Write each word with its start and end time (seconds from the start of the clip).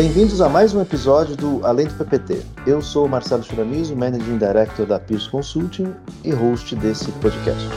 Bem-vindos 0.00 0.40
a 0.40 0.48
mais 0.48 0.72
um 0.72 0.80
episódio 0.80 1.36
do 1.36 1.60
Além 1.66 1.86
do 1.86 1.92
PPT. 1.92 2.40
Eu 2.66 2.80
sou 2.80 3.06
Marcelo 3.06 3.42
Churamizo, 3.42 3.94
Managing 3.94 4.38
Director 4.38 4.86
da 4.86 4.98
Pierce 4.98 5.28
Consulting 5.28 5.94
e 6.24 6.30
host 6.30 6.74
desse 6.76 7.12
podcast. 7.20 7.68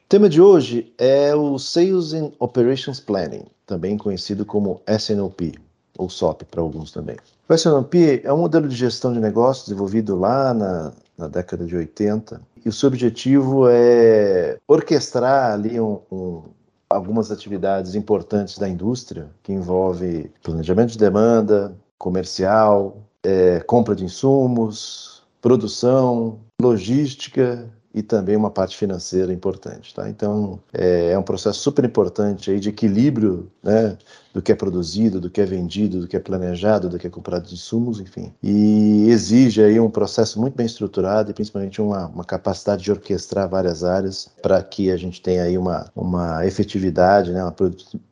O 0.00 0.08
tema 0.08 0.28
de 0.28 0.42
hoje 0.42 0.92
é 0.98 1.32
o 1.32 1.60
Sales 1.60 2.12
and 2.12 2.32
Operations 2.40 2.98
Planning, 2.98 3.44
também 3.64 3.96
conhecido 3.96 4.44
como 4.44 4.82
SNOP, 4.88 5.54
ou 5.96 6.10
SOP 6.10 6.42
para 6.46 6.60
alguns 6.60 6.90
também. 6.90 7.18
O 7.48 7.54
SNOP 7.54 8.20
é 8.24 8.32
um 8.32 8.38
modelo 8.38 8.66
de 8.66 8.74
gestão 8.74 9.12
de 9.12 9.20
negócios 9.20 9.66
desenvolvido 9.66 10.18
lá 10.18 10.52
na, 10.52 10.92
na 11.16 11.28
década 11.28 11.64
de 11.64 11.76
80 11.76 12.40
e 12.64 12.68
o 12.68 12.72
seu 12.72 12.88
objetivo 12.88 13.68
é 13.68 14.58
orquestrar 14.66 15.52
ali 15.52 15.80
um, 15.80 16.00
um, 16.10 16.42
algumas 16.88 17.30
atividades 17.30 17.94
importantes 17.94 18.58
da 18.58 18.68
indústria, 18.68 19.28
que 19.42 19.52
envolve 19.52 20.30
planejamento 20.42 20.90
de 20.90 20.98
demanda, 20.98 21.74
comercial, 21.98 22.96
é, 23.22 23.60
compra 23.60 23.94
de 23.94 24.04
insumos, 24.04 25.22
produção, 25.40 26.38
logística 26.60 27.68
e 27.94 28.02
também 28.02 28.36
uma 28.36 28.50
parte 28.50 28.76
financeira 28.76 29.32
importante. 29.32 29.94
Tá? 29.94 30.08
Então, 30.08 30.58
é, 30.72 31.10
é 31.12 31.18
um 31.18 31.22
processo 31.22 31.60
super 31.60 31.84
importante 31.84 32.50
aí 32.50 32.58
de 32.58 32.70
equilíbrio 32.70 33.50
né, 33.62 33.96
do 34.32 34.40
que 34.40 34.50
é 34.50 34.54
produzido, 34.54 35.20
do 35.20 35.30
que 35.30 35.40
é 35.40 35.44
vendido, 35.44 36.00
do 36.00 36.08
que 36.08 36.16
é 36.16 36.20
planejado, 36.20 36.88
do 36.88 36.98
que 36.98 37.06
é 37.06 37.10
comprado 37.10 37.46
de 37.46 37.54
insumos, 37.54 38.00
enfim. 38.00 38.32
E 38.42 39.06
exige 39.08 39.62
aí 39.62 39.78
um 39.78 39.90
processo 39.90 40.40
muito 40.40 40.56
bem 40.56 40.66
estruturado 40.66 41.30
e 41.30 41.34
principalmente 41.34 41.80
uma, 41.80 42.06
uma 42.06 42.24
capacidade 42.24 42.82
de 42.82 42.90
orquestrar 42.90 43.48
várias 43.48 43.84
áreas 43.84 44.30
para 44.40 44.62
que 44.62 44.90
a 44.90 44.96
gente 44.96 45.20
tenha 45.20 45.42
aí 45.42 45.58
uma, 45.58 45.90
uma 45.94 46.46
efetividade, 46.46 47.32
né, 47.32 47.42
uma 47.42 47.54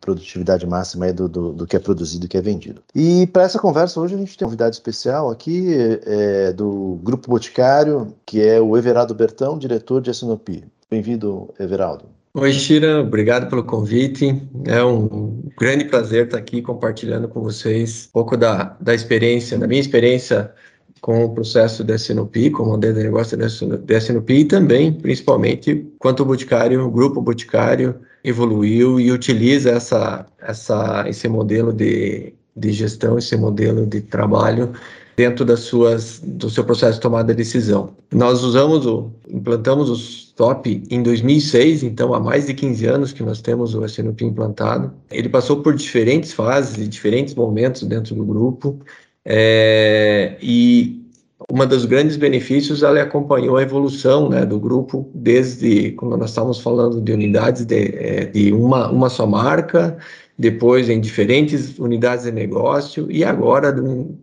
produtividade 0.01 0.67
máxima 0.67 1.07
aí 1.07 1.13
do, 1.13 1.29
do, 1.29 1.53
do 1.53 1.67
que 1.67 1.77
é 1.77 1.79
produzido 1.79 2.25
e 2.25 2.29
do 2.29 2.31
que 2.31 2.37
é 2.37 2.43
vendido. 2.43 2.83
E 2.95 3.27
para 3.29 3.45
essa 3.45 3.59
conversa 3.59 4.01
hoje 4.01 4.15
a 4.15 4.19
gente 4.19 4.37
tem 4.37 4.47
uma 4.47 4.51
convidado 4.51 4.75
especial 4.75 5.31
aqui 5.31 5.69
é, 6.05 6.53
do 6.53 6.99
Grupo 7.03 7.31
Boticário, 7.31 8.13
que 8.27 8.43
é 8.43 8.61
o 8.61 8.77
Everardo 8.77 9.15
Bertão, 9.15 9.57
diretor 9.57 10.03
de 10.03 10.11
SNOP. 10.11 10.65
Bem-vindo, 10.91 11.55
Everaldo. 11.59 12.20
Oi, 12.33 12.53
Shira, 12.53 13.01
obrigado 13.01 13.49
pelo 13.51 13.65
convite. 13.65 14.41
É 14.65 14.85
um 14.85 15.51
grande 15.59 15.87
prazer 15.87 16.27
estar 16.27 16.39
aqui 16.39 16.63
compartilhando 16.63 17.29
com 17.29 17.43
vocês 17.43 18.07
um 18.09 18.13
pouco 18.13 18.37
da, 18.37 18.77
da 18.81 18.95
experiência, 18.95 19.59
da 19.59 19.67
minha 19.67 19.81
experiência 19.81 20.55
com 21.01 21.25
o 21.25 21.35
processo 21.35 21.83
da 21.83 21.97
SNOP, 21.97 22.51
com 22.51 22.63
o 22.63 22.67
modelo 22.67 22.95
de 22.95 23.03
negócio 23.03 23.37
da 23.37 23.47
SNOP 23.47 24.33
e 24.33 24.45
também, 24.45 24.93
principalmente, 24.93 25.85
quanto 25.99 26.23
o 26.23 26.27
Boticário, 26.27 26.87
o 26.87 26.91
grupo 26.91 27.21
Boticário 27.21 28.01
evoluiu 28.23 29.01
e 29.01 29.11
utiliza 29.11 29.71
essa, 29.71 30.25
essa, 30.41 31.09
esse 31.09 31.29
modelo 31.29 31.73
de, 31.73 32.33
de 32.57 32.73
gestão, 32.73 33.19
esse 33.19 33.37
modelo 33.37 33.85
de 33.85 34.03
trabalho 34.03 34.73
dentro 35.21 35.45
das 35.45 35.61
suas, 35.61 36.19
do 36.25 36.49
seu 36.49 36.65
processo 36.65 36.95
de 36.95 37.01
tomada 37.01 37.35
de 37.35 37.37
decisão. 37.37 37.91
Nós 38.11 38.43
usamos 38.43 38.87
o, 38.87 39.11
implantamos 39.29 39.91
o 39.91 40.35
top 40.35 40.83
em 40.91 41.03
2006, 41.03 41.83
então 41.83 42.15
há 42.15 42.19
mais 42.19 42.47
de 42.47 42.55
15 42.55 42.87
anos 42.87 43.13
que 43.13 43.23
nós 43.23 43.43
temos 43.43 43.75
o 43.75 43.85
SNP 43.85 44.25
implantado. 44.25 44.91
Ele 45.11 45.29
passou 45.29 45.63
por 45.63 45.75
diferentes 45.75 46.33
fases 46.33 46.79
e 46.79 46.89
diferentes 46.89 47.35
momentos 47.35 47.83
dentro 47.83 48.15
do 48.15 48.25
grupo, 48.25 48.79
é, 49.23 50.39
e 50.41 51.05
uma 51.51 51.67
dos 51.67 51.85
grandes 51.85 52.17
benefícios, 52.17 52.83
ela 52.83 53.03
acompanhou 53.03 53.59
a 53.59 53.63
evolução 53.63 54.31
né, 54.31 54.47
do 54.47 54.59
grupo 54.59 55.11
desde 55.15 55.93
quando 55.93 56.17
nós 56.17 56.31
estávamos 56.31 56.61
falando 56.61 56.99
de 56.99 57.13
unidades 57.13 57.67
de, 57.67 57.95
é, 57.95 58.25
de 58.25 58.53
uma, 58.55 58.89
uma 58.89 59.11
só 59.11 59.27
marca, 59.27 59.99
depois 60.41 60.89
em 60.89 60.99
diferentes 60.99 61.79
unidades 61.79 62.25
de 62.25 62.33
negócio 62.33 63.11
e 63.11 63.23
agora 63.23 63.75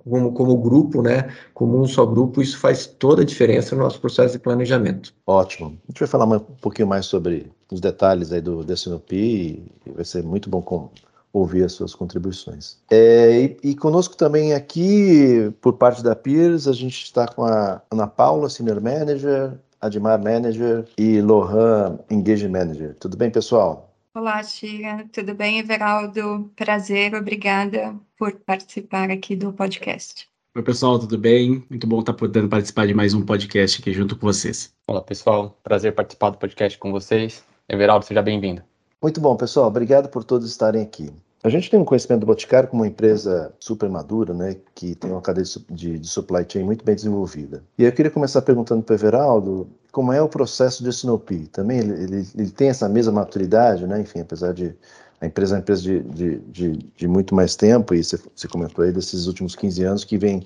como, 0.04 0.32
como 0.34 0.58
grupo, 0.58 1.04
né, 1.04 1.30
como 1.54 1.80
um 1.80 1.88
só 1.88 2.08
grupo, 2.08 2.42
isso 2.42 2.58
faz 2.58 2.88
toda 2.88 3.22
a 3.22 3.26
diferença 3.26 3.76
no 3.76 3.84
nosso 3.84 4.02
processo 4.02 4.34
de 4.34 4.40
planejamento. 4.40 5.14
Ótimo. 5.28 5.78
A 5.88 5.92
gente 5.92 6.00
vai 6.00 6.08
falar 6.08 6.26
um 6.26 6.40
pouquinho 6.40 6.88
mais 6.88 7.06
sobre 7.06 7.52
os 7.72 7.80
detalhes 7.80 8.32
aí 8.32 8.42
do 8.42 8.64
DSNOP 8.64 9.14
e 9.14 9.64
vai 9.96 10.04
ser 10.04 10.24
muito 10.24 10.50
bom 10.50 10.60
com, 10.60 10.90
ouvir 11.32 11.64
as 11.64 11.74
suas 11.74 11.94
contribuições. 11.94 12.78
É, 12.90 13.40
e, 13.40 13.58
e, 13.64 13.76
conosco 13.76 14.18
também 14.18 14.54
aqui, 14.54 15.54
por 15.62 15.74
parte 15.74 16.02
da 16.02 16.16
Peers, 16.16 16.68
a 16.68 16.74
gente 16.74 17.04
está 17.04 17.28
com 17.28 17.44
a 17.46 17.80
Ana 17.92 18.08
Paula, 18.08 18.50
Senior 18.50 18.82
Manager, 18.82 19.54
Admar 19.80 20.20
Manager 20.20 20.84
e 20.98 21.22
Lohan 21.22 22.00
Engage 22.10 22.48
Manager. 22.48 22.96
Tudo 23.00 23.16
bem, 23.16 23.30
pessoal? 23.30 23.88
Olá, 24.18 24.44
Tia. 24.44 25.08
Tudo 25.14 25.36
bem, 25.36 25.60
Everaldo? 25.60 26.52
Prazer, 26.56 27.14
obrigada 27.14 27.96
por 28.18 28.34
participar 28.34 29.12
aqui 29.12 29.36
do 29.36 29.54
podcast. 29.54 30.28
Oi, 30.56 30.64
pessoal, 30.64 30.98
tudo 30.98 31.20
bem? 31.20 31.64
Muito 31.70 31.86
bom 31.86 32.00
estar 32.00 32.16
podendo 32.16 32.50
participar 32.50 32.88
de 32.88 32.96
mais 32.96 33.14
um 33.14 33.24
podcast 33.24 33.80
aqui 33.80 33.94
junto 33.94 34.16
com 34.16 34.26
vocês. 34.26 34.74
Olá, 34.88 35.04
pessoal. 35.04 35.56
Prazer 35.62 35.94
participar 35.94 36.32
do 36.32 36.40
podcast 36.40 36.80
com 36.80 36.92
vocês. 36.92 37.46
Everaldo, 37.70 38.06
seja 38.06 38.24
bem-vindo. 38.24 38.64
Muito 39.00 39.22
bom, 39.22 39.38
pessoal. 39.38 39.68
Obrigado 39.68 40.10
por 40.10 40.24
todos 40.24 40.50
estarem 40.50 40.82
aqui. 40.82 41.14
A 41.48 41.50
gente 41.50 41.70
tem 41.70 41.80
um 41.80 41.86
conhecimento 41.86 42.20
do 42.20 42.26
Boticário 42.26 42.68
como 42.68 42.84
uma 42.84 42.90
empresa 42.90 43.54
super 43.58 43.90
madura, 43.90 44.34
né, 44.34 44.58
que 44.76 44.94
tem 44.96 45.10
uma 45.10 45.22
cadeia 45.22 45.46
de, 45.70 45.98
de 45.98 46.06
supply 46.06 46.46
chain 46.46 46.66
muito 46.66 46.84
bem 46.84 46.94
desenvolvida. 46.94 47.64
E 47.78 47.86
eu 47.86 47.92
queria 47.94 48.12
começar 48.12 48.42
perguntando 48.42 48.84
para 48.84 48.92
o 48.92 48.98
Everaldo 48.98 49.70
como 49.90 50.12
é 50.12 50.22
o 50.22 50.28
processo 50.28 50.84
de 50.84 50.92
Sinopy. 50.92 51.48
Também 51.48 51.80
ele, 51.80 52.04
ele, 52.04 52.28
ele, 52.38 52.52
tem 52.52 52.68
essa 52.68 52.90
mesma 52.90 53.14
maturidade, 53.14 53.88
né? 53.88 54.02
Enfim, 54.02 54.20
apesar 54.20 54.54
de 54.54 54.76
a 55.22 55.26
empresa 55.26 55.54
é 55.54 55.56
uma 55.56 55.62
empresa 55.62 55.82
de, 55.84 56.02
de, 56.02 56.38
de, 56.40 56.72
de 56.98 57.08
muito 57.08 57.34
mais 57.34 57.56
tempo, 57.56 57.96
e 57.96 58.04
você, 58.04 58.20
você 58.36 58.48
comentou 58.50 58.84
aí 58.84 58.92
desses 58.92 59.26
últimos 59.26 59.56
15 59.56 59.84
anos 59.86 60.04
que 60.04 60.18
vem, 60.18 60.46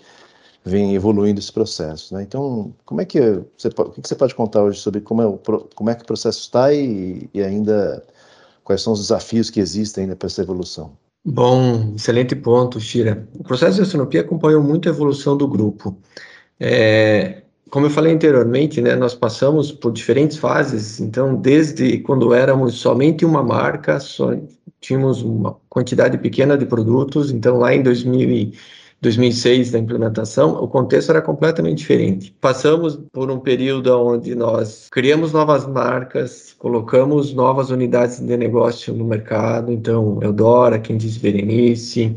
vem 0.64 0.94
evoluindo 0.94 1.40
esse 1.40 1.52
processo. 1.52 2.14
Né? 2.14 2.22
Então, 2.22 2.72
como 2.86 3.02
é 3.02 3.06
que 3.06 3.20
você, 3.58 3.70
o 3.70 3.90
que 3.90 4.08
você 4.08 4.14
pode 4.14 4.36
contar 4.36 4.62
hoje 4.62 4.80
sobre 4.80 5.02
como 5.02 5.24
é, 5.24 5.26
o, 5.26 5.40
como 5.74 5.90
é 5.90 5.96
que 5.96 6.04
o 6.04 6.06
processo 6.06 6.42
está 6.42 6.72
e, 6.72 7.28
e 7.34 7.42
ainda 7.42 8.04
Quais 8.64 8.82
são 8.82 8.94
os 8.94 9.00
desafios 9.00 9.50
que 9.50 9.60
existem 9.60 10.04
ainda 10.04 10.16
para 10.16 10.28
essa 10.28 10.42
evolução? 10.42 10.92
Bom, 11.24 11.94
excelente 11.96 12.36
ponto, 12.36 12.80
Shira. 12.80 13.28
O 13.38 13.44
processo 13.44 13.76
de 13.76 13.82
oceanopia 13.82 14.22
acompanhou 14.22 14.64
muito 14.64 14.90
a 14.90 14.92
evolução 14.92 15.38
do 15.38 15.48
grupo. 15.48 15.96
É, 16.60 17.44
como 17.70 17.86
eu 17.86 17.90
falei 17.90 18.14
anteriormente, 18.14 18.82
né, 18.82 18.96
nós 18.96 19.16
passamos 19.16 19.72
por 19.72 19.94
diferentes 19.94 20.38
fases, 20.38 21.00
então, 21.00 21.36
desde 21.36 22.00
quando 22.00 22.34
éramos 22.34 22.76
somente 22.76 23.24
uma 23.24 23.42
marca, 23.42 24.00
só 24.00 24.36
tínhamos 24.80 25.22
uma 25.22 25.58
quantidade 25.70 26.18
pequena 26.18 26.58
de 26.58 26.66
produtos, 26.66 27.32
então, 27.32 27.58
lá 27.58 27.74
em 27.74 27.82
2000 27.82 28.52
2006 29.02 29.72
da 29.72 29.80
implementação, 29.80 30.54
o 30.62 30.68
contexto 30.68 31.10
era 31.10 31.22
completamente 31.24 31.80
diferente. 31.80 32.36
Passamos 32.40 33.00
por 33.12 33.32
um 33.32 33.40
período 33.40 33.90
onde 34.00 34.36
nós 34.36 34.88
criamos 34.92 35.34
novas 35.34 35.66
marcas, 35.66 36.54
colocamos 36.60 37.34
novas 37.34 37.72
unidades 37.72 38.20
de 38.20 38.38
negócio 38.38 38.94
no 38.94 39.04
mercado, 39.04 39.72
então 39.72 40.20
Eudora, 40.22 40.78
quem 40.78 40.98
disse 40.98 41.18
Berenice, 41.18 42.16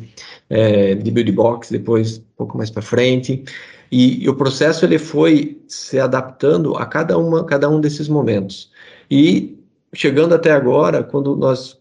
é, 0.51 0.95
de 0.95 1.11
Build 1.11 1.33
Box, 1.33 1.71
depois 1.71 2.19
um 2.19 2.23
pouco 2.37 2.59
mais 2.59 2.71
para 2.71 2.83
frente. 2.83 3.43
E, 3.91 4.23
e, 4.23 4.29
o 4.29 4.35
processo 4.35 4.85
ele 4.85 4.99
foi 4.99 5.63
se 5.67 5.99
adaptando 5.99 6.77
a 6.77 6.85
cada, 6.85 7.17
uma, 7.17 7.45
cada 7.45 7.69
um 7.71 7.81
desses 7.81 8.09
momentos. 8.09 8.71
E 9.11 9.59
chegando 9.95 10.35
até 10.35 10.51
agora, 10.51 11.03
quando 11.03 11.35
nós 11.35 11.79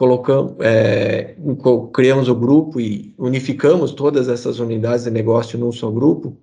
colocamos, 0.00 0.54
é, 0.60 1.34
criamos 1.92 2.26
o 2.26 2.34
grupo 2.34 2.80
e 2.80 3.12
unificamos 3.18 3.92
todas 3.92 4.30
essas 4.30 4.58
unidades 4.58 5.04
de 5.04 5.10
negócio 5.10 5.58
num 5.58 5.70
só 5.70 5.90
grupo, 5.90 6.34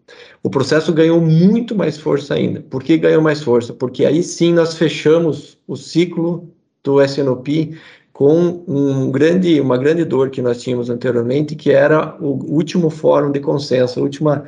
o 0.43 0.49
processo 0.51 0.93
ganhou 0.93 1.19
muito 1.19 1.73
mais 1.73 1.97
força 1.97 2.35
ainda. 2.35 2.61
Por 2.61 2.83
que 2.83 2.95
ganhou 2.99 3.19
mais 3.19 3.41
força? 3.41 3.73
Porque 3.73 4.05
aí 4.05 4.21
sim 4.21 4.53
nós 4.53 4.75
fechamos 4.75 5.57
o 5.67 5.75
ciclo 5.75 6.47
do 6.83 7.01
SNOP 7.03 7.75
com 8.13 8.63
um 8.67 9.09
grande, 9.09 9.59
uma 9.59 9.75
grande 9.75 10.05
dor 10.05 10.29
que 10.29 10.39
nós 10.39 10.61
tínhamos 10.61 10.91
anteriormente, 10.91 11.55
que 11.55 11.71
era 11.71 12.15
o 12.21 12.53
último 12.53 12.91
fórum 12.91 13.31
de 13.31 13.39
consenso, 13.39 13.99
o 13.99 14.03
último 14.03 14.39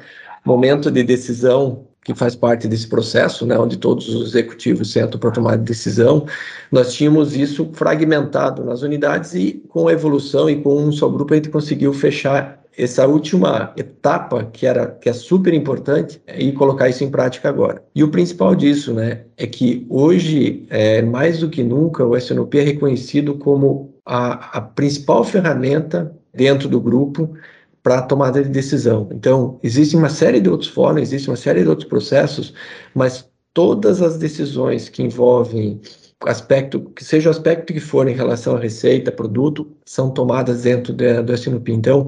momento 0.46 0.92
de 0.92 1.02
decisão 1.04 1.89
que 2.04 2.16
faz 2.16 2.36
parte 2.36 2.68
desse 2.68 2.88
processo, 2.88 3.46
né, 3.46 3.58
onde 3.58 3.78
todos 3.78 4.08
os 4.10 4.30
executivos 4.30 4.92
sentam 4.92 5.20
para 5.20 5.32
tomar 5.32 5.58
decisão, 5.58 6.26
nós 6.72 6.94
tínhamos 6.94 7.36
isso 7.36 7.70
fragmentado 7.74 8.64
nas 8.64 8.82
unidades 8.82 9.34
e 9.34 9.62
com 9.68 9.88
a 9.88 9.94
evolução 9.94 10.50
e 10.50 10.62
com 10.62 10.76
um 10.82 10.92
só 10.92 11.10
grupo 11.10 11.34
a 11.34 11.38
gente 11.38 11.50
conseguiu 11.50 11.94
fechar 11.94 12.60
essa 12.78 13.06
última 13.06 13.74
etapa 13.76 14.46
que 14.46 14.66
era 14.66 14.88
que 14.88 15.10
é 15.10 15.14
super 15.14 15.54
importante 15.54 16.22
e 16.38 16.52
colocar 16.54 16.88
isso 16.88 17.04
em 17.04 17.12
prática 17.12 17.50
agora. 17.50 17.84
E 17.94 18.04
o 18.04 18.10
principal 18.10 18.56
disso, 18.56 18.94
né, 18.94 19.22
é 19.38 19.46
que 19.46 19.86
hoje, 19.90 20.66
é, 20.70 21.02
mais 21.02 21.40
do 21.40 21.50
que 21.50 21.62
nunca, 21.62 22.06
o 22.06 22.16
SNOP 22.16 22.58
é 22.58 22.62
reconhecido 22.62 23.36
como 23.36 23.94
a, 24.06 24.58
a 24.58 24.62
principal 24.62 25.24
ferramenta 25.26 26.16
dentro 26.34 26.70
do 26.70 26.80
grupo 26.80 27.34
para 27.82 28.02
tomada 28.02 28.44
de 28.44 28.50
decisão. 28.50 29.10
Então, 29.12 29.60
existe 29.64 29.96
uma 29.96 30.10
série 30.10 30.40
de 30.40 30.50
outros 30.50 30.70
fóruns, 30.70 31.02
existe 31.02 31.30
uma 31.30 31.38
série 31.38 31.64
de 31.64 31.70
outros 31.70 31.88
processos, 31.88 32.54
mas 32.94 33.30
todas 33.54 34.02
as 34.02 34.18
decisões 34.18 34.90
que 34.90 35.04
envolvem 35.04 35.82
aspecto, 36.26 36.82
que 36.96 37.04
seja 37.04 37.30
o 37.30 37.32
aspecto 37.32 37.74
que 37.74 37.80
for 37.80 38.08
em 38.08 38.14
relação 38.14 38.56
à 38.56 38.60
receita, 38.60 39.12
produto, 39.12 39.72
são 39.86 40.12
tomadas 40.12 40.64
dentro 40.64 40.94
de, 40.94 41.22
do 41.22 41.34
SNP. 41.34 41.72
Então, 41.72 42.08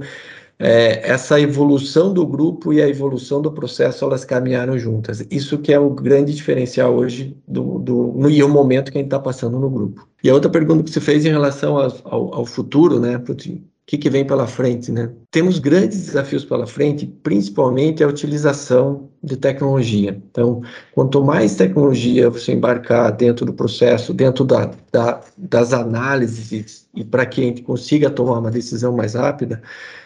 é, 0.60 1.10
essa 1.10 1.40
evolução 1.40 2.14
do 2.14 2.26
grupo 2.26 2.72
e 2.72 2.82
a 2.82 2.88
evolução 2.88 3.42
do 3.42 3.52
processo, 3.52 4.06
elas 4.06 4.24
caminharam 4.24 4.78
juntas. 4.78 5.26
Isso 5.32 5.58
que 5.58 5.74
é 5.74 5.80
o 5.80 5.90
grande 5.90 6.36
diferencial 6.36 6.94
hoje 6.94 7.36
do, 7.48 7.80
do 7.80 8.14
no, 8.16 8.30
e 8.30 8.44
o 8.44 8.50
momento 8.50 8.92
que 8.92 8.98
a 9.00 9.02
gente 9.02 9.08
está 9.08 9.20
passando 9.20 9.60
no 9.60 9.70
grupo. 9.70 10.08
E 10.24 10.30
a 10.30 10.34
outra 10.34 10.52
pergunta 10.52 10.84
que 10.84 10.92
você 10.92 11.02
fez 11.02 11.26
em 11.26 11.30
relação 11.30 11.78
ao, 11.78 11.92
ao, 12.04 12.36
ao 12.36 12.46
futuro, 12.46 13.00
né, 13.00 13.18
que, 13.92 13.98
que 13.98 14.10
vem 14.10 14.26
pela 14.26 14.48
frente, 14.48 14.90
né? 14.90 15.12
Temos 15.30 15.60
grandes 15.60 16.06
desafios 16.06 16.46
pela 16.46 16.66
frente, 16.66 17.06
principalmente 17.06 18.02
a 18.02 18.08
utilização 18.08 19.10
de 19.22 19.36
tecnologia. 19.36 20.18
Então, 20.32 20.62
quanto 20.94 21.22
mais 21.22 21.56
tecnologia 21.56 22.30
você 22.30 22.54
embarcar 22.54 23.12
dentro 23.12 23.46
do 23.46 23.52
processo, 23.52 24.14
dentro 24.14 24.46
da, 24.46 24.72
da, 24.94 25.20
das 25.38 25.74
análises 25.74 26.88
e 26.96 27.04
para 27.04 27.26
que 27.26 27.42
a 27.42 27.44
gente 27.44 27.64
consiga 27.64 28.10
tomar 28.10 28.40
uma 28.40 28.50
decisão 28.50 28.96
mais 28.96 29.14
rápida, 29.14 29.62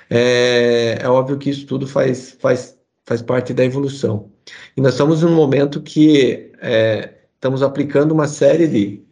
é, 0.10 0.98
é 1.00 1.08
óbvio 1.08 1.38
que 1.38 1.52
isso 1.52 1.68
tudo 1.68 1.86
faz, 1.86 2.36
faz, 2.40 2.76
faz 3.06 3.22
parte 3.22 3.54
da 3.54 3.64
evolução. 3.64 4.32
E 4.76 4.82
nós 4.82 4.94
estamos 4.94 5.22
num 5.22 5.36
momento 5.36 5.80
que 5.80 6.52
é, 6.60 7.14
estamos 7.36 7.62
aplicando 7.62 8.14
uma 8.14 8.28
série 8.28 8.68
de 8.68 9.06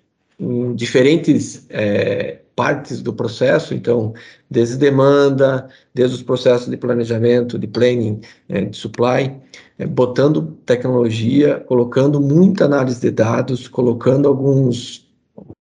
diferentes 0.76 1.68
é, 1.70 2.40
partes 2.56 3.02
do 3.02 3.14
processo, 3.14 3.74
então, 3.74 4.14
desde 4.50 4.78
demanda, 4.78 5.68
desde 5.94 6.18
os 6.18 6.24
processos 6.24 6.70
de 6.70 6.78
planejamento, 6.78 7.58
de 7.58 7.68
planning, 7.68 8.22
é, 8.50 8.66
de 8.66 8.78
supply, 8.78 9.36
é, 9.80 9.86
botando 9.86 10.58
tecnologia, 10.66 11.60
colocando 11.60 12.22
muita 12.22 12.66
análise 12.66 13.02
de 13.02 13.12
dados, 13.12 13.68
colocando 13.68 14.28
alguns 14.28 15.04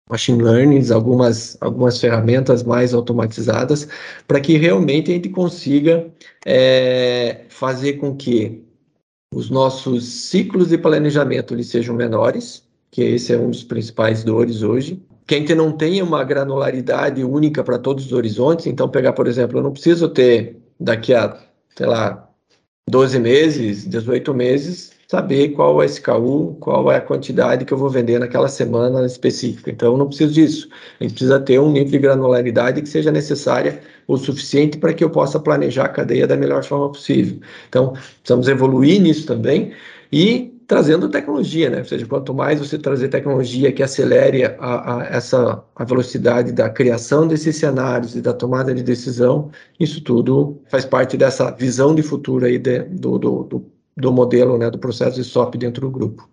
machine 0.10 0.42
learning, 0.42 0.92
algumas, 0.92 1.56
algumas 1.62 2.00
ferramentas 2.00 2.64
mais 2.64 2.96
automatizadas, 2.96 3.88
para 4.28 4.42
que 4.42 4.58
realmente 4.58 5.12
a 5.12 5.14
gente 5.14 5.30
consiga 5.30 6.08
é, 6.44 7.46
fazer 7.50 7.94
com 7.94 8.16
que 8.16 8.64
os 9.32 9.52
nossos 9.52 10.06
ciclos 10.06 10.70
de 10.70 10.80
planejamento 10.80 11.54
eles 11.54 11.68
sejam 11.68 11.96
menores, 11.96 12.68
que 12.90 13.04
esse 13.04 13.32
é 13.32 13.38
um 13.38 13.52
dos 13.52 13.64
principais 13.64 14.24
dores 14.24 14.64
hoje, 14.64 15.00
que 15.30 15.36
a 15.36 15.38
gente 15.38 15.54
não 15.54 15.72
tenha 15.72 16.04
uma 16.04 16.24
granularidade 16.24 17.24
única 17.24 17.64
para 17.64 17.78
todos 17.78 18.08
os 18.08 18.14
horizontes. 18.14 18.66
Então, 18.66 18.90
pegar, 18.90 19.14
por 19.14 19.28
exemplo, 19.28 19.60
eu 19.60 19.62
não 19.62 19.72
preciso 19.72 20.10
ter 20.10 20.58
daqui 20.80 21.14
a, 21.14 21.38
sei 21.78 21.86
lá, 21.86 22.28
12 22.90 23.20
meses, 23.20 23.88
18 23.88 24.34
meses, 24.34 24.92
saber 25.08 25.50
qual 25.50 25.84
é 25.84 25.86
o 25.86 25.88
SKU, 25.88 26.58
qual 26.60 26.92
é 26.92 26.96
a 26.96 27.02
quantidade 27.02 27.64
que 27.64 27.72
eu 27.72 27.78
vou 27.78 27.92
vender 27.92 28.18
naquela 28.18 28.48
semana 28.48 29.06
específica. 29.06 29.70
Então, 29.70 29.92
eu 29.92 29.98
não 30.00 30.08
preciso 30.08 30.34
disso. 30.34 30.68
A 31.00 31.04
gente 31.04 31.12
precisa 31.12 31.40
ter 31.40 31.60
um 31.60 31.72
nível 31.72 31.92
de 31.92 32.00
granularidade 32.00 32.82
que 32.82 32.90
seja 32.90 33.12
necessária 33.12 33.82
o 34.08 34.18
suficiente 34.18 34.80
para 34.80 34.96
que 34.96 35.04
eu 35.04 35.12
possa 35.12 35.40
planejar 35.40 35.86
a 35.86 35.90
cadeia 35.90 36.26
da 36.26 36.36
melhor 36.36 36.64
forma 36.64 36.92
possível. 36.92 37.40
Então, 37.68 37.94
precisamos 38.24 38.48
evoluir 38.48 39.00
nisso 39.00 39.28
também 39.28 39.74
e 40.12 40.59
trazendo 40.70 41.10
tecnologia, 41.10 41.68
né? 41.68 41.80
Ou 41.80 41.86
seja, 41.86 42.06
quanto 42.06 42.32
mais 42.32 42.60
você 42.60 42.78
trazer 42.78 43.10
tecnologia 43.10 43.72
que 43.72 43.82
acelere 43.82 44.46
a, 44.46 45.00
a, 45.00 45.04
essa 45.08 45.66
a 45.76 45.84
velocidade 45.84 46.52
da 46.52 46.70
criação 46.70 47.28
desses 47.28 47.56
cenários 47.56 48.16
e 48.16 48.22
da 48.22 48.34
tomada 48.34 48.72
de 48.72 48.84
decisão, 48.84 49.50
isso 49.80 50.00
tudo 50.04 50.62
faz 50.70 50.86
parte 50.86 51.18
dessa 51.18 51.50
visão 51.50 51.96
de 51.96 52.04
futuro 52.04 52.46
aí 52.46 52.60
de, 52.60 52.84
do, 52.84 53.18
do, 53.18 53.44
do, 53.46 53.66
do, 53.98 54.14
modelo, 54.14 54.60
né, 54.60 54.70
do 54.70 54.78
processo 54.78 55.16
de 55.16 55.24
SOP 55.24 55.56
dentro 55.58 55.82
do 55.82 55.92
grupo. 55.92 56.30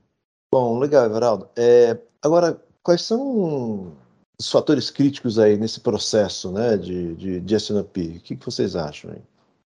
Bom, 0.53 0.79
legal, 0.79 1.07
Everaldo. 1.07 1.49
É, 1.57 1.99
agora, 2.23 2.63
quais 2.83 3.01
são 3.01 3.95
os 4.39 4.51
fatores 4.51 4.91
críticos 4.91 5.39
aí 5.39 5.57
nesse 5.57 5.81
processo, 5.81 6.53
né, 6.53 6.77
de, 6.77 7.15
de, 7.15 7.41
de 7.41 7.55
SNOP? 7.55 8.19
O 8.19 8.21
que, 8.21 8.39
vocês 8.45 8.77
acham 8.77 9.13
aí? 9.13 9.23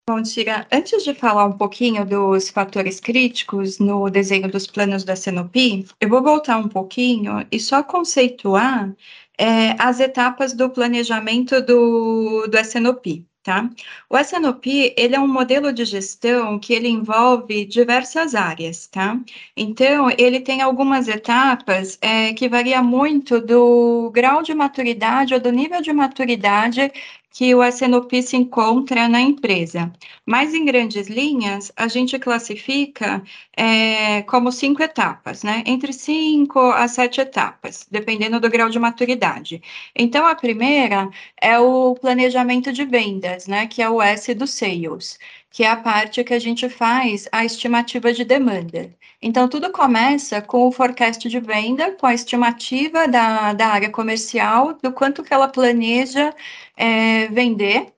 Bom, 0.08 0.22
Tira, 0.24 0.68
antes 0.72 1.04
de 1.04 1.14
falar 1.14 1.46
um 1.46 1.58
pouquinho 1.58 2.04
dos 2.06 2.50
fatores 2.50 3.00
críticos 3.00 3.78
no 3.80 4.10
desenho 4.10 4.50
dos 4.52 4.66
planos 4.68 5.04
da 5.04 5.16
Senopi, 5.16 5.86
eu 6.02 6.10
vou 6.10 6.22
voltar 6.24 6.58
um 6.58 6.68
pouquinho 6.68 7.46
e 7.52 7.60
só 7.60 7.84
conceituar 7.84 8.94
é, 9.38 9.76
as 9.80 10.00
etapas 10.00 10.54
do 10.54 10.70
planejamento 10.70 11.62
do, 11.62 12.48
do 12.48 12.58
SNOP. 12.58 13.26
Tá? 13.44 13.68
O 14.08 14.16
SNOP, 14.18 14.94
ele 14.96 15.16
é 15.16 15.20
um 15.20 15.28
modelo 15.28 15.74
de 15.74 15.84
gestão 15.84 16.60
que 16.60 16.74
ele 16.74 16.88
envolve 16.88 17.66
diversas 17.66 18.36
áreas, 18.36 18.86
tá? 18.86 19.20
Então, 19.58 20.12
ele 20.16 20.40
tem 20.42 20.62
algumas 20.62 21.08
etapas 21.08 21.98
é, 22.02 22.34
que 22.34 22.48
varia 22.48 22.84
muito 22.84 23.42
do 23.42 24.12
grau 24.14 24.44
de 24.44 24.54
maturidade 24.54 25.34
ou 25.34 25.40
do 25.40 25.52
nível 25.52 25.82
de 25.82 25.92
maturidade 25.92 26.92
que 27.32 27.56
o 27.56 27.64
SNOP 27.64 28.22
se 28.22 28.36
encontra 28.38 29.08
na 29.08 29.22
empresa. 29.22 29.92
Mas, 30.26 30.54
em 30.54 30.66
grandes 30.66 31.08
linhas, 31.08 31.72
a 31.76 31.88
gente 31.88 32.20
classifica 32.20 33.24
é, 33.56 34.22
como 34.24 34.52
cinco 34.52 34.84
etapas, 34.84 35.44
né? 35.44 35.64
Entre 35.66 35.94
cinco 35.94 36.60
a 36.60 36.88
sete 36.88 37.22
etapas, 37.22 37.88
dependendo 37.90 38.40
do 38.40 38.50
grau 38.50 38.70
de 38.70 38.80
maturidade. 38.80 39.62
Então, 39.96 40.26
a 40.26 40.36
primeira 40.36 41.10
é 41.42 41.58
o 41.60 41.96
planejamento 41.96 42.72
de 42.74 42.86
vendas, 42.86 43.48
né? 43.48 43.66
Que 43.68 43.82
é 43.82 43.90
o 43.90 44.02
S 44.02 44.34
do 44.34 44.46
Sales, 44.48 45.18
que 45.52 45.64
é 45.64 45.70
a 45.70 45.76
parte 45.76 46.24
que 46.24 46.34
a 46.34 46.40
gente 46.40 46.70
faz 46.70 47.28
a 47.32 47.46
estimativa 47.46 48.14
de 48.14 48.24
demanda. 48.26 48.92
Então, 49.22 49.48
tudo 49.50 49.72
começa 49.72 50.42
com 50.42 50.68
o 50.68 50.72
forecast 50.72 51.30
de 51.30 51.40
venda, 51.40 51.92
com 51.92 52.08
a 52.08 52.14
estimativa 52.14 53.08
da, 53.08 53.54
da 53.54 53.68
área 53.68 53.90
comercial, 53.92 54.74
do 54.82 54.92
quanto 54.94 55.24
que 55.24 55.34
ela 55.34 55.48
planeja 55.50 56.34
é, 56.78 57.28
vender. 57.28 57.94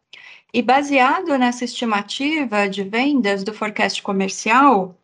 E 0.53 0.61
baseado 0.61 1.37
nessa 1.37 1.65
estimativa 1.65 2.67
de 2.69 2.83
vendas 2.83 3.43
do 3.43 3.53
forecast 3.53 4.01
comercial, 4.03 4.97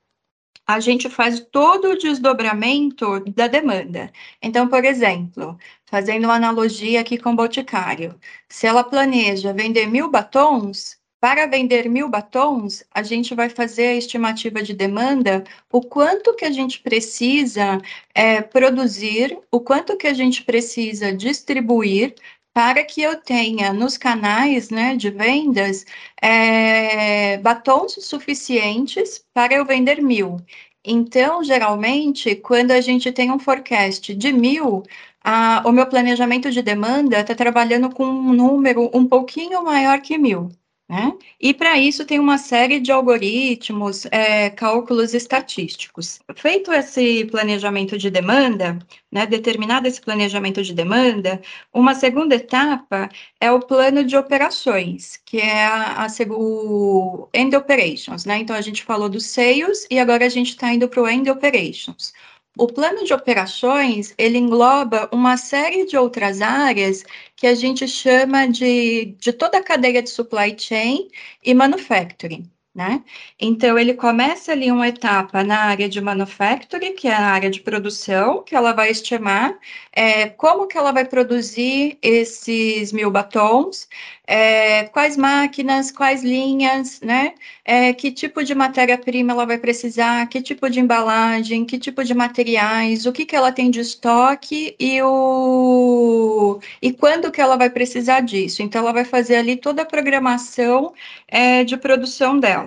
a 0.67 0.79
gente 0.79 1.09
faz 1.09 1.39
todo 1.39 1.89
o 1.91 1.97
desdobramento 1.97 3.21
da 3.31 3.47
demanda. 3.47 4.11
Então, 4.41 4.67
por 4.67 4.85
exemplo, 4.85 5.57
fazendo 5.85 6.25
uma 6.25 6.35
analogia 6.35 7.01
aqui 7.01 7.17
com 7.17 7.31
o 7.31 7.35
Boticário, 7.35 8.19
se 8.47 8.67
ela 8.67 8.83
planeja 8.83 9.53
vender 9.53 9.87
mil 9.87 10.11
batons, 10.11 10.98
para 11.19 11.45
vender 11.47 11.89
mil 11.89 12.09
batons, 12.09 12.83
a 12.93 13.03
gente 13.03 13.35
vai 13.35 13.49
fazer 13.49 13.87
a 13.87 13.95
estimativa 13.95 14.63
de 14.63 14.73
demanda, 14.73 15.43
o 15.71 15.81
quanto 15.81 16.35
que 16.35 16.45
a 16.45 16.51
gente 16.51 16.79
precisa 16.79 17.81
é, 18.13 18.41
produzir, 18.41 19.37
o 19.51 19.59
quanto 19.59 19.97
que 19.97 20.07
a 20.07 20.13
gente 20.13 20.43
precisa 20.43 21.11
distribuir 21.13 22.15
para 22.53 22.83
que 22.83 23.01
eu 23.01 23.15
tenha 23.21 23.71
nos 23.73 23.97
canais 23.97 24.69
né, 24.69 24.95
de 24.95 25.09
vendas 25.09 25.85
é, 26.21 27.37
batons 27.37 27.93
suficientes 28.01 29.23
para 29.33 29.53
eu 29.53 29.65
vender 29.65 30.01
mil. 30.01 30.37
Então, 30.83 31.43
geralmente, 31.43 32.35
quando 32.35 32.71
a 32.71 32.81
gente 32.81 33.11
tem 33.11 33.31
um 33.31 33.39
forecast 33.39 34.15
de 34.15 34.31
mil, 34.33 34.83
a, 35.23 35.61
o 35.65 35.71
meu 35.71 35.85
planejamento 35.87 36.49
de 36.51 36.61
demanda 36.61 37.19
está 37.19 37.35
trabalhando 37.35 37.89
com 37.93 38.05
um 38.05 38.33
número 38.33 38.89
um 38.93 39.05
pouquinho 39.07 39.63
maior 39.63 40.01
que 40.01 40.17
mil. 40.17 40.49
Né? 40.89 41.13
E 41.39 41.53
para 41.53 41.77
isso 41.77 42.03
tem 42.03 42.19
uma 42.19 42.39
série 42.39 42.79
de 42.79 42.91
algoritmos, 42.91 44.07
é, 44.07 44.49
cálculos 44.49 45.13
estatísticos. 45.13 46.19
Feito 46.35 46.73
esse 46.73 47.25
planejamento 47.25 47.95
de 47.95 48.09
demanda, 48.09 48.79
né, 49.11 49.27
determinado 49.27 49.87
esse 49.87 50.01
planejamento 50.01 50.63
de 50.63 50.73
demanda, 50.73 51.39
uma 51.71 51.93
segunda 51.93 52.33
etapa 52.33 53.07
é 53.39 53.51
o 53.51 53.59
plano 53.59 54.03
de 54.03 54.17
operações, 54.17 55.17
que 55.25 55.37
é 55.37 55.63
a, 55.63 56.05
a, 56.05 56.07
o 56.31 57.29
End 57.35 57.55
Operations. 57.55 58.25
Né? 58.25 58.39
Então 58.39 58.55
a 58.55 58.61
gente 58.61 58.83
falou 58.83 59.09
dos 59.09 59.27
sales 59.27 59.85
e 59.91 59.99
agora 59.99 60.25
a 60.25 60.29
gente 60.29 60.49
está 60.49 60.73
indo 60.73 60.89
para 60.89 61.03
o 61.03 61.07
End 61.07 61.29
Operations. 61.29 62.13
O 62.59 62.67
plano 62.67 63.03
de 63.05 63.13
operações, 63.13 64.13
ele 64.17 64.37
engloba 64.37 65.09
uma 65.13 65.35
série 65.37 65.85
de 65.85 65.95
outras 65.97 66.41
áreas 66.41 67.03
que 67.35 67.47
a 67.47 67.55
gente 67.55 67.87
chama 67.87 68.47
de, 68.47 69.15
de 69.17 69.31
toda 69.33 69.57
a 69.59 69.63
cadeia 69.63 70.03
de 70.03 70.09
supply 70.09 70.55
chain 70.59 71.09
e 71.43 71.53
manufacturing. 71.55 72.51
Né? 72.73 73.03
Então, 73.39 73.77
ele 73.79 73.93
começa 73.95 74.51
ali 74.51 74.71
uma 74.71 74.87
etapa 74.87 75.43
na 75.43 75.57
área 75.59 75.89
de 75.89 75.99
manufacturing, 75.99 76.93
que 76.95 77.07
é 77.07 77.13
a 77.13 77.31
área 77.31 77.49
de 77.49 77.59
produção, 77.61 78.43
que 78.43 78.55
ela 78.55 78.73
vai 78.73 78.91
estimar 78.91 79.57
é, 79.91 80.27
como 80.29 80.67
que 80.67 80.77
ela 80.77 80.91
vai 80.91 81.03
produzir 81.05 81.97
esses 82.01 82.93
mil 82.93 83.09
batons, 83.11 83.87
é, 84.25 84.83
quais 84.85 85.17
máquinas, 85.17 85.91
quais 85.91 86.23
linhas, 86.23 87.01
né? 87.01 87.33
É, 87.65 87.91
que 87.93 88.11
tipo 88.11 88.43
de 88.43 88.53
matéria-prima 88.53 89.33
ela 89.33 89.45
vai 89.45 89.57
precisar, 89.57 90.27
que 90.29 90.41
tipo 90.41 90.69
de 90.69 90.79
embalagem, 90.79 91.65
que 91.65 91.79
tipo 91.79 92.03
de 92.03 92.13
materiais, 92.13 93.05
o 93.05 93.11
que, 93.11 93.25
que 93.25 93.35
ela 93.35 93.51
tem 93.51 93.71
de 93.71 93.79
estoque 93.79 94.75
e, 94.79 95.01
o, 95.01 96.59
e 96.81 96.93
quando 96.93 97.31
que 97.31 97.41
ela 97.41 97.57
vai 97.57 97.69
precisar 97.69 98.21
disso. 98.21 98.61
Então, 98.61 98.81
ela 98.81 98.93
vai 98.93 99.03
fazer 99.05 99.35
ali 99.37 99.55
toda 99.57 99.81
a 99.81 99.85
programação 99.85 100.93
é, 101.27 101.63
de 101.63 101.75
produção 101.77 102.39
dela. 102.39 102.58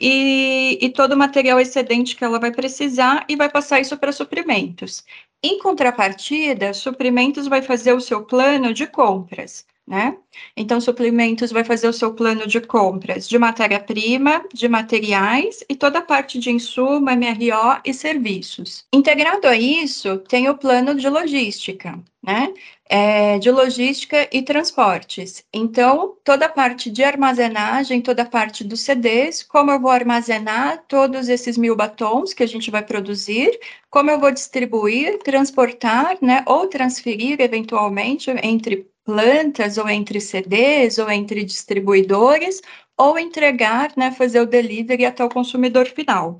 E, 0.00 0.78
e 0.80 0.90
todo 0.90 1.12
o 1.12 1.16
material 1.16 1.60
excedente 1.60 2.16
que 2.16 2.24
ela 2.24 2.38
vai 2.38 2.50
precisar 2.52 3.24
e 3.28 3.36
vai 3.36 3.48
passar 3.48 3.80
isso 3.80 3.96
para 3.96 4.12
suprimentos. 4.12 5.04
Em 5.42 5.58
contrapartida, 5.58 6.74
suprimentos 6.74 7.46
vai 7.46 7.62
fazer 7.62 7.92
o 7.92 8.00
seu 8.00 8.24
plano 8.24 8.72
de 8.74 8.86
compras 8.86 9.66
né? 9.86 10.16
Então, 10.56 10.80
suplementos 10.80 11.50
vai 11.50 11.64
fazer 11.64 11.88
o 11.88 11.92
seu 11.92 12.14
plano 12.14 12.46
de 12.46 12.60
compras 12.60 13.28
de 13.28 13.38
matéria-prima, 13.38 14.44
de 14.52 14.68
materiais 14.68 15.64
e 15.68 15.74
toda 15.74 15.98
a 15.98 16.02
parte 16.02 16.38
de 16.38 16.50
insumo, 16.50 17.10
MRO 17.10 17.80
e 17.84 17.92
serviços. 17.92 18.86
Integrado 18.92 19.46
a 19.46 19.56
isso, 19.56 20.18
tem 20.18 20.48
o 20.48 20.56
plano 20.56 20.94
de 20.94 21.08
logística, 21.08 21.98
né? 22.22 22.52
É, 22.88 23.38
de 23.38 23.50
logística 23.50 24.28
e 24.30 24.42
transportes. 24.42 25.44
Então, 25.52 26.14
toda 26.22 26.46
a 26.46 26.48
parte 26.48 26.90
de 26.90 27.02
armazenagem, 27.02 28.02
toda 28.02 28.22
a 28.22 28.26
parte 28.26 28.62
dos 28.62 28.82
CDs, 28.82 29.42
como 29.42 29.70
eu 29.70 29.80
vou 29.80 29.90
armazenar 29.90 30.84
todos 30.86 31.28
esses 31.28 31.56
mil 31.56 31.74
batons 31.74 32.34
que 32.34 32.42
a 32.42 32.46
gente 32.46 32.70
vai 32.70 32.84
produzir, 32.84 33.58
como 33.90 34.10
eu 34.10 34.20
vou 34.20 34.30
distribuir, 34.30 35.18
transportar, 35.20 36.18
né, 36.20 36.44
ou 36.46 36.66
transferir 36.66 37.40
eventualmente 37.40 38.30
entre 38.42 38.91
plantas, 39.04 39.78
ou 39.78 39.88
entre 39.88 40.20
CDs, 40.20 40.98
ou 40.98 41.10
entre 41.10 41.44
distribuidores, 41.44 42.60
ou 42.96 43.18
entregar, 43.18 43.92
né, 43.96 44.12
fazer 44.12 44.40
o 44.40 44.46
delivery 44.46 45.04
até 45.06 45.24
o 45.24 45.28
consumidor 45.28 45.86
final. 45.86 46.38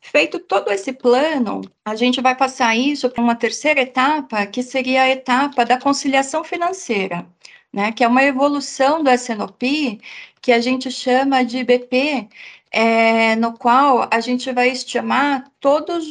Feito 0.00 0.38
todo 0.40 0.70
esse 0.72 0.92
plano, 0.92 1.60
a 1.84 1.94
gente 1.94 2.20
vai 2.20 2.34
passar 2.36 2.76
isso 2.76 3.10
para 3.10 3.22
uma 3.22 3.36
terceira 3.36 3.82
etapa, 3.82 4.46
que 4.46 4.62
seria 4.62 5.02
a 5.02 5.10
etapa 5.10 5.64
da 5.64 5.78
conciliação 5.78 6.42
financeira, 6.44 7.26
né, 7.72 7.92
que 7.92 8.02
é 8.04 8.08
uma 8.08 8.22
evolução 8.24 9.02
do 9.02 9.10
SNOP, 9.10 10.00
que 10.40 10.52
a 10.52 10.60
gente 10.60 10.90
chama 10.90 11.44
de 11.44 11.62
BP, 11.64 12.28
é, 12.72 13.36
no 13.36 13.52
qual 13.58 14.08
a 14.10 14.20
gente 14.20 14.50
vai 14.52 14.70
estimar 14.70 15.50
todas 15.60 16.04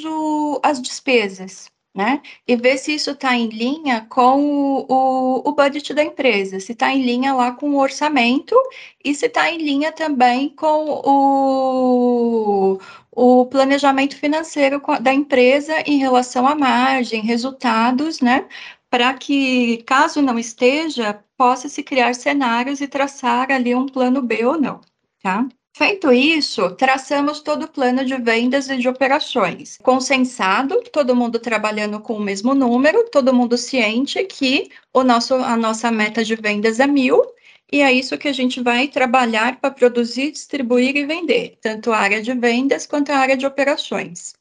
as 0.63 0.81
despesas, 0.81 1.71
né? 1.93 2.21
E 2.47 2.55
ver 2.55 2.77
se 2.77 2.93
isso 2.93 3.11
está 3.11 3.35
em 3.35 3.47
linha 3.47 4.05
com 4.09 4.41
o, 4.43 4.85
o, 4.87 5.49
o, 5.49 5.51
budget 5.53 5.93
da 5.93 6.03
empresa, 6.03 6.59
se 6.59 6.71
está 6.73 6.93
em 6.93 7.03
linha 7.03 7.33
lá 7.33 7.51
com 7.51 7.71
o 7.71 7.79
orçamento 7.79 8.55
e 9.03 9.13
se 9.15 9.25
está 9.25 9.51
em 9.51 9.57
linha 9.57 9.91
também 9.91 10.49
com 10.49 10.85
o, 11.05 12.79
o 13.11 13.45
planejamento 13.47 14.15
financeiro 14.17 14.81
da 15.01 15.13
empresa 15.13 15.81
em 15.85 15.97
relação 15.97 16.47
à 16.47 16.55
margem, 16.55 17.21
resultados, 17.21 18.21
né? 18.21 18.47
Para 18.89 19.13
que, 19.13 19.83
caso 19.83 20.21
não 20.21 20.39
esteja, 20.39 21.23
possa 21.37 21.69
se 21.69 21.83
criar 21.83 22.13
cenários 22.15 22.81
e 22.81 22.87
traçar 22.87 23.51
ali 23.51 23.75
um 23.75 23.85
plano 23.87 24.21
B 24.21 24.45
ou 24.45 24.59
não, 24.59 24.81
tá? 25.21 25.47
Feito 25.75 26.11
isso, 26.11 26.71
traçamos 26.75 27.39
todo 27.41 27.63
o 27.63 27.67
plano 27.67 28.03
de 28.03 28.17
vendas 28.17 28.69
e 28.69 28.77
de 28.77 28.89
operações. 28.89 29.77
Consensado, 29.81 30.81
todo 30.91 31.15
mundo 31.15 31.39
trabalhando 31.39 31.99
com 32.01 32.13
o 32.15 32.19
mesmo 32.19 32.53
número, 32.53 33.09
todo 33.09 33.33
mundo 33.33 33.57
ciente 33.57 34.23
que 34.25 34.69
o 34.93 35.03
nosso, 35.03 35.35
a 35.35 35.55
nossa 35.55 35.89
meta 35.91 36.23
de 36.23 36.35
vendas 36.35 36.79
é 36.79 36.87
mil, 36.87 37.23
e 37.71 37.81
é 37.81 37.93
isso 37.93 38.17
que 38.17 38.27
a 38.27 38.33
gente 38.33 38.61
vai 38.61 38.87
trabalhar 38.87 39.59
para 39.59 39.71
produzir, 39.71 40.31
distribuir 40.31 40.95
e 40.97 41.05
vender, 41.05 41.57
tanto 41.61 41.91
a 41.91 41.97
área 41.97 42.21
de 42.21 42.33
vendas 42.33 42.85
quanto 42.85 43.11
a 43.11 43.17
área 43.17 43.37
de 43.37 43.45
operações. 43.45 44.33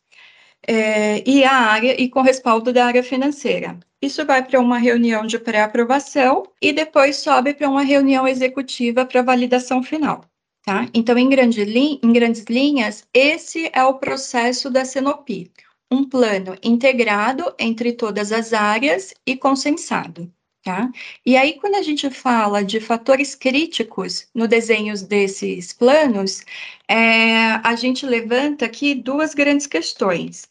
É, 0.66 1.22
e 1.28 1.44
a 1.44 1.52
área 1.52 2.00
e 2.00 2.08
com 2.08 2.22
respaldo 2.22 2.72
da 2.72 2.86
área 2.86 3.02
financeira. 3.02 3.78
Isso 4.02 4.24
vai 4.26 4.44
para 4.44 4.60
uma 4.60 4.78
reunião 4.78 5.26
de 5.26 5.38
pré-aprovação 5.38 6.44
e 6.60 6.72
depois 6.72 7.16
sobe 7.16 7.54
para 7.54 7.68
uma 7.68 7.82
reunião 7.82 8.26
executiva 8.26 9.04
para 9.06 9.22
validação 9.22 9.82
final. 9.82 10.24
Tá? 10.68 10.86
Então, 10.92 11.16
em, 11.16 11.30
grande 11.30 11.62
em 11.62 12.12
grandes 12.12 12.44
linhas, 12.44 13.02
esse 13.14 13.70
é 13.72 13.82
o 13.84 13.94
processo 13.94 14.68
da 14.68 14.84
Senopi, 14.84 15.50
um 15.90 16.06
plano 16.06 16.58
integrado 16.62 17.54
entre 17.58 17.94
todas 17.94 18.32
as 18.32 18.52
áreas 18.52 19.14
e 19.26 19.34
consensado. 19.34 20.30
Tá? 20.62 20.92
E 21.24 21.38
aí, 21.38 21.54
quando 21.54 21.76
a 21.76 21.80
gente 21.80 22.10
fala 22.10 22.62
de 22.62 22.80
fatores 22.80 23.34
críticos 23.34 24.28
no 24.34 24.46
desenho 24.46 24.92
desses 25.06 25.72
planos, 25.72 26.44
é, 26.86 27.52
a 27.64 27.74
gente 27.74 28.04
levanta 28.04 28.66
aqui 28.66 28.94
duas 28.94 29.32
grandes 29.32 29.66
questões. 29.66 30.46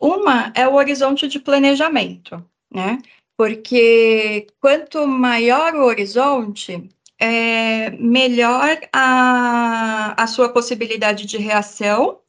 Uma 0.00 0.54
é 0.56 0.66
o 0.66 0.76
horizonte 0.76 1.28
de 1.28 1.38
planejamento, 1.38 2.42
né? 2.72 2.98
Porque 3.36 4.46
quanto 4.58 5.06
maior 5.06 5.74
o 5.74 5.84
horizonte, 5.84 6.88
é, 7.20 7.90
melhor 7.90 8.80
a, 8.92 10.22
a 10.22 10.26
sua 10.26 10.48
possibilidade 10.52 11.26
de 11.26 11.38
reação 11.38 12.20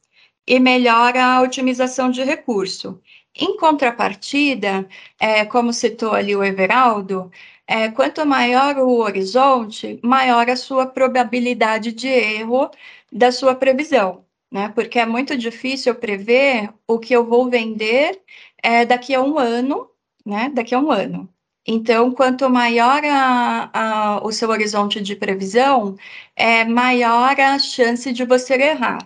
e 0.46 0.60
melhora 0.60 1.24
a 1.24 1.42
otimização 1.42 2.10
de 2.10 2.22
recurso. 2.22 3.00
Em 3.34 3.56
contrapartida, 3.56 4.88
é, 5.18 5.44
como 5.46 5.72
citou 5.72 6.12
ali 6.12 6.36
o 6.36 6.44
Everaldo, 6.44 7.30
é, 7.66 7.90
quanto 7.90 8.26
maior 8.26 8.76
o 8.78 8.98
horizonte, 8.98 9.98
maior 10.02 10.50
a 10.50 10.56
sua 10.56 10.86
probabilidade 10.86 11.92
de 11.92 12.08
erro 12.08 12.70
da 13.10 13.32
sua 13.32 13.54
previsão, 13.54 14.26
né? 14.50 14.68
Porque 14.74 14.98
é 14.98 15.06
muito 15.06 15.36
difícil 15.38 15.94
prever 15.94 16.72
o 16.86 16.98
que 16.98 17.14
eu 17.14 17.24
vou 17.26 17.48
vender 17.48 18.20
é, 18.62 18.84
daqui 18.84 19.14
a 19.14 19.22
um 19.22 19.38
ano, 19.38 19.90
né? 20.26 20.50
Daqui 20.54 20.74
a 20.74 20.78
um 20.80 20.90
ano. 20.90 21.32
Então, 21.66 22.12
quanto 22.12 22.50
maior 22.50 23.04
a, 23.04 23.70
a, 24.18 24.24
o 24.24 24.32
seu 24.32 24.48
horizonte 24.50 25.00
de 25.00 25.14
previsão, 25.14 25.96
é 26.34 26.64
maior 26.64 27.38
a 27.38 27.58
chance 27.58 28.12
de 28.12 28.24
você 28.24 28.54
errar. 28.54 28.98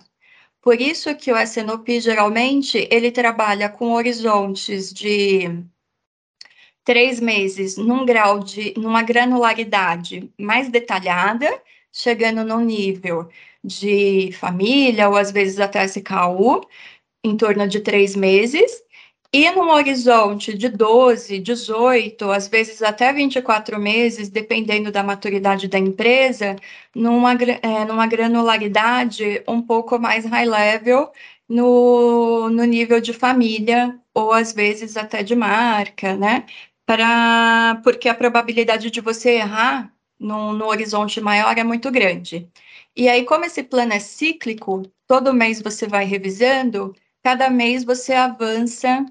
Por 0.62 0.80
isso 0.80 1.14
que 1.16 1.32
o 1.32 1.38
SNOP, 1.38 2.00
geralmente, 2.00 2.88
ele 2.90 3.12
trabalha 3.12 3.68
com 3.68 3.92
horizontes 3.92 4.92
de 4.92 5.64
três 6.84 7.20
meses 7.20 7.76
num 7.76 8.06
grau 8.06 8.40
de, 8.40 8.72
numa 8.76 9.02
granularidade 9.02 10.32
mais 10.38 10.68
detalhada, 10.70 11.46
chegando 11.92 12.44
no 12.44 12.60
nível 12.60 13.28
de 13.62 14.30
família, 14.32 15.08
ou 15.08 15.16
às 15.16 15.30
vezes 15.30 15.60
até 15.60 15.84
SKU, 15.84 16.66
em 17.24 17.36
torno 17.36 17.68
de 17.68 17.80
três 17.80 18.14
meses, 18.16 18.82
e 19.32 19.50
num 19.50 19.70
horizonte 19.70 20.56
de 20.56 20.68
12, 20.68 21.38
18, 21.38 22.30
às 22.30 22.48
vezes 22.48 22.82
até 22.82 23.12
24 23.12 23.78
meses, 23.80 24.28
dependendo 24.28 24.90
da 24.90 25.02
maturidade 25.02 25.68
da 25.68 25.78
empresa, 25.78 26.56
numa, 26.94 27.32
é, 27.34 27.84
numa 27.84 28.06
granularidade 28.06 29.42
um 29.46 29.60
pouco 29.62 29.98
mais 29.98 30.24
high 30.24 30.46
level 30.46 31.12
no, 31.48 32.48
no 32.50 32.64
nível 32.64 33.00
de 33.00 33.12
família, 33.12 33.98
ou 34.14 34.32
às 34.32 34.52
vezes 34.52 34.96
até 34.96 35.22
de 35.22 35.34
marca, 35.36 36.16
né? 36.16 36.46
Pra, 36.86 37.80
porque 37.84 38.08
a 38.08 38.14
probabilidade 38.14 38.90
de 38.90 39.00
você 39.00 39.32
errar 39.32 39.92
no, 40.18 40.52
no 40.52 40.66
horizonte 40.66 41.20
maior 41.20 41.56
é 41.58 41.64
muito 41.64 41.90
grande. 41.90 42.48
E 42.96 43.08
aí, 43.08 43.24
como 43.24 43.44
esse 43.44 43.62
plano 43.62 43.92
é 43.92 43.98
cíclico, 44.00 44.82
todo 45.06 45.34
mês 45.34 45.60
você 45.60 45.86
vai 45.86 46.04
revisando, 46.04 46.94
cada 47.26 47.50
mês 47.50 47.82
você 47.82 48.12
avança 48.12 49.04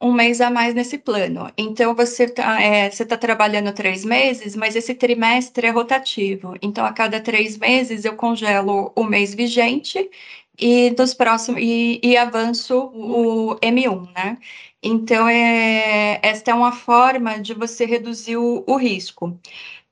um 0.00 0.10
mês 0.10 0.40
a 0.40 0.48
mais 0.50 0.74
nesse 0.74 0.96
plano. 0.96 1.52
Então, 1.54 1.94
você 1.94 2.24
está 2.24 2.62
é, 2.62 2.88
tá 2.88 3.16
trabalhando 3.18 3.74
três 3.74 4.06
meses, 4.06 4.56
mas 4.56 4.74
esse 4.74 4.94
trimestre 4.94 5.66
é 5.66 5.70
rotativo. 5.70 6.54
Então, 6.62 6.86
a 6.86 6.94
cada 6.94 7.20
três 7.20 7.58
meses, 7.58 8.06
eu 8.06 8.16
congelo 8.16 8.90
o 8.96 9.04
mês 9.04 9.34
vigente 9.34 10.10
e 10.58 10.90
dos 10.92 11.12
próximos 11.12 11.60
e, 11.62 12.00
e 12.02 12.16
avanço 12.16 12.90
o 12.94 13.56
M1, 13.60 14.10
né? 14.14 14.38
Então, 14.82 15.28
é, 15.28 16.20
esta 16.22 16.52
é 16.52 16.54
uma 16.54 16.72
forma 16.72 17.38
de 17.38 17.52
você 17.52 17.84
reduzir 17.84 18.38
o, 18.38 18.64
o 18.66 18.76
risco. 18.76 19.38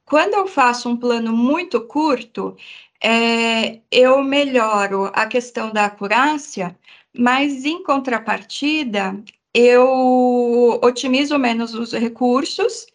Quando 0.07 0.35
eu 0.35 0.47
faço 0.47 0.89
um 0.89 0.97
plano 0.97 1.33
muito 1.37 1.81
curto, 1.83 2.57
é, 3.03 3.81
eu 3.91 4.23
melhoro 4.23 5.11
a 5.15 5.27
questão 5.27 5.73
da 5.73 5.87
acurácia, 5.87 6.77
mas 7.19 7.65
em 7.65 7.83
contrapartida, 7.83 9.23
eu 9.55 10.79
otimizo 10.83 11.39
menos 11.39 11.75
os 11.75 11.93
recursos 11.93 12.87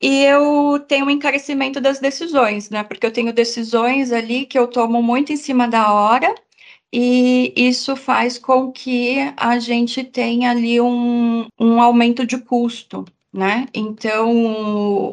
e 0.00 0.24
eu 0.24 0.80
tenho 0.88 1.06
um 1.06 1.10
encarecimento 1.10 1.80
das 1.80 2.00
decisões, 2.00 2.70
né? 2.70 2.82
Porque 2.84 3.06
eu 3.06 3.12
tenho 3.12 3.32
decisões 3.32 4.12
ali 4.12 4.46
que 4.46 4.58
eu 4.58 4.66
tomo 4.68 5.02
muito 5.02 5.32
em 5.32 5.36
cima 5.36 5.68
da 5.68 5.92
hora 5.92 6.34
e 6.92 7.52
isso 7.56 7.96
faz 7.96 8.38
com 8.38 8.72
que 8.72 9.16
a 9.36 9.58
gente 9.58 10.04
tenha 10.04 10.50
ali 10.50 10.80
um, 10.80 11.46
um 11.58 11.80
aumento 11.80 12.26
de 12.26 12.38
custo 12.38 13.04
né? 13.32 13.66
Então, 13.74 14.30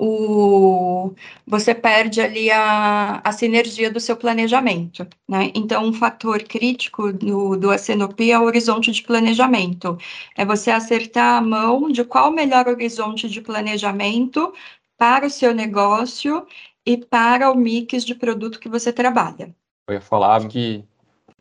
o, 0.02 1.16
você 1.48 1.74
perde 1.74 2.20
ali 2.22 2.52
a, 2.52 3.22
a 3.24 3.32
sinergia 3.32 3.92
do 3.92 4.00
seu 4.00 4.18
planejamento, 4.18 5.08
né? 5.28 5.52
Então, 5.56 5.86
um 5.86 5.94
fator 5.94 6.44
crítico 6.44 7.14
do, 7.14 7.56
do 7.56 7.74
SNOP 7.74 8.32
é 8.32 8.38
o 8.40 8.44
horizonte 8.44 8.92
de 8.92 9.04
planejamento. 9.04 9.98
É 10.36 10.46
você 10.46 10.72
acertar 10.72 11.38
a 11.38 11.42
mão 11.42 11.90
de 11.92 12.04
qual 12.04 12.30
o 12.30 12.34
melhor 12.36 12.68
horizonte 12.68 13.30
de 13.30 13.42
planejamento 13.42 14.54
para 14.98 15.26
o 15.28 15.30
seu 15.30 15.54
negócio 15.54 16.46
e 16.86 16.98
para 16.98 17.52
o 17.52 17.56
mix 17.56 18.04
de 18.06 18.16
produto 18.16 18.60
que 18.60 18.70
você 18.70 18.92
trabalha. 18.92 19.56
Eu 19.88 19.96
ia 19.96 20.02
falar 20.02 20.48
que 20.48 20.84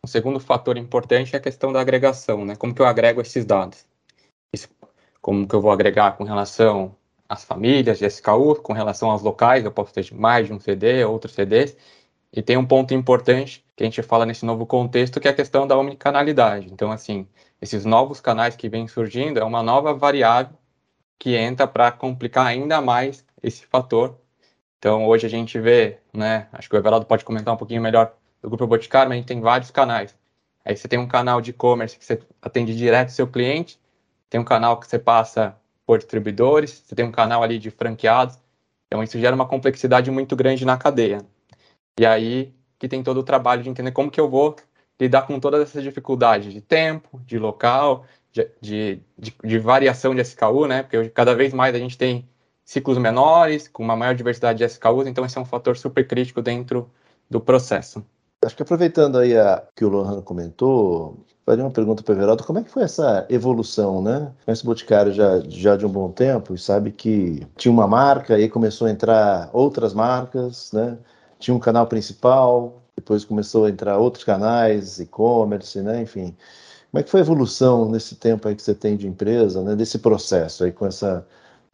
Um 0.03 0.07
segundo 0.07 0.39
fator 0.39 0.77
importante 0.77 1.35
é 1.35 1.39
a 1.39 1.41
questão 1.41 1.73
da 1.73 1.81
agregação, 1.81 2.45
né? 2.45 2.55
Como 2.55 2.73
que 2.75 2.81
eu 2.81 2.85
agrego 2.87 3.21
esses 3.21 3.45
dados? 3.45 3.88
Como 5.21 5.47
que 5.47 5.55
eu 5.55 5.61
vou 5.61 5.71
agregar 5.71 6.13
com 6.17 6.23
relação 6.23 6.95
às 7.27 7.43
famílias 7.43 7.99
de 7.99 8.05
SKU, 8.05 8.55
com 8.55 8.73
relação 8.73 9.11
aos 9.11 9.21
locais, 9.21 9.63
eu 9.65 9.71
posso 9.71 9.93
ter 9.93 10.13
mais 10.13 10.47
de 10.47 10.53
um 10.53 10.59
CD, 10.59 11.03
outros 11.05 11.33
CDs, 11.33 11.75
e 12.31 12.41
tem 12.41 12.57
um 12.57 12.65
ponto 12.65 12.93
importante 12.93 13.63
que 13.75 13.83
a 13.83 13.85
gente 13.85 14.01
fala 14.01 14.25
nesse 14.25 14.45
novo 14.45 14.65
contexto, 14.65 15.19
que 15.19 15.27
é 15.27 15.31
a 15.31 15.33
questão 15.33 15.67
da 15.67 15.77
omnicanalidade. 15.77 16.67
Então, 16.71 16.91
assim, 16.91 17.27
esses 17.61 17.85
novos 17.85 18.21
canais 18.21 18.55
que 18.55 18.69
vêm 18.69 18.87
surgindo 18.87 19.39
é 19.39 19.43
uma 19.43 19.63
nova 19.63 19.93
variável 19.93 20.55
que 21.17 21.35
entra 21.35 21.67
para 21.67 21.91
complicar 21.91 22.45
ainda 22.47 22.81
mais 22.81 23.25
esse 23.43 23.65
fator. 23.65 24.17
Então, 24.77 25.05
hoje 25.05 25.25
a 25.25 25.29
gente 25.29 25.59
vê, 25.59 25.99
né, 26.13 26.47
acho 26.53 26.69
que 26.69 26.75
o 26.75 26.79
Everaldo 26.79 27.05
pode 27.05 27.25
comentar 27.25 27.53
um 27.53 27.57
pouquinho 27.57 27.81
melhor 27.81 28.13
do 28.41 28.49
Grupo 28.49 28.65
Boticário, 28.67 29.09
mas 29.09 29.17
a 29.17 29.19
gente 29.19 29.27
tem 29.27 29.41
vários 29.41 29.69
canais. 29.71 30.15
Aí 30.63 30.75
você 30.75 30.87
tem 30.87 30.99
um 30.99 31.07
canal 31.07 31.41
de 31.41 31.51
e-commerce 31.51 31.97
que 31.97 32.05
você 32.05 32.19
atende 32.41 32.75
direto 32.75 33.09
seu 33.09 33.27
cliente, 33.27 33.79
tem 34.29 34.39
um 34.39 34.43
canal 34.43 34.79
que 34.79 34.87
você 34.87 34.99
passa 34.99 35.55
por 35.85 35.97
distribuidores, 35.97 36.83
você 36.85 36.95
tem 36.95 37.05
um 37.05 37.11
canal 37.11 37.41
ali 37.41 37.57
de 37.57 37.71
franqueados. 37.71 38.37
Então, 38.87 39.03
isso 39.03 39.19
gera 39.19 39.35
uma 39.35 39.47
complexidade 39.47 40.09
muito 40.11 40.35
grande 40.35 40.65
na 40.65 40.77
cadeia. 40.77 41.25
E 41.99 42.05
aí 42.05 42.53
que 42.79 42.87
tem 42.87 43.03
todo 43.03 43.19
o 43.19 43.23
trabalho 43.23 43.61
de 43.61 43.69
entender 43.69 43.91
como 43.91 44.09
que 44.09 44.19
eu 44.19 44.29
vou 44.29 44.55
lidar 44.99 45.23
com 45.23 45.39
todas 45.39 45.61
essas 45.61 45.83
dificuldades 45.83 46.53
de 46.53 46.61
tempo, 46.61 47.19
de 47.25 47.37
local, 47.37 48.05
de, 48.31 48.49
de, 48.61 49.01
de, 49.17 49.35
de 49.43 49.59
variação 49.59 50.15
de 50.15 50.21
SKU, 50.21 50.65
né? 50.65 50.83
Porque 50.83 51.09
cada 51.09 51.35
vez 51.35 51.53
mais 51.53 51.75
a 51.75 51.77
gente 51.77 51.97
tem 51.97 52.27
ciclos 52.63 52.97
menores, 52.97 53.67
com 53.67 53.83
uma 53.83 53.95
maior 53.95 54.15
diversidade 54.15 54.59
de 54.59 54.65
SKUs, 54.65 55.07
então 55.07 55.25
esse 55.25 55.37
é 55.37 55.41
um 55.41 55.45
fator 55.45 55.75
super 55.77 56.07
crítico 56.07 56.41
dentro 56.41 56.89
do 57.29 57.41
processo. 57.41 58.05
Acho 58.45 58.55
que 58.55 58.63
aproveitando 58.63 59.17
aí 59.17 59.35
a 59.35 59.63
que 59.75 59.83
o 59.83 59.89
Lohan 59.89 60.21
comentou, 60.21 61.25
faria 61.49 61.63
uma 61.63 61.71
pergunta 61.71 62.03
para 62.03 62.13
o 62.13 62.15
Everaldo, 62.15 62.43
como 62.43 62.59
é 62.59 62.63
que 62.63 62.69
foi 62.69 62.83
essa 62.83 63.25
evolução, 63.27 64.03
né? 64.03 64.31
Conhece 64.45 64.61
o 64.61 64.67
Boticário 64.67 65.11
já, 65.11 65.39
já 65.47 65.75
de 65.75 65.83
um 65.83 65.89
bom 65.89 66.11
tempo 66.11 66.53
e 66.53 66.59
sabe 66.59 66.91
que 66.91 67.41
tinha 67.57 67.71
uma 67.71 67.87
marca, 67.87 68.35
aí 68.35 68.47
começou 68.47 68.85
a 68.85 68.91
entrar 68.91 69.49
outras 69.51 69.91
marcas, 69.91 70.71
né? 70.71 70.95
tinha 71.39 71.55
um 71.55 71.59
canal 71.59 71.87
principal, 71.87 72.79
depois 72.95 73.25
começou 73.25 73.65
a 73.65 73.69
entrar 73.71 73.97
outros 73.97 74.23
canais, 74.23 74.99
e-commerce, 74.99 75.81
né? 75.81 76.03
Enfim, 76.03 76.35
como 76.91 76.99
é 76.99 77.03
que 77.03 77.09
foi 77.09 77.21
a 77.21 77.23
evolução 77.23 77.89
nesse 77.89 78.15
tempo 78.15 78.47
aí 78.47 78.55
que 78.55 78.61
você 78.61 78.75
tem 78.75 78.95
de 78.95 79.07
empresa, 79.07 79.63
né? 79.63 79.75
Desse 79.75 79.97
processo 79.97 80.63
aí 80.63 80.71
com 80.71 80.85
essa 80.85 81.25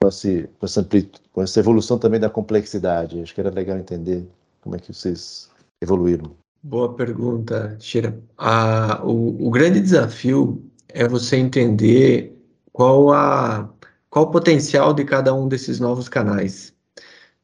com, 0.02 0.08
esse, 0.08 0.50
com, 0.58 0.66
essa, 0.66 0.88
com 1.34 1.42
essa 1.42 1.60
evolução 1.60 2.00
também 2.00 2.20
da 2.20 2.30
complexidade. 2.30 3.22
Acho 3.22 3.34
que 3.36 3.42
era 3.42 3.50
legal 3.50 3.78
entender 3.78 4.26
como 4.62 4.76
é 4.78 4.80
que 4.80 4.94
vocês 4.94 5.50
evoluíram. 5.82 6.45
Boa 6.68 6.96
pergunta, 6.96 7.78
Tira. 7.80 8.20
Ah, 8.38 9.00
o, 9.04 9.48
o 9.48 9.52
grande 9.52 9.80
desafio 9.80 10.64
é 10.90 11.08
você 11.08 11.38
entender 11.38 12.36
qual 12.74 13.12
a 13.14 13.72
qual 14.10 14.26
o 14.26 14.32
potencial 14.32 14.94
de 14.94 15.04
cada 15.06 15.34
um 15.34 15.48
desses 15.48 15.80
novos 15.80 16.10
canais 16.10 16.76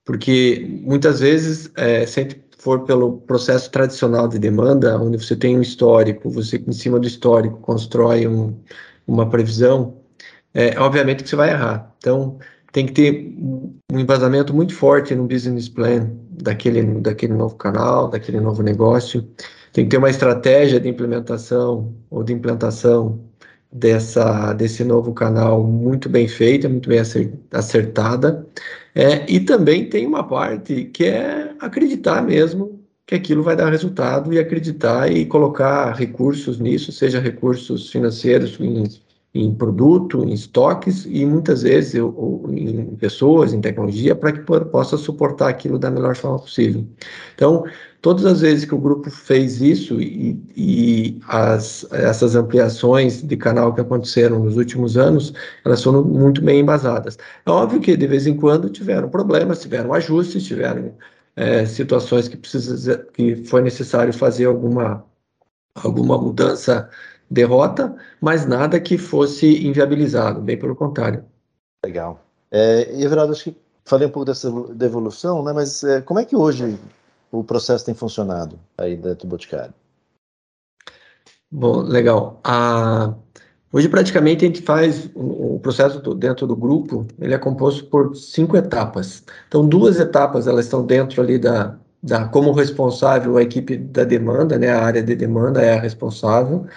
porque 0.05 0.67
muitas 0.83 1.19
vezes, 1.19 1.71
é, 1.75 2.05
se 2.05 2.41
for 2.57 2.85
pelo 2.85 3.19
processo 3.21 3.71
tradicional 3.71 4.27
de 4.27 4.39
demanda, 4.39 4.99
onde 4.99 5.17
você 5.17 5.35
tem 5.35 5.57
um 5.57 5.61
histórico, 5.61 6.29
você 6.29 6.57
em 6.57 6.71
cima 6.73 6.99
do 6.99 7.07
histórico 7.07 7.57
constrói 7.59 8.27
um, 8.27 8.57
uma 9.07 9.29
previsão, 9.29 9.97
é, 10.53 10.79
obviamente 10.79 11.23
que 11.23 11.29
você 11.29 11.35
vai 11.35 11.51
errar. 11.51 11.93
Então, 11.97 12.39
tem 12.71 12.85
que 12.85 12.93
ter 12.93 13.35
um 13.91 13.99
embasamento 13.99 14.53
muito 14.53 14.75
forte 14.75 15.15
no 15.15 15.27
business 15.27 15.69
plan 15.69 16.09
daquele, 16.31 16.81
daquele 17.01 17.33
novo 17.33 17.55
canal, 17.55 18.09
daquele 18.09 18.39
novo 18.39 18.63
negócio. 18.63 19.27
Tem 19.73 19.85
que 19.85 19.91
ter 19.91 19.97
uma 19.97 20.09
estratégia 20.09 20.79
de 20.79 20.89
implementação 20.89 21.93
ou 22.09 22.23
de 22.23 22.33
implantação 22.33 23.19
dessa, 23.71 24.53
desse 24.53 24.83
novo 24.83 25.13
canal 25.13 25.63
muito 25.63 26.09
bem 26.09 26.27
feita, 26.27 26.67
muito 26.67 26.89
bem 26.89 26.99
acertada. 27.51 28.45
É, 28.95 29.29
e 29.31 29.39
também 29.39 29.89
tem 29.89 30.05
uma 30.05 30.23
parte 30.27 30.85
que 30.85 31.05
é 31.05 31.53
acreditar 31.59 32.21
mesmo 32.21 32.81
que 33.05 33.15
aquilo 33.15 33.43
vai 33.43 33.55
dar 33.55 33.69
resultado 33.69 34.33
e 34.33 34.39
acreditar 34.39 35.11
e 35.11 35.25
colocar 35.25 35.91
recursos 35.93 36.59
nisso, 36.59 36.91
seja 36.91 37.19
recursos 37.19 37.89
financeiros 37.89 38.57
em, 39.33 39.53
produto, 39.53 40.23
em 40.23 40.33
estoques 40.33 41.05
e 41.05 41.25
muitas 41.25 41.61
vezes 41.61 41.99
ou, 42.01 42.45
em 42.49 42.95
pessoas, 42.97 43.53
em 43.53 43.61
tecnologia, 43.61 44.15
para 44.15 44.33
que 44.33 44.41
possa 44.41 44.97
suportar 44.97 45.49
aquilo 45.49 45.79
da 45.79 45.89
melhor 45.89 46.15
forma 46.15 46.39
possível. 46.39 46.85
Então, 47.35 47.63
todas 48.01 48.25
as 48.25 48.41
vezes 48.41 48.65
que 48.65 48.75
o 48.75 48.77
grupo 48.77 49.09
fez 49.09 49.61
isso 49.61 50.01
e, 50.01 50.37
e 50.55 51.19
as, 51.27 51.85
essas 51.91 52.35
ampliações 52.35 53.21
de 53.21 53.37
canal 53.37 53.73
que 53.73 53.81
aconteceram 53.81 54.39
nos 54.39 54.57
últimos 54.57 54.97
anos, 54.97 55.33
elas 55.63 55.81
foram 55.81 56.03
muito 56.03 56.41
bem 56.41 56.59
embasadas. 56.59 57.17
É 57.45 57.49
óbvio 57.49 57.79
que 57.79 57.95
de 57.95 58.07
vez 58.07 58.27
em 58.27 58.35
quando 58.35 58.69
tiveram 58.69 59.09
problemas, 59.09 59.61
tiveram 59.61 59.93
ajustes, 59.93 60.43
tiveram 60.43 60.93
é, 61.37 61.65
situações 61.65 62.27
que, 62.27 62.35
precisa, 62.35 63.07
que 63.13 63.37
foi 63.45 63.61
necessário 63.61 64.13
fazer 64.13 64.45
alguma, 64.45 65.05
alguma 65.75 66.17
mudança 66.17 66.89
derrota, 67.31 67.95
mas 68.19 68.45
nada 68.45 68.77
que 68.77 68.97
fosse 68.97 69.65
inviabilizado, 69.65 70.41
bem 70.41 70.59
pelo 70.59 70.75
contrário. 70.75 71.23
Legal. 71.83 72.19
É, 72.51 72.93
e, 72.93 73.03
Everaldo, 73.05 73.31
acho 73.31 73.45
que 73.45 73.57
falei 73.85 74.05
um 74.05 74.11
pouco 74.11 74.25
dessa 74.25 74.51
devolução, 74.73 75.41
né, 75.43 75.53
mas 75.53 75.81
é, 75.83 76.01
como 76.01 76.19
é 76.19 76.25
que 76.25 76.35
hoje 76.35 76.77
o 77.31 77.41
processo 77.41 77.85
tem 77.85 77.95
funcionado 77.95 78.59
aí 78.77 78.97
dentro 78.97 79.25
do 79.25 79.29
Boticário? 79.29 79.73
Bom, 81.49 81.81
legal. 81.81 82.39
Ah, 82.43 83.13
hoje, 83.71 83.87
praticamente, 83.87 84.43
a 84.43 84.47
gente 84.47 84.61
faz 84.61 85.09
o, 85.15 85.55
o 85.55 85.59
processo 85.59 86.01
do, 86.01 86.13
dentro 86.13 86.45
do 86.45 86.55
grupo, 86.55 87.07
ele 87.19 87.33
é 87.33 87.37
composto 87.37 87.85
por 87.85 88.15
cinco 88.15 88.57
etapas. 88.57 89.23
Então, 89.47 89.65
duas 89.65 89.99
etapas, 89.99 90.47
elas 90.47 90.65
estão 90.65 90.85
dentro 90.85 91.21
ali 91.21 91.39
da, 91.39 91.77
da 92.03 92.27
como 92.27 92.51
responsável 92.51 93.37
a 93.37 93.41
equipe 93.41 93.77
da 93.77 94.03
demanda, 94.03 94.57
né, 94.57 94.69
a 94.69 94.83
área 94.83 95.03
de 95.03 95.15
demanda 95.15 95.61
é 95.61 95.77
a 95.77 95.81
responsável, 95.81 96.67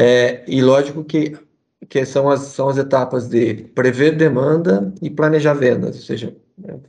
é, 0.00 0.44
e 0.46 0.62
lógico 0.62 1.02
que, 1.02 1.36
que 1.88 2.06
são, 2.06 2.30
as, 2.30 2.42
são 2.42 2.68
as 2.68 2.78
etapas 2.78 3.26
de 3.28 3.54
prever 3.74 4.16
demanda 4.16 4.94
e 5.02 5.10
planejar 5.10 5.54
vendas, 5.54 5.96
ou 5.96 6.02
seja, 6.02 6.36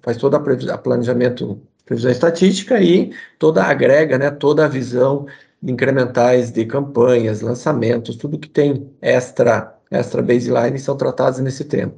faz 0.04 0.15
todo 0.17 0.36
a 0.36 0.78
planejamento 0.78 1.60
previsão 1.88 2.12
estatística 2.12 2.80
e 2.80 3.12
toda 3.39 3.63
agrega, 3.63 4.15
né, 4.19 4.30
toda 4.30 4.65
a 4.65 4.67
visão 4.67 5.26
incrementais 5.63 6.52
de 6.52 6.67
campanhas, 6.67 7.41
lançamentos, 7.41 8.15
tudo 8.15 8.38
que 8.38 8.48
tem 8.48 8.88
extra, 9.02 9.76
extra 9.89 10.22
baseline 10.22 10.78
são 10.78 10.95
tratados 10.95 11.39
nesse 11.39 11.65
tema. 11.65 11.93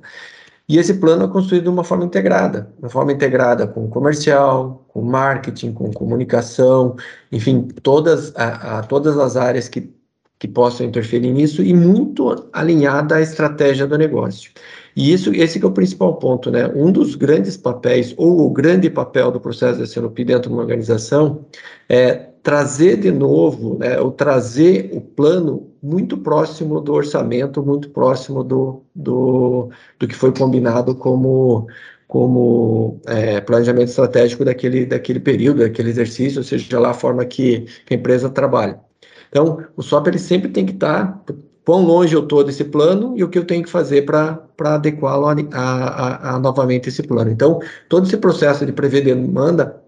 E 0.69 0.78
esse 0.78 0.93
plano 0.93 1.26
é 1.26 1.28
construído 1.28 1.63
de 1.63 1.69
uma 1.69 1.84
forma 1.84 2.06
integrada, 2.06 2.71
uma 2.80 2.89
forma 2.89 3.12
integrada 3.12 3.67
com 3.67 3.89
comercial, 3.89 4.86
com 4.88 5.02
marketing, 5.02 5.74
com 5.74 5.91
comunicação, 5.91 6.95
enfim, 7.30 7.67
todas, 7.84 8.34
a, 8.38 8.80
a, 8.80 8.84
todas 8.84 9.17
as 9.17 9.36
áreas 9.36 9.67
que, 9.67 9.93
que 10.41 10.47
possam 10.47 10.88
interferir 10.88 11.30
nisso 11.30 11.62
e 11.62 11.71
muito 11.71 12.47
alinhada 12.51 13.17
à 13.17 13.21
estratégia 13.21 13.86
do 13.86 13.95
negócio. 13.95 14.49
E 14.95 15.13
isso, 15.13 15.32
esse 15.36 15.63
é 15.63 15.67
o 15.67 15.71
principal 15.71 16.15
ponto, 16.15 16.49
né? 16.49 16.67
Um 16.75 16.91
dos 16.91 17.13
grandes 17.13 17.56
papéis, 17.56 18.15
ou 18.17 18.47
o 18.47 18.49
grande 18.49 18.89
papel 18.89 19.30
do 19.30 19.39
processo 19.39 19.77
da 19.77 19.86
SNOP 19.86 20.25
dentro 20.25 20.49
de 20.49 20.56
uma 20.56 20.63
organização, 20.63 21.45
é 21.88 22.13
trazer 22.41 22.97
de 22.97 23.12
novo, 23.12 23.77
né, 23.77 23.99
ou 23.99 24.12
trazer 24.12 24.89
o 24.93 24.99
plano 24.99 25.71
muito 25.82 26.17
próximo 26.17 26.82
do 26.82 26.91
orçamento, 26.91 27.63
muito 27.63 27.91
próximo 27.91 28.43
do, 28.43 28.82
do, 28.95 29.69
do 29.99 30.08
que 30.08 30.15
foi 30.15 30.34
combinado 30.34 30.95
como, 30.95 31.67
como 32.08 32.99
é, 33.06 33.39
planejamento 33.41 33.89
estratégico 33.89 34.43
daquele, 34.43 34.88
daquele 34.88 35.19
período, 35.19 35.60
daquele 35.60 35.91
exercício, 35.91 36.39
ou 36.39 36.43
seja, 36.43 36.80
lá 36.80 36.89
a 36.89 36.93
forma 36.95 37.23
que, 37.25 37.62
que 37.86 37.93
a 37.93 37.97
empresa 37.97 38.27
trabalha. 38.27 38.80
Então, 39.32 39.65
o 39.78 39.82
SOP 39.82 40.08
ele 40.08 40.20
sempre 40.20 40.50
tem 40.50 40.65
que 40.65 40.74
estar 40.74 41.24
quão 41.65 41.86
longe 41.86 42.13
eu 42.13 42.24
estou 42.24 42.44
desse 42.44 42.65
plano 42.65 43.13
e 43.17 43.24
o 43.24 43.30
que 43.30 43.39
eu 43.39 43.46
tenho 43.46 43.63
que 43.63 43.70
fazer 43.70 44.02
para 44.04 44.46
adequá-lo 44.60 45.28
a, 45.28 45.36
a, 45.54 46.36
a, 46.36 46.39
novamente 46.39 46.89
esse 46.89 47.02
plano. 47.02 47.32
Então, 47.32 47.60
todo 47.88 48.06
esse 48.06 48.17
processo 48.17 48.65
de 48.65 48.74
prever 48.74 49.06
demanda, 49.06 49.82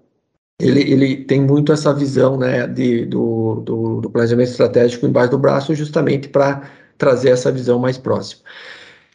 ele, 0.62 0.79
ele 0.82 1.25
tem 1.25 1.41
muito 1.41 1.73
essa 1.73 1.93
visão 1.93 2.38
né, 2.38 2.65
de, 2.67 3.06
do, 3.06 3.62
do, 3.65 4.01
do 4.01 4.10
planejamento 4.10 4.49
estratégico 4.49 5.06
embaixo 5.06 5.32
do 5.32 5.38
braço, 5.38 5.75
justamente 5.75 6.29
para 6.29 6.69
trazer 6.97 7.32
essa 7.32 7.51
visão 7.51 7.79
mais 7.79 7.97
próxima. 7.97 8.43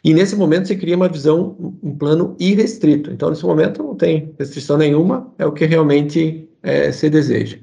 E 0.03 0.13
nesse 0.13 0.35
momento 0.35 0.67
você 0.67 0.75
cria 0.75 0.95
uma 0.95 1.09
visão, 1.09 1.55
um 1.81 1.97
plano 1.97 2.35
irrestrito. 2.39 3.11
Então, 3.11 3.29
nesse 3.29 3.45
momento 3.45 3.81
não 3.81 3.95
tem 3.95 4.33
restrição 4.37 4.77
nenhuma, 4.77 5.33
é 5.39 5.45
o 5.45 5.51
que 5.51 5.65
realmente 5.65 6.47
é, 6.61 6.91
se 6.91 7.09
deseja. 7.09 7.57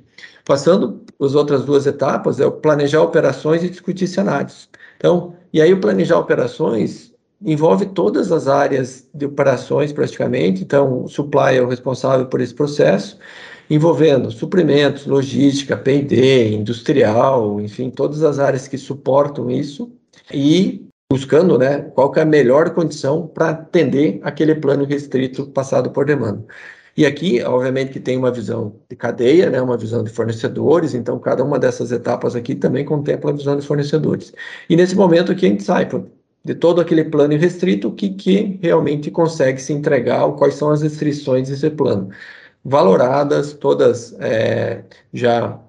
Passando 0.45 1.06
as 1.21 1.35
outras 1.35 1.65
duas 1.65 1.87
etapas, 1.87 2.41
é 2.41 2.47
o 2.47 2.53
planejar 2.53 3.03
operações 3.03 3.63
e 3.63 3.69
discutir 3.69 4.07
cenários. 4.07 4.69
Então, 4.97 5.35
e 5.53 5.61
aí 5.61 5.73
o 5.73 5.81
planejar 5.81 6.19
operações, 6.19 7.15
envolve 7.43 7.87
todas 7.87 8.33
as 8.33 8.49
áreas 8.49 9.09
de 9.13 9.27
operações 9.27 9.93
praticamente, 9.93 10.63
então 10.63 11.05
o 11.05 11.09
supply 11.09 11.57
é 11.57 11.63
o 11.63 11.69
responsável 11.69 12.27
por 12.27 12.41
esse 12.41 12.55
processo, 12.55 13.19
envolvendo 13.69 14.31
suprimentos, 14.31 15.07
logística, 15.07 15.77
P&D, 15.77 16.53
industrial, 16.53 17.61
enfim, 17.61 17.91
todas 17.91 18.23
as 18.23 18.39
áreas 18.39 18.69
que 18.69 18.79
suportam 18.79 19.51
isso 19.51 19.91
e 20.33 20.87
buscando 21.11 21.59
né, 21.59 21.81
qual 21.95 22.13
é 22.17 22.23
a 22.23 22.25
melhor 22.25 22.71
condição 22.71 23.27
para 23.27 23.51
atender 23.51 24.21
aquele 24.23 24.55
plano 24.55 24.85
restrito 24.85 25.47
passado 25.47 25.91
por 25.91 26.05
demanda. 26.05 26.45
E 26.97 27.05
aqui, 27.05 27.43
obviamente, 27.43 27.93
que 27.93 28.01
tem 28.01 28.17
uma 28.17 28.31
visão 28.31 28.75
de 28.89 28.97
cadeia, 28.97 29.51
né, 29.51 29.61
uma 29.61 29.77
visão 29.77 30.03
de 30.03 30.11
fornecedores, 30.11 30.95
então 30.95 31.19
cada 31.19 31.45
uma 31.45 31.59
dessas 31.59 31.93
etapas 31.93 32.35
aqui 32.35 32.55
também 32.55 32.85
contempla 32.85 33.31
a 33.31 33.35
visão 33.35 33.59
de 33.59 33.67
fornecedores. 33.67 34.33
E 34.69 34.77
nesse 34.77 34.97
momento 34.97 35.31
aqui 35.31 35.45
a 35.47 35.49
gente 35.51 35.63
sai 35.63 35.87
de 36.45 36.55
todo 36.55 36.81
aquele 36.81 37.05
plano 37.05 37.37
restrito, 37.37 37.89
o 37.89 37.93
que, 37.93 38.11
que 38.11 38.59
realmente 38.63 39.11
consegue 39.11 39.61
se 39.61 39.73
entregar, 39.73 40.27
quais 40.33 40.55
são 40.55 40.71
as 40.71 40.81
restrições 40.81 41.49
desse 41.49 41.69
plano. 41.69 42.09
Valoradas, 42.65 43.53
todas 43.53 44.15
é, 44.21 44.83
já 45.13 45.61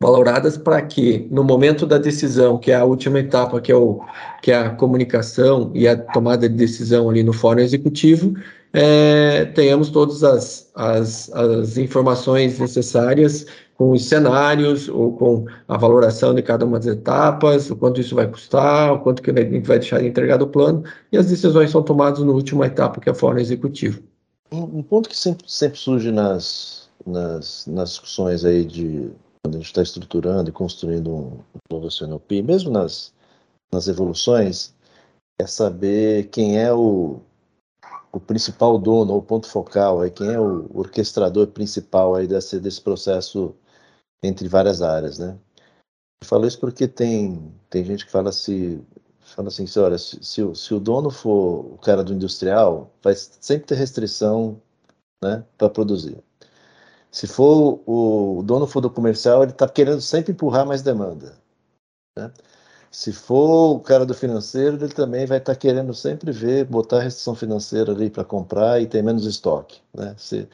valoradas 0.00 0.56
para 0.56 0.80
que 0.82 1.26
no 1.30 1.44
momento 1.44 1.86
da 1.86 1.98
decisão, 1.98 2.58
que 2.58 2.70
é 2.70 2.74
a 2.76 2.84
última 2.84 3.20
etapa, 3.20 3.60
que 3.60 3.72
é, 3.72 3.76
o, 3.76 4.00
que 4.42 4.50
é 4.50 4.56
a 4.56 4.70
comunicação 4.70 5.70
e 5.74 5.86
a 5.88 5.96
tomada 5.96 6.48
de 6.48 6.54
decisão 6.54 7.08
ali 7.10 7.22
no 7.22 7.32
fórum 7.32 7.60
executivo, 7.60 8.34
é, 8.74 9.44
tenhamos 9.44 9.88
todas 9.88 10.24
as, 10.24 10.68
as, 10.74 11.32
as 11.32 11.76
informações 11.78 12.58
necessárias 12.58 13.46
com 13.76 13.92
os 13.92 14.04
cenários 14.04 14.88
ou 14.88 15.16
com 15.16 15.46
a 15.68 15.76
valoração 15.76 16.34
de 16.34 16.42
cada 16.42 16.64
uma 16.66 16.78
das 16.78 16.88
etapas, 16.88 17.70
o 17.70 17.76
quanto 17.76 18.00
isso 18.00 18.16
vai 18.16 18.26
custar, 18.26 18.92
o 18.92 19.00
quanto 19.00 19.22
que 19.22 19.30
a 19.30 19.34
gente 19.34 19.66
vai 19.66 19.78
deixar 19.78 20.00
de 20.00 20.08
entregar 20.08 20.38
do 20.38 20.48
plano, 20.48 20.82
e 21.12 21.16
as 21.16 21.26
decisões 21.26 21.70
são 21.70 21.84
tomadas 21.84 22.18
na 22.18 22.32
última 22.32 22.66
etapa, 22.66 23.00
que 23.00 23.08
é 23.08 23.12
a 23.12 23.14
fórum 23.14 23.38
executivo. 23.38 24.02
Um, 24.52 24.78
um 24.78 24.82
ponto 24.82 25.08
que 25.08 25.16
sempre, 25.16 25.44
sempre 25.48 25.78
surge 25.78 26.10
nas, 26.10 26.88
nas, 27.06 27.66
nas 27.68 27.90
discussões 27.90 28.44
aí 28.44 28.64
de 28.64 29.08
quando 29.44 29.54
a 29.54 29.58
gente 29.58 29.66
está 29.66 29.82
estruturando 29.82 30.50
e 30.50 30.52
construindo 30.52 31.14
um 31.14 31.38
novo 31.70 31.88
CNOP, 31.90 32.42
mesmo 32.42 32.72
nas, 32.72 33.12
nas 33.72 33.86
evoluções, 33.86 34.74
é 35.40 35.46
saber 35.46 36.28
quem 36.28 36.58
é 36.58 36.72
o, 36.72 37.20
o 38.14 38.20
principal 38.20 38.78
dono, 38.78 39.12
ou 39.14 39.22
ponto 39.22 39.48
focal, 39.48 40.04
é 40.04 40.10
quem 40.10 40.32
é 40.32 40.38
o 40.38 40.70
orquestrador 40.72 41.48
principal 41.48 42.14
aí 42.14 42.26
desse, 42.26 42.60
desse 42.60 42.80
processo 42.80 43.54
entre 44.22 44.48
várias 44.48 44.82
áreas, 44.82 45.18
né? 45.18 45.38
Eu 46.22 46.28
falo 46.28 46.46
isso 46.46 46.58
porque 46.60 46.88
tem, 46.88 47.52
tem 47.68 47.84
gente 47.84 48.06
que 48.06 48.12
fala 48.12 48.30
assim, 48.30 48.84
fala 49.20 49.48
assim, 49.48 49.66
olha, 49.78 49.98
se, 49.98 50.22
se, 50.22 50.54
se 50.54 50.74
o 50.74 50.80
dono 50.80 51.10
for 51.10 51.74
o 51.74 51.78
cara 51.78 52.04
do 52.04 52.14
industrial, 52.14 52.90
vai 53.02 53.14
sempre 53.16 53.66
ter 53.66 53.74
restrição 53.74 54.60
né, 55.22 55.44
para 55.58 55.68
produzir. 55.68 56.22
Se 57.10 57.26
for 57.26 57.80
o, 57.86 58.38
o 58.38 58.42
dono 58.42 58.66
for 58.66 58.80
do 58.80 58.90
comercial, 58.90 59.42
ele 59.42 59.52
está 59.52 59.68
querendo 59.68 60.00
sempre 60.00 60.32
empurrar 60.32 60.66
mais 60.66 60.82
demanda. 60.82 61.36
Né? 62.18 62.32
Se 62.94 63.12
for 63.12 63.74
o 63.74 63.80
cara 63.80 64.06
do 64.06 64.14
financeiro, 64.14 64.76
ele 64.76 64.88
também 64.94 65.26
vai 65.26 65.38
estar 65.38 65.52
tá 65.52 65.58
querendo 65.58 65.92
sempre 65.92 66.30
ver, 66.30 66.64
botar 66.64 67.00
restrição 67.00 67.34
financeira 67.34 67.90
ali 67.90 68.08
para 68.08 68.22
comprar 68.22 68.80
e 68.80 68.86
ter 68.86 69.02
menos 69.02 69.26
estoque. 69.26 69.80
Né? 69.92 70.14
Se, 70.16 70.48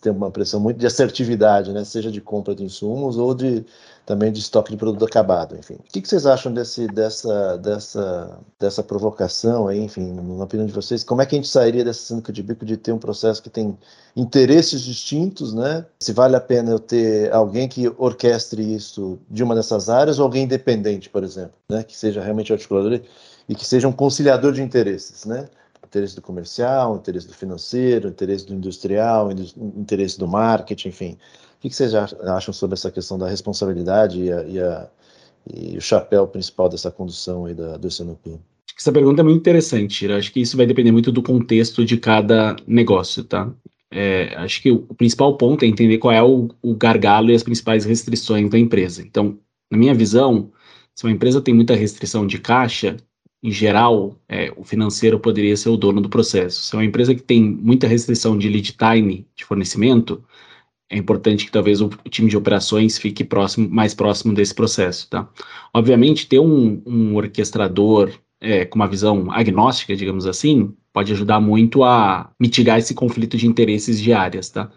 tem 0.00 0.12
uma 0.12 0.30
pressão 0.30 0.58
muito 0.58 0.78
de 0.78 0.86
assertividade, 0.86 1.72
né? 1.72 1.84
seja 1.84 2.10
de 2.10 2.20
compra 2.20 2.54
de 2.54 2.64
insumos 2.64 3.16
ou 3.16 3.34
de 3.34 3.64
também 4.06 4.32
de 4.32 4.40
estoque 4.40 4.72
de 4.72 4.76
produto 4.76 5.04
acabado, 5.04 5.56
enfim. 5.56 5.74
O 5.74 5.82
que, 5.84 6.00
que 6.00 6.08
vocês 6.08 6.26
acham 6.26 6.52
desse, 6.52 6.88
dessa, 6.88 7.56
dessa, 7.58 8.38
dessa 8.58 8.82
provocação 8.82 9.68
aí, 9.68 9.78
enfim, 9.78 10.12
na 10.12 10.42
opinião 10.42 10.66
de 10.66 10.72
vocês, 10.72 11.04
como 11.04 11.22
é 11.22 11.26
que 11.26 11.36
a 11.36 11.38
gente 11.38 11.46
sairia 11.46 11.84
dessa 11.84 12.00
sinuca 12.00 12.32
de 12.32 12.42
bico 12.42 12.64
de 12.64 12.76
ter 12.76 12.90
um 12.90 12.98
processo 12.98 13.40
que 13.40 13.48
tem 13.48 13.78
interesses 14.16 14.82
distintos, 14.82 15.54
né? 15.54 15.86
Se 16.00 16.12
vale 16.12 16.34
a 16.34 16.40
pena 16.40 16.72
eu 16.72 16.80
ter 16.80 17.32
alguém 17.32 17.68
que 17.68 17.86
orquestre 17.98 18.74
isso 18.74 19.16
de 19.30 19.44
uma 19.44 19.54
dessas 19.54 19.88
áreas 19.88 20.18
ou 20.18 20.24
alguém 20.24 20.42
independente, 20.42 21.08
por 21.08 21.22
exemplo, 21.22 21.52
né? 21.68 21.84
Que 21.84 21.96
seja 21.96 22.20
realmente 22.20 22.52
articulador 22.52 23.00
e 23.48 23.54
que 23.54 23.64
seja 23.64 23.86
um 23.86 23.92
conciliador 23.92 24.52
de 24.52 24.62
interesses, 24.62 25.24
né? 25.24 25.48
Interesse 25.90 26.14
do 26.14 26.22
comercial, 26.22 26.96
interesse 26.96 27.26
do 27.26 27.34
financeiro, 27.34 28.08
interesse 28.08 28.46
do 28.46 28.54
industrial, 28.54 29.30
interesse 29.32 30.18
do 30.18 30.26
marketing, 30.26 30.88
enfim. 30.88 31.18
O 31.58 31.68
que 31.68 31.74
vocês 31.74 31.92
acham 31.94 32.54
sobre 32.54 32.74
essa 32.74 32.90
questão 32.90 33.18
da 33.18 33.28
responsabilidade 33.28 34.22
e, 34.22 34.32
a, 34.32 34.42
e, 34.44 34.60
a, 34.60 34.88
e 35.52 35.76
o 35.76 35.80
chapéu 35.80 36.26
principal 36.26 36.68
dessa 36.68 36.90
condução 36.90 37.44
aí 37.44 37.54
da, 37.54 37.76
do 37.76 37.88
SNP? 37.88 38.38
Essa 38.78 38.92
pergunta 38.92 39.20
é 39.20 39.24
muito 39.24 39.40
interessante. 39.40 40.06
Eu 40.06 40.16
acho 40.16 40.32
que 40.32 40.40
isso 40.40 40.56
vai 40.56 40.64
depender 40.64 40.92
muito 40.92 41.12
do 41.12 41.22
contexto 41.22 41.84
de 41.84 41.98
cada 41.98 42.56
negócio, 42.66 43.24
tá? 43.24 43.52
É, 43.90 44.34
acho 44.36 44.62
que 44.62 44.70
o, 44.70 44.86
o, 44.88 44.94
principal 44.94 45.36
ponto 45.36 45.64
é 45.64 45.68
entender 45.68 45.98
qual 45.98 46.14
é 46.14 46.22
o, 46.22 46.48
o 46.62 46.74
gargalo 46.76 47.30
e 47.30 47.34
as 47.34 47.42
principais 47.42 47.84
restrições 47.84 48.48
da 48.48 48.58
empresa. 48.58 49.02
Então, 49.02 49.36
na 49.70 49.76
minha 49.76 49.92
visão, 49.92 50.52
se 50.94 51.04
uma 51.04 51.12
empresa 51.12 51.42
tem 51.42 51.52
muita 51.52 51.74
restrição 51.74 52.26
de 52.26 52.38
caixa, 52.38 52.96
em 53.42 53.50
geral, 53.50 54.16
é, 54.28 54.52
o 54.56 54.64
financeiro 54.64 55.18
poderia 55.18 55.56
ser 55.56 55.70
o 55.70 55.76
dono 55.76 56.00
do 56.00 56.08
processo. 56.10 56.62
Se 56.62 56.74
é 56.74 56.78
uma 56.78 56.84
empresa 56.84 57.14
que 57.14 57.22
tem 57.22 57.42
muita 57.42 57.86
restrição 57.86 58.36
de 58.36 58.48
lead 58.48 58.76
time 58.76 59.26
de 59.34 59.44
fornecimento, 59.44 60.22
é 60.90 60.98
importante 60.98 61.46
que 61.46 61.52
talvez 61.52 61.80
o, 61.80 61.88
time 62.10 62.28
de 62.28 62.36
operações 62.36 62.98
fique 62.98 63.24
próximo, 63.24 63.68
mais 63.70 63.94
próximo 63.94 64.34
desse 64.34 64.54
processo, 64.54 65.08
tá? 65.08 65.30
Obviamente, 65.72 66.26
ter 66.26 66.40
um, 66.40 66.82
um 66.84 67.16
orquestrador 67.16 68.12
é, 68.40 68.64
com 68.64 68.76
uma 68.76 68.88
visão 68.88 69.30
agnóstica, 69.30 69.96
digamos 69.96 70.26
assim, 70.26 70.74
pode 70.92 71.12
ajudar 71.12 71.40
muito 71.40 71.84
a 71.84 72.32
mitigar 72.40 72.78
esse 72.78 72.94
conflito 72.94 73.36
de 73.36 73.46
interesses 73.46 74.00
de 74.00 74.12
áreas, 74.12 74.50
tá? 74.50 74.70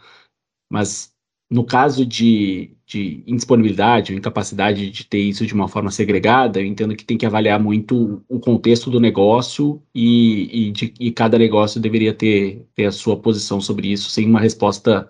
Mas 0.71 1.11
no 1.49 1.65
caso 1.65 2.05
de, 2.05 2.75
de 2.85 3.23
indisponibilidade 3.25 4.11
ou 4.11 4.17
incapacidade 4.17 4.89
de 4.89 5.05
ter 5.05 5.19
isso 5.19 5.45
de 5.45 5.53
uma 5.53 5.67
forma 5.67 5.89
segregada, 5.89 6.59
eu 6.59 6.65
entendo 6.65 6.95
que 6.95 7.05
tem 7.05 7.17
que 7.17 7.25
avaliar 7.25 7.59
muito 7.59 8.21
o 8.27 8.39
contexto 8.39 8.89
do 8.89 8.99
negócio 8.99 9.81
e, 9.95 10.67
e, 10.67 10.71
de, 10.71 10.93
e 10.99 11.11
cada 11.11 11.37
negócio 11.37 11.79
deveria 11.79 12.13
ter, 12.13 12.65
ter 12.75 12.85
a 12.85 12.91
sua 12.91 13.17
posição 13.17 13.61
sobre 13.61 13.91
isso, 13.91 14.09
sem 14.09 14.27
uma 14.27 14.39
resposta 14.39 15.09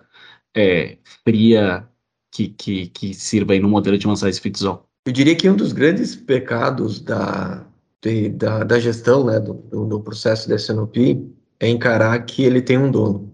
é, 0.54 0.98
fria 1.24 1.88
que, 2.30 2.48
que, 2.48 2.86
que 2.88 3.14
sirva 3.14 3.52
aí 3.52 3.60
no 3.60 3.68
modelo 3.68 3.98
de 3.98 4.06
one 4.06 4.16
size 4.16 4.40
fits 4.40 4.62
all. 4.62 4.88
Eu 5.06 5.12
diria 5.12 5.36
que 5.36 5.50
um 5.50 5.56
dos 5.56 5.72
grandes 5.72 6.14
pecados 6.16 7.00
da, 7.00 7.66
de, 8.00 8.28
da, 8.30 8.64
da, 8.64 8.78
gestão 8.78 9.24
né, 9.24 9.38
do, 9.40 9.54
do 9.54 10.00
processo 10.00 10.48
da 10.48 10.56
SNOP 10.56 11.28
é 11.60 11.68
encarar 11.68 12.24
que 12.24 12.44
ele 12.44 12.62
tem 12.62 12.78
um 12.78 12.90
dono. 12.90 13.32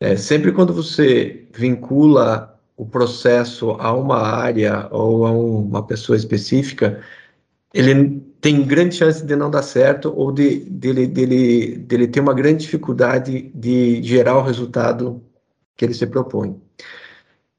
É, 0.00 0.16
sempre 0.16 0.52
quando 0.52 0.72
você 0.72 1.48
vincula 1.54 2.55
o 2.76 2.84
processo 2.84 3.70
a 3.72 3.92
uma 3.92 4.18
área 4.18 4.88
ou 4.90 5.26
a 5.26 5.32
uma 5.32 5.82
pessoa 5.86 6.16
específica, 6.16 7.02
ele 7.72 8.20
tem 8.40 8.64
grande 8.64 8.94
chance 8.94 9.24
de 9.24 9.34
não 9.34 9.50
dar 9.50 9.62
certo 9.62 10.12
ou 10.14 10.30
de 10.30 10.60
dele, 10.60 11.06
dele, 11.06 11.78
dele 11.78 12.06
ter 12.06 12.20
uma 12.20 12.34
grande 12.34 12.64
dificuldade 12.64 13.50
de 13.54 14.02
gerar 14.02 14.36
o 14.38 14.42
resultado 14.42 15.22
que 15.76 15.84
ele 15.84 15.94
se 15.94 16.06
propõe. 16.06 16.60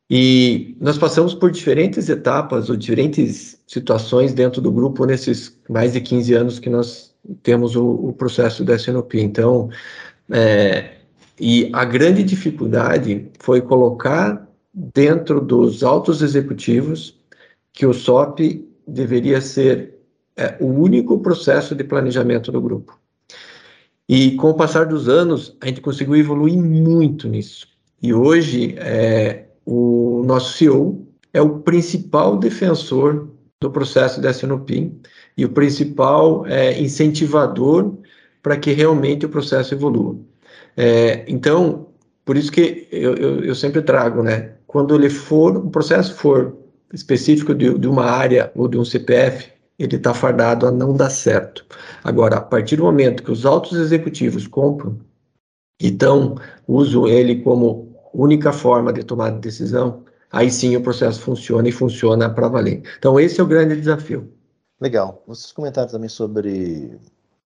E 0.09 0.77
nós 0.79 0.97
passamos 0.97 1.33
por 1.33 1.51
diferentes 1.51 2.07
etapas 2.07 2.69
ou 2.69 2.77
diferentes 2.77 3.61
situações 3.67 4.33
dentro 4.33 4.61
do 4.61 4.71
grupo 4.71 5.05
nesses 5.05 5.59
mais 5.69 5.93
de 5.93 6.01
15 6.01 6.33
anos 6.33 6.59
que 6.59 6.69
nós 6.69 7.13
temos 7.43 7.75
o, 7.75 7.85
o 7.85 8.13
processo 8.13 8.63
da 8.63 8.75
SNOP. 8.75 9.19
Então, 9.19 9.69
é, 10.31 10.91
e 11.39 11.69
a 11.73 11.83
grande 11.83 12.23
dificuldade 12.23 13.29
foi 13.39 13.61
colocar 13.61 14.46
dentro 14.93 15.41
dos 15.41 15.83
altos 15.83 16.21
executivos 16.21 17.19
que 17.73 17.85
o 17.85 17.93
SOP 17.93 18.63
deveria 18.87 19.41
ser 19.41 19.95
é, 20.35 20.55
o 20.59 20.67
único 20.67 21.19
processo 21.19 21.73
de 21.73 21.83
planejamento 21.83 22.51
do 22.51 22.61
grupo. 22.61 22.99
E 24.07 24.35
com 24.35 24.51
o 24.51 24.53
passar 24.53 24.85
dos 24.85 25.09
anos, 25.09 25.57
a 25.59 25.65
gente 25.65 25.81
conseguiu 25.81 26.15
evoluir 26.15 26.57
muito 26.57 27.27
nisso. 27.27 27.67
E 28.01 28.13
hoje, 28.13 28.75
é, 28.77 29.47
o 29.65 30.23
nosso 30.25 30.53
CEO 30.53 31.07
é 31.33 31.41
o 31.41 31.59
principal 31.59 32.37
defensor 32.37 33.27
do 33.59 33.71
processo 33.71 34.21
da 34.21 34.29
SNOP 34.29 34.93
e 35.35 35.43
o 35.43 35.49
principal 35.49 36.45
é, 36.45 36.79
incentivador 36.79 37.97
para 38.43 38.57
que 38.57 38.71
realmente 38.71 39.25
o 39.25 39.29
processo 39.29 39.73
evolua. 39.73 40.15
É, 40.77 41.25
então, 41.27 41.87
por 42.27 42.35
isso 42.35 42.51
que 42.51 42.89
eu, 42.91 43.15
eu, 43.15 43.43
eu, 43.45 43.55
sempre 43.55 43.81
trago, 43.81 44.21
né? 44.21 44.55
Quando 44.67 44.93
ele 44.93 45.09
for, 45.09 45.55
o 45.55 45.69
processo 45.69 46.13
for 46.13 46.57
específico 46.93 47.55
de, 47.55 47.79
de 47.79 47.87
uma 47.87 48.03
área 48.03 48.51
ou 48.53 48.67
de 48.67 48.77
um 48.77 48.83
CPF, 48.83 49.49
ele 49.79 49.95
está 49.95 50.13
fardado 50.13 50.67
a 50.67 50.71
não 50.71 50.93
dar 50.93 51.09
certo. 51.09 51.65
Agora, 52.03 52.35
a 52.35 52.41
partir 52.41 52.75
do 52.75 52.83
momento 52.83 53.23
que 53.23 53.31
os 53.31 53.45
altos 53.45 53.79
executivos 53.79 54.45
compram, 54.45 54.99
então 55.81 56.35
usam 56.67 57.07
ele 57.07 57.41
como 57.41 57.95
única 58.13 58.51
forma 58.51 58.91
de 58.91 59.05
tomar 59.05 59.29
decisão, 59.29 60.03
aí 60.29 60.51
sim 60.51 60.75
o 60.75 60.81
processo 60.81 61.21
funciona 61.21 61.69
e 61.69 61.71
funciona 61.71 62.29
para 62.29 62.49
valer. 62.49 62.83
Então, 62.99 63.17
esse 63.17 63.39
é 63.39 63.43
o 63.43 63.47
grande 63.47 63.77
desafio. 63.77 64.29
Legal. 64.81 65.23
Vocês 65.25 65.53
comentaram 65.53 65.89
também 65.89 66.09
sobre 66.09 66.99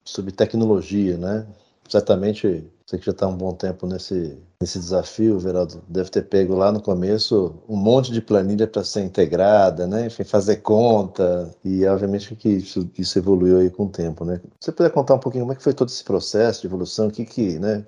sobre 0.05 0.31
tecnologia, 0.31 1.19
né? 1.19 1.47
Certamente 1.89 2.65
você 2.89 2.99
que 2.99 3.05
já 3.05 3.13
está 3.13 3.27
um 3.27 3.37
bom 3.37 3.53
tempo 3.53 3.87
nesse, 3.87 4.39
nesse 4.61 4.79
desafio, 4.79 5.39
Veraldo, 5.39 5.83
deve 5.89 6.09
ter 6.11 6.23
pego 6.23 6.55
lá 6.55 6.73
no 6.73 6.81
começo 6.81 7.55
um 7.69 7.77
monte 7.77 8.11
de 8.11 8.23
planilha 8.23 8.67
para 8.67 8.83
ser 8.83 9.03
integrada, 9.03 9.87
né? 9.87 10.07
Enfim, 10.07 10.25
fazer 10.25 10.57
conta. 10.57 11.51
E 11.63 11.85
obviamente 11.87 12.35
que 12.35 12.49
isso, 12.49 12.89
isso 12.97 13.19
evoluiu 13.19 13.59
aí 13.59 13.69
com 13.69 13.85
o 13.85 13.91
tempo, 13.91 14.25
né? 14.25 14.41
Você 14.59 14.73
puder 14.73 14.91
contar 14.91 15.15
um 15.15 15.19
pouquinho 15.19 15.45
como 15.45 15.53
é 15.53 15.57
que 15.57 15.63
foi 15.63 15.75
todo 15.75 15.89
esse 15.89 16.03
processo 16.03 16.63
de 16.63 16.67
evolução, 16.67 17.09
o 17.09 17.11
que 17.11 17.25
que, 17.25 17.59
né? 17.59 17.85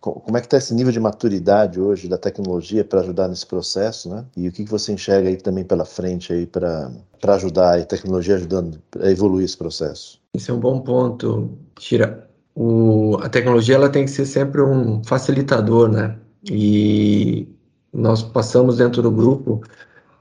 Como 0.00 0.36
é 0.36 0.40
que 0.40 0.46
está 0.46 0.58
esse 0.58 0.72
nível 0.72 0.92
de 0.92 1.00
maturidade 1.00 1.80
hoje 1.80 2.06
da 2.06 2.16
tecnologia 2.16 2.84
para 2.84 3.00
ajudar 3.00 3.26
nesse 3.26 3.44
processo, 3.44 4.08
né? 4.08 4.24
E 4.36 4.48
o 4.48 4.52
que, 4.52 4.64
que 4.64 4.70
você 4.70 4.92
enxerga 4.92 5.28
aí 5.28 5.36
também 5.36 5.64
pela 5.64 5.84
frente 5.84 6.32
aí 6.32 6.46
para 6.46 6.92
ajudar 7.34 7.80
a 7.80 7.84
tecnologia 7.84 8.36
ajudando 8.36 8.80
a 9.00 9.10
evoluir 9.10 9.44
esse 9.44 9.56
processo? 9.56 10.20
Esse 10.32 10.52
é 10.52 10.54
um 10.54 10.60
bom 10.60 10.80
ponto, 10.80 11.58
Tira. 11.74 12.25
O, 12.56 13.18
a 13.22 13.28
tecnologia 13.28 13.74
ela 13.74 13.90
tem 13.90 14.06
que 14.06 14.10
ser 14.10 14.24
sempre 14.24 14.62
um 14.62 15.04
facilitador, 15.04 15.90
né? 15.90 16.16
E 16.50 17.46
nós 17.92 18.22
passamos 18.22 18.78
dentro 18.78 19.02
do 19.02 19.10
grupo, 19.10 19.62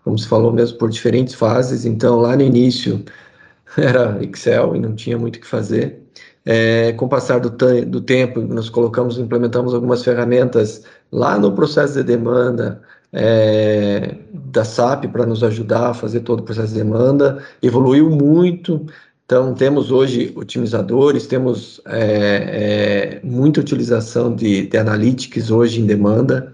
como 0.04 0.19
se 0.19 0.28
falou 0.28 0.52
mesmo, 0.52 0.78
por 0.78 0.89
diferentes 0.89 1.34
fases. 1.34 1.86
Então, 1.86 2.19
lá 2.19 2.36
no 2.36 2.41
início 2.41 3.04
era 3.78 4.21
Excel 4.21 4.76
e 4.76 4.80
não 4.80 4.93
tinha 4.93 5.17
muito 5.17 5.38
o 5.38 5.39
que 5.39 5.48
fazer. 5.48 6.04
É, 6.45 6.91
com 6.93 7.06
o 7.06 7.10
passar 7.10 7.39
do, 7.39 7.50
do, 7.86 8.02
tempo, 8.02 8.41
nós 8.41 8.69
colocamos, 8.69 9.17
implementamos 9.17 9.74
algumas 9.74 10.04
ferramentas 10.04 10.84
lá 11.12 11.39
no 11.39 11.54
processo 11.54 11.93
de 11.93 12.04
demanda 12.04 12.82
é, 13.13 14.17
da 14.34 14.65
SAP 14.65 15.06
para 15.08 15.26
nos 15.26 15.41
ajudar 15.41 15.91
a 15.91 15.93
fazer 15.93 16.19
todo 16.19 16.41
o 16.41 16.43
processo 16.43 16.74
de 16.74 16.80
demanda. 16.80 17.41
Evoluiu 17.63 18.10
muito. 18.10 18.86
Então, 19.25 19.55
temos 19.55 19.91
hoje 19.91 20.31
otimizadores, 20.35 21.25
temos 21.25 21.81
é, 21.85 23.19
é 23.21 23.25
muita 23.25 23.59
utilização 23.59 24.35
de, 24.35 24.67
de 24.67 24.77
analytics 24.77 25.49
hoje 25.49 25.81
em 25.81 25.85
demanda. 25.85 26.53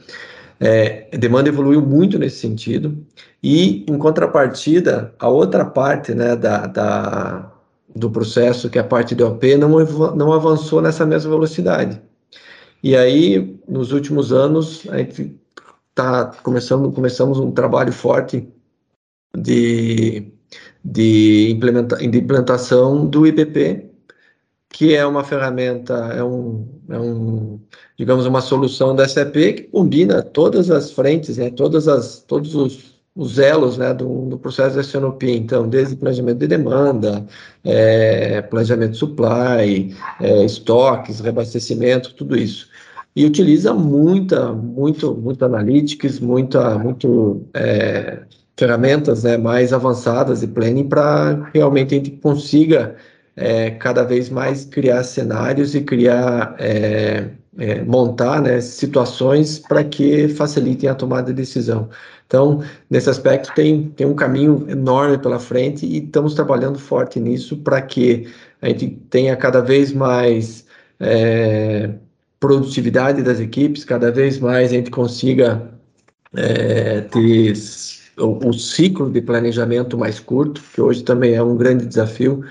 É, 0.60 1.10
demanda 1.17 1.49
evoluiu 1.49 1.81
muito 1.81 2.17
nesse 2.17 2.38
sentido. 2.38 2.97
E, 3.43 3.86
em 3.89 3.97
contrapartida, 3.97 5.13
a 5.19 5.27
outra 5.27 5.65
parte 5.65 6.13
né, 6.13 6.36
da, 6.36 6.67
da 6.67 7.51
do 7.95 8.10
processo, 8.10 8.69
que 8.69 8.77
é 8.77 8.81
a 8.81 8.86
parte 8.86 9.13
do 9.15 9.27
OP, 9.27 9.57
não, 9.57 9.69
não 10.15 10.31
avançou 10.31 10.81
nessa 10.81 11.05
mesma 11.05 11.31
velocidade. 11.31 12.01
E 12.81 12.95
aí, 12.95 13.60
nos 13.67 13.91
últimos 13.91 14.31
anos, 14.31 14.88
a 14.89 14.97
gente 14.97 15.36
está 15.89 16.27
começando, 16.43 16.91
começamos 16.91 17.38
um 17.39 17.51
trabalho 17.51 17.91
forte 17.91 18.47
de, 19.38 20.31
de, 20.84 21.50
implementa, 21.52 21.98
de 21.98 22.17
implementação 22.17 23.06
do 23.06 23.26
IBP, 23.28 23.89
que 24.70 24.96
é 24.96 25.06
uma 25.06 25.24
ferramenta, 25.24 25.94
é 26.15 26.24
um, 26.24 26.67
é 26.89 27.00
um, 27.00 27.60
digamos, 27.98 28.26
uma 28.26 28.41
solução 28.41 28.96
da 28.96 29.08
SAP 29.08 29.34
que 29.34 29.63
combina 29.63 30.22
todas 30.22 30.72
as 30.72 30.91
frentes, 30.91 31.38
né, 31.38 31.50
todas 31.52 31.88
as, 31.88 32.22
todos 32.22 32.56
os 32.56 32.91
os 33.15 33.39
elos 33.39 33.78
né, 33.78 33.94
do, 33.94 34.30
do 34.30 34.38
processo 34.38 34.76
da 34.76 34.82
SNOP, 34.82 35.24
então, 35.24 35.67
desde 35.67 35.96
planejamento 35.96 36.39
de 36.39 36.48
demanda, 36.48 37.26
é, 37.63 38.41
planejamento 38.41 38.91
de 38.91 38.98
supply, 38.98 39.96
é, 40.20 40.46
estoques, 40.46 41.20
reabastecimento, 41.20 42.13
tudo 42.15 42.36
isso. 42.38 42.70
E 43.15 43.26
utiliza 43.26 43.74
muita, 43.74 44.54
muito, 44.54 45.13
muito 45.13 45.44
analytics, 45.44 46.20
muita, 46.20 46.80
muito 46.80 47.46
é, 47.54 48.24
ferramentas 48.62 49.24
né, 49.24 49.38
mais 49.38 49.74
avançadas 49.74 50.41
de 50.41 50.47
planning 50.47 50.88
para 50.88 51.50
realmente 51.52 51.95
a 51.95 51.97
gente 51.97 52.12
consiga 52.12 52.95
é, 53.36 53.71
cada 53.71 54.04
vez 54.04 54.30
mais 54.30 54.65
criar 54.65 55.04
cenários 55.04 55.74
e 55.74 55.82
criar 55.82 56.56
é, 56.60 57.30
é, 57.58 57.82
montar 57.84 58.39
né, 58.39 58.62
situações 58.62 59.58
para 59.58 59.84
que 59.84 60.28
facilitem 60.28 60.88
a 60.88 60.93
tomada 60.93 61.28
de 61.28 61.34
decisão. 61.34 61.89
Então, 62.28 62.63
nesse 62.88 63.10
aspecto, 63.10 63.52
tem, 63.56 63.89
tem 63.95 64.06
um 64.06 64.13
caminho 64.13 64.67
enorme 64.69 65.17
pela 65.17 65.39
frente 65.39 65.84
e 65.84 65.97
estamos 65.97 66.36
trabalhando 66.36 66.78
forte 66.78 67.19
nisso 67.19 67.58
para 67.58 67.82
que 67.82 68.32
a 68.62 68.69
gente 68.69 68.89
tenha 69.10 69.36
cada 69.36 69.62
vez 69.62 69.91
mais 69.91 70.65
é, 71.00 71.89
produtividade 72.39 73.24
das 73.24 73.39
equipes, 73.39 73.84
cada 73.84 74.12
vez 74.12 74.38
mais 74.38 74.69
a 74.69 74.76
gente 74.76 74.91
consiga 74.91 75.67
é, 76.36 77.02
ter 77.02 77.56
o, 78.21 78.53
ciclo 78.53 79.10
de 79.10 79.21
planejamento 79.21 79.97
mais 79.97 80.19
curto, 80.19 80.62
que 80.73 80.81
hoje 80.81 81.03
também 81.03 81.34
é 81.34 81.43
um 81.43 81.55
grande 81.55 81.86
desafio, 81.86 82.43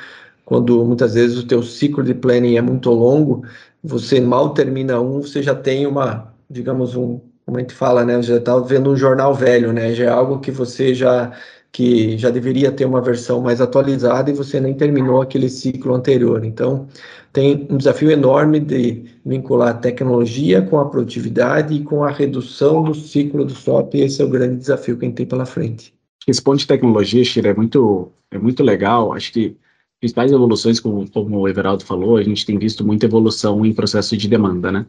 quando 0.45 0.85
muitas 0.85 1.15
vezes 1.15 1.39
o 1.39 1.47
teu 1.47 1.63
ciclo 1.63 2.03
de 2.03 2.15
planning 2.15 2.57
é 2.57 2.63
muito 2.63 2.91
longo, 2.91 3.45
você 3.83 4.21
mal 4.21 4.51
termina 4.53 5.01
um, 5.01 5.23
você 5.23 5.43
já 5.43 5.55
tem 5.55 5.87
uma, 5.87 6.35
digamos, 6.49 6.97
um, 6.97 7.21
como 7.47 7.59
a 7.59 7.61
gente 7.61 7.75
fala, 7.75 8.05
né? 8.05 8.21
Já 8.23 8.37
está 8.37 8.59
vendo 8.59 8.91
um 8.91 8.97
jornal 8.97 9.35
velho, 9.35 9.73
né? 9.73 9.95
Já 9.95 10.05
é 10.05 10.09
algo 10.09 10.41
que 10.41 10.51
você 10.51 10.95
já 10.95 11.33
que 11.73 12.19
já 12.19 12.31
deveria 12.31 12.73
ter 12.73 12.85
uma 12.85 13.01
versão 13.01 13.41
mais 13.41 13.61
atualizada 13.61 14.31
e 14.31 14.35
você 14.35 14.61
nem 14.61 14.75
terminou 14.75 15.23
aquele 15.23 15.49
ciclo 15.49 15.95
anterior. 15.95 16.45
Então, 16.45 16.89
tem 17.33 17.67
um 17.71 17.77
desafio 17.77 18.11
enorme 18.11 18.59
de 18.59 19.05
vincular 19.25 19.69
a 19.69 19.75
tecnologia 19.75 20.63
com 20.63 20.81
a 20.81 20.89
produtividade 20.89 21.75
e 21.75 21.83
com 21.83 22.03
a 22.03 22.11
redução 22.11 22.83
do 22.83 22.95
ciclo 22.95 23.45
do 23.45 23.55
SOP. 23.55 23.95
Esse 23.95 24.21
é 24.21 24.25
o 24.25 24.31
grande 24.31 24.57
desafio 24.57 24.97
que 24.97 25.05
a 25.05 25.09
gente 25.09 25.17
tem 25.17 25.27
pela 25.27 25.47
frente. 25.47 25.95
Esse 26.27 26.43
ponto 26.43 26.59
de 26.59 26.67
tecnologia, 26.67 27.25
Shira, 27.25 27.51
é 27.51 27.55
muito, 27.55 28.11
é 28.31 28.39
muito 28.39 28.63
legal. 28.65 29.13
Acho 29.13 29.33
que 29.33 29.57
principais 30.01 30.33
evoluções, 30.33 30.81
como, 30.81 31.09
como 31.11 31.39
o 31.39 31.49
Everaldo 31.49 31.85
falou, 31.85 32.17
a 32.17 32.23
gente 32.23 32.45
tem 32.45 32.59
visto 32.59 32.85
muita 32.85 33.07
evolução 33.07 33.65
em 33.65 33.73
processo 33.73 34.17
de 34.17 34.29
demanda, 34.29 34.73
né? 34.73 34.87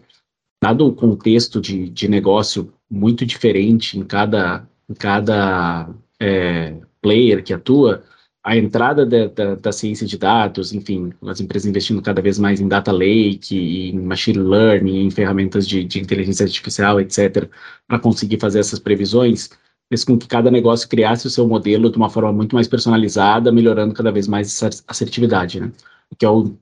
Dado 0.64 0.88
o 0.88 0.94
contexto 0.94 1.62
de, 1.62 1.90
de 1.90 2.08
negócio 2.08 2.72
muito 2.90 3.26
diferente 3.26 4.00
em 4.00 4.04
cada, 4.04 4.68
em 4.90 4.94
cada 4.94 5.90
é, 6.22 6.76
player 7.02 7.44
que 7.44 7.54
atua, 7.54 8.04
a 8.44 8.56
entrada 8.56 9.06
da, 9.06 9.28
da, 9.28 9.56
da, 9.56 9.72
ciência 9.72 10.06
de 10.06 10.18
dados, 10.18 10.74
enfim, 10.74 11.12
as 11.28 11.42
empresas 11.42 11.68
investindo 11.68 12.02
cada 12.02 12.22
vez 12.22 12.40
mais 12.40 12.60
em 12.60 12.68
data 12.68 12.92
lake, 12.92 13.90
em 13.90 14.00
machine 14.00 14.40
learning, 14.40 15.06
em 15.06 15.12
ferramentas 15.12 15.68
de, 15.68 15.84
de 15.84 16.00
inteligência 16.00 16.44
artificial, 16.46 17.00
etc., 17.00 17.50
para 17.88 18.00
conseguir 18.00 18.40
fazer 18.40 18.60
essas 18.60 18.80
previsões, 18.80 19.50
fez 19.90 20.04
com 20.04 20.18
que 20.18 20.28
cada 20.28 20.50
negócio 20.50 20.90
criasse 20.90 21.28
o 21.28 21.30
seu 21.30 21.48
modelo 21.48 21.92
de 21.92 21.98
uma 21.98 22.10
forma 22.10 22.32
muito 22.32 22.56
mais 22.56 22.68
personalizada, 22.68 23.52
melhorando 23.52 23.94
cada 23.94 24.12
vez 24.12 24.28
mais 24.28 24.48
essa 24.48 24.84
assertividade, 24.88 25.60
né? 25.60 25.72
Que 26.18 26.26
é 26.26 26.30
o 26.30 26.56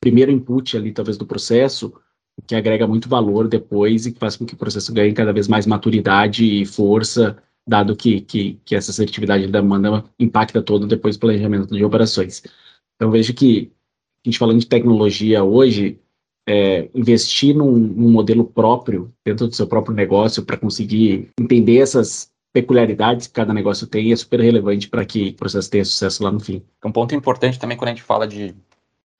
primeiro 0.00 0.30
input 0.30 0.76
ali, 0.76 0.92
talvez, 0.92 1.18
do 1.18 1.26
processo, 1.26 1.92
que 2.46 2.54
agrega 2.54 2.86
muito 2.86 3.08
valor 3.08 3.48
depois 3.48 4.06
e 4.06 4.12
que 4.12 4.18
faz 4.18 4.36
com 4.36 4.46
que 4.46 4.54
o 4.54 4.58
processo 4.58 4.92
ganhe 4.94 5.12
cada 5.12 5.32
vez 5.32 5.48
mais 5.48 5.66
maturidade 5.66 6.44
e 6.44 6.64
força, 6.64 7.36
dado 7.68 7.94
que, 7.94 8.22
que, 8.22 8.58
que 8.64 8.74
essa 8.74 8.90
assertividade 8.90 9.46
da 9.46 9.60
demanda 9.60 10.02
impacta 10.18 10.62
todo 10.62 10.86
depois 10.86 11.16
o 11.16 11.20
planejamento 11.20 11.74
de 11.74 11.84
operações. 11.84 12.42
Então, 12.96 13.10
vejo 13.10 13.34
que, 13.34 13.70
a 14.24 14.28
gente 14.28 14.38
falando 14.38 14.58
de 14.58 14.66
tecnologia 14.66 15.44
hoje, 15.44 16.00
é, 16.48 16.88
investir 16.94 17.54
num, 17.54 17.70
num 17.70 18.10
modelo 18.10 18.42
próprio, 18.42 19.12
dentro 19.22 19.46
do 19.46 19.54
seu 19.54 19.66
próprio 19.66 19.94
negócio, 19.94 20.44
para 20.44 20.56
conseguir 20.56 21.28
entender 21.38 21.78
essas 21.78 22.32
peculiaridades 22.52 23.26
que 23.26 23.34
cada 23.34 23.52
negócio 23.52 23.86
tem 23.86 24.10
é 24.10 24.16
super 24.16 24.40
relevante 24.40 24.88
para 24.88 25.04
que 25.04 25.28
o 25.28 25.34
processo 25.34 25.70
tenha 25.70 25.84
sucesso 25.84 26.24
lá 26.24 26.32
no 26.32 26.40
fim. 26.40 26.62
Um 26.82 26.90
ponto 26.90 27.14
importante 27.14 27.58
também 27.58 27.76
quando 27.76 27.90
a 27.90 27.92
gente 27.92 28.02
fala 28.02 28.26
de 28.26 28.54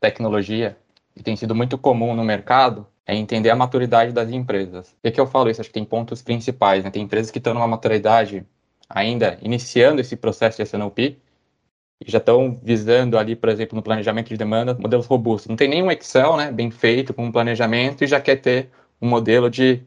tecnologia, 0.01 0.79
que 1.15 1.23
tem 1.23 1.37
sido 1.37 1.55
muito 1.55 1.77
comum 1.77 2.17
no 2.17 2.25
mercado, 2.25 2.87
é 3.09 3.17
entender 3.17 3.49
a 3.49 3.57
maturidade 3.57 4.13
das 4.13 4.31
empresas. 4.31 4.95
Por 5.03 5.11
que 5.11 5.19
eu 5.19 5.27
falo 5.27 5.49
isso? 5.49 5.63
Acho 5.63 5.71
que 5.71 5.75
tem 5.75 5.85
pontos 5.85 6.21
principais. 6.21 6.85
Né? 6.85 6.91
Tem 6.91 7.03
empresas 7.03 7.31
que 7.31 7.39
estão 7.39 7.55
numa 7.55 7.67
maturidade 7.67 8.47
ainda 8.87 9.39
iniciando 9.41 10.03
esse 10.03 10.15
processo 10.15 10.59
de 10.59 10.65
SNOP 10.65 10.99
e 10.99 12.11
já 12.11 12.19
estão 12.19 12.61
visando 12.63 13.17
ali, 13.19 13.35
por 13.35 13.49
exemplo, 13.49 13.75
no 13.75 13.83
planejamento 13.83 14.29
de 14.29 14.37
demanda, 14.37 14.77
modelos 14.79 15.07
robustos. 15.07 15.49
Não 15.49 15.57
tem 15.57 15.69
nenhum 15.69 15.91
Excel 15.91 16.37
né, 16.37 16.53
bem 16.53 16.71
feito 16.71 17.15
com 17.15 17.25
um 17.25 17.33
planejamento 17.33 18.05
e 18.05 18.07
já 18.07 18.21
quer 18.21 18.37
ter 18.37 18.69
um 19.01 19.09
modelo 19.09 19.49
de 19.49 19.83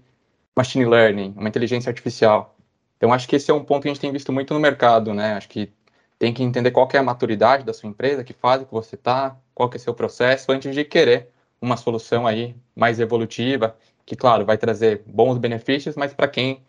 machine 0.55 0.85
learning, 0.85 1.35
uma 1.37 1.47
inteligência 1.47 1.91
artificial. 1.91 2.55
Então, 2.97 3.13
acho 3.13 3.27
que 3.27 3.35
esse 3.35 3.51
é 3.51 3.53
um 3.53 3.63
ponto 3.63 3.83
que 3.83 3.87
a 3.89 3.93
gente 3.93 4.01
tem 4.01 4.11
visto 4.11 4.33
muito 4.33 4.51
no 4.51 4.59
mercado, 4.59 5.13
né? 5.13 5.33
Acho 5.33 5.47
que 5.47 5.71
tem 6.17 6.33
que 6.33 6.41
entender 6.41 6.71
qual 6.71 6.89
é 6.91 6.97
a 6.97 7.03
maturidade 7.03 7.63
da 7.63 7.73
sua 7.73 7.87
empresa, 7.87 8.23
que 8.23 8.33
fase 8.33 8.65
que 8.65 8.71
você 8.71 8.95
está, 8.95 9.37
qual 9.53 9.69
que 9.69 9.77
é 9.77 9.79
o 9.79 9.81
seu 9.81 9.93
processo, 9.93 10.51
antes 10.51 10.73
de 10.73 10.83
querer 10.83 11.29
uma 11.61 11.77
solução 11.77 12.25
aí 12.25 12.55
mais 12.75 12.99
evolutiva, 12.99 13.75
que, 14.05 14.15
claro, 14.15 14.45
vai 14.45 14.57
trazer 14.57 15.03
bons 15.05 15.37
benefícios, 15.37 15.95
mas 15.95 16.13
para 16.13 16.27
quem 16.27 16.63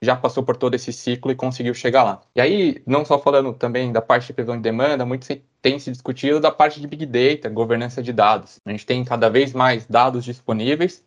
já 0.00 0.16
passou 0.16 0.42
por 0.42 0.56
todo 0.56 0.74
esse 0.74 0.92
ciclo 0.92 1.30
e 1.30 1.34
conseguiu 1.34 1.74
chegar 1.74 2.04
lá. 2.04 2.20
E 2.34 2.40
aí, 2.40 2.82
não 2.86 3.04
só 3.04 3.18
falando 3.18 3.52
também 3.52 3.92
da 3.92 4.00
parte 4.00 4.28
de 4.28 4.32
previsão 4.32 4.56
de 4.56 4.62
demanda, 4.62 5.04
muito 5.04 5.26
tem 5.60 5.78
se 5.78 5.90
discutido 5.90 6.40
da 6.40 6.52
parte 6.52 6.80
de 6.80 6.86
Big 6.86 7.04
Data, 7.04 7.48
governança 7.48 8.02
de 8.02 8.12
dados. 8.12 8.60
A 8.64 8.70
gente 8.70 8.86
tem 8.86 9.04
cada 9.04 9.28
vez 9.28 9.52
mais 9.52 9.86
dados 9.86 10.24
disponíveis 10.24 11.04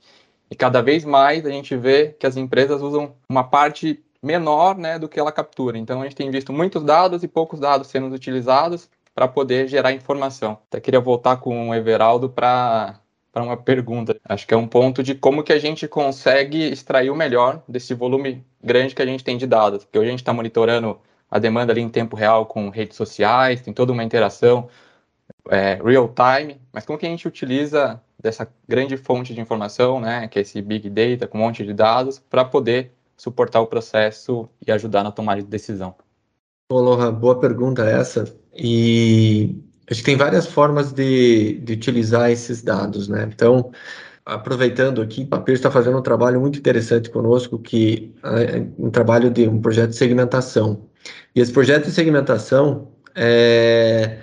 e 0.49 0.55
cada 0.55 0.81
vez 0.81 1.05
mais 1.05 1.45
a 1.45 1.49
gente 1.49 1.75
vê 1.77 2.09
que 2.19 2.27
as 2.27 2.35
empresas 2.35 2.81
usam 2.81 3.15
uma 3.29 3.45
parte 3.45 4.03
menor 4.21 4.77
né, 4.77 4.99
do 4.99 5.07
que 5.07 5.19
ela 5.19 5.31
captura. 5.31 5.77
Então, 5.77 6.01
a 6.01 6.03
gente 6.03 6.15
tem 6.15 6.29
visto 6.29 6.51
muitos 6.51 6.83
dados 6.83 7.23
e 7.23 7.27
poucos 7.27 7.59
dados 7.59 7.87
sendo 7.87 8.13
utilizados 8.13 8.89
para 9.15 9.27
poder 9.27 9.67
gerar 9.67 9.93
informação. 9.93 10.59
Até 10.67 10.79
queria 10.79 10.99
voltar 10.99 11.37
com 11.37 11.69
o 11.69 11.75
Everaldo 11.75 12.29
para 12.29 12.99
para 13.31 13.43
uma 13.43 13.57
pergunta. 13.57 14.19
Acho 14.25 14.45
que 14.45 14.53
é 14.53 14.57
um 14.57 14.67
ponto 14.67 15.01
de 15.01 15.15
como 15.15 15.43
que 15.43 15.53
a 15.53 15.59
gente 15.59 15.87
consegue 15.87 16.69
extrair 16.69 17.09
o 17.09 17.15
melhor 17.15 17.63
desse 17.67 17.93
volume 17.93 18.45
grande 18.63 18.93
que 18.93 19.01
a 19.01 19.05
gente 19.05 19.23
tem 19.23 19.37
de 19.37 19.47
dados. 19.47 19.85
Porque 19.85 19.97
hoje 19.97 20.07
a 20.07 20.11
gente 20.11 20.21
está 20.21 20.33
monitorando 20.33 20.99
a 21.29 21.39
demanda 21.39 21.71
ali 21.71 21.81
em 21.81 21.89
tempo 21.89 22.15
real 22.15 22.45
com 22.45 22.69
redes 22.69 22.97
sociais, 22.97 23.61
tem 23.61 23.73
toda 23.73 23.93
uma 23.93 24.03
interação 24.03 24.67
é, 25.49 25.75
real 25.81 26.13
time, 26.13 26.59
mas 26.73 26.85
como 26.85 26.99
que 26.99 27.05
a 27.05 27.09
gente 27.09 27.27
utiliza 27.27 28.01
dessa 28.19 28.47
grande 28.67 28.97
fonte 28.97 29.33
de 29.33 29.39
informação, 29.39 29.99
né, 29.99 30.27
que 30.27 30.37
é 30.37 30.41
esse 30.41 30.61
big 30.61 30.89
data 30.89 31.27
com 31.27 31.37
um 31.37 31.41
monte 31.41 31.65
de 31.65 31.73
dados, 31.73 32.19
para 32.19 32.43
poder 32.43 32.91
suportar 33.17 33.61
o 33.61 33.67
processo 33.67 34.49
e 34.65 34.71
ajudar 34.71 35.03
na 35.03 35.11
tomada 35.11 35.41
de 35.41 35.47
decisão? 35.47 35.95
Bom, 36.69 36.81
Lohan, 36.81 37.13
boa 37.13 37.39
pergunta 37.39 37.83
essa. 37.83 38.25
E 38.53 39.55
a 39.91 39.93
gente 39.93 40.05
tem 40.05 40.15
várias 40.15 40.47
formas 40.47 40.93
de, 40.93 41.59
de 41.59 41.73
utilizar 41.73 42.31
esses 42.31 42.61
dados, 42.61 43.09
né? 43.09 43.29
Então, 43.29 43.71
aproveitando 44.25 45.01
aqui, 45.01 45.27
a 45.29 45.37
PIR 45.37 45.55
está 45.55 45.69
fazendo 45.69 45.97
um 45.97 46.01
trabalho 46.01 46.39
muito 46.39 46.57
interessante 46.57 47.09
conosco, 47.09 47.59
que 47.59 48.15
é 48.23 48.65
um 48.79 48.89
trabalho 48.89 49.29
de 49.29 49.49
um 49.49 49.59
projeto 49.59 49.89
de 49.89 49.97
segmentação. 49.97 50.87
E 51.35 51.41
esse 51.41 51.51
projeto 51.51 51.87
de 51.87 51.91
segmentação, 51.91 52.87
é, 53.13 54.19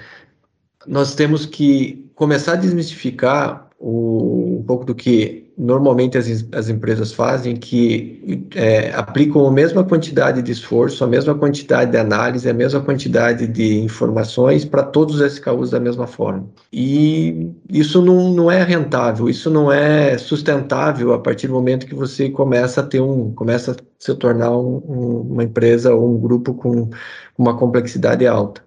nós 0.86 1.14
temos 1.14 1.44
que 1.44 2.10
começar 2.14 2.54
a 2.54 2.56
desmistificar 2.56 3.68
o, 3.78 4.60
um 4.60 4.64
pouco 4.66 4.86
do 4.86 4.94
que 4.94 5.47
normalmente 5.58 6.16
as, 6.16 6.46
as 6.52 6.68
empresas 6.68 7.12
fazem, 7.12 7.56
que 7.56 8.46
é, 8.54 8.92
aplicam 8.94 9.44
a 9.46 9.50
mesma 9.50 9.82
quantidade 9.82 10.40
de 10.40 10.52
esforço, 10.52 11.02
a 11.02 11.06
mesma 11.06 11.34
quantidade 11.34 11.90
de 11.90 11.98
análise, 11.98 12.48
a 12.48 12.54
mesma 12.54 12.80
quantidade 12.80 13.48
de 13.48 13.80
informações 13.80 14.64
para 14.64 14.84
todos 14.84 15.20
os 15.20 15.32
SKUs 15.32 15.70
da 15.70 15.80
mesma 15.80 16.06
forma. 16.06 16.48
E 16.72 17.50
isso 17.68 18.00
não, 18.00 18.32
não 18.32 18.50
é 18.50 18.62
rentável, 18.62 19.28
isso 19.28 19.50
não 19.50 19.72
é 19.72 20.16
sustentável 20.16 21.12
a 21.12 21.18
partir 21.18 21.48
do 21.48 21.54
momento 21.54 21.86
que 21.86 21.94
você 21.94 22.30
começa 22.30 22.80
a 22.80 22.86
ter 22.86 23.00
um, 23.00 23.32
começa 23.32 23.72
a 23.72 23.74
se 23.98 24.14
tornar 24.14 24.56
um, 24.56 24.76
um, 24.86 25.20
uma 25.32 25.42
empresa 25.42 25.92
ou 25.92 26.14
um 26.14 26.20
grupo 26.20 26.54
com 26.54 26.88
uma 27.36 27.56
complexidade 27.56 28.24
alta. 28.26 28.62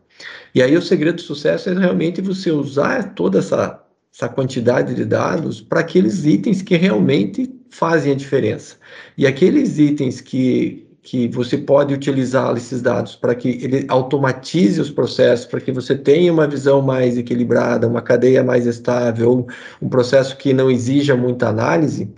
E 0.54 0.62
aí 0.62 0.76
o 0.76 0.82
segredo 0.82 1.16
do 1.16 1.22
sucesso 1.22 1.70
é 1.70 1.74
realmente 1.74 2.20
você 2.22 2.52
usar 2.52 3.14
toda 3.14 3.40
essa 3.40 3.82
essa 4.14 4.28
quantidade 4.28 4.94
de 4.94 5.06
dados 5.06 5.62
para 5.62 5.80
aqueles 5.80 6.26
itens 6.26 6.62
que 6.62 6.76
realmente 6.76 7.50
fazem 7.70 8.12
a 8.12 8.16
diferença. 8.16 8.76
E 9.18 9.26
aqueles 9.26 9.80
itens 9.80 10.20
que, 10.20 10.86
que 11.02 11.30
você 11.30 11.58
pode 11.58 11.94
utilizar 11.94 12.56
esses 12.58 12.82
dados 12.82 13.16
para 13.16 13.34
que 13.34 13.50
ele 13.50 13.86
automatize 13.88 14.82
os 14.82 14.92
processos, 14.92 15.46
para 15.46 15.62
que 15.62 15.72
você 15.72 15.96
tenha 15.96 16.32
uma 16.32 16.46
visão 16.46 16.82
mais 16.82 17.18
equilibrada, 17.18 17.88
uma 17.88 18.02
cadeia 18.02 18.44
mais 18.44 18.66
estável, 18.66 19.48
um 19.82 19.88
processo 19.88 20.36
que 20.38 20.54
não 20.54 20.70
exija 20.70 21.16
muita 21.16 21.48
análise, 21.48 22.14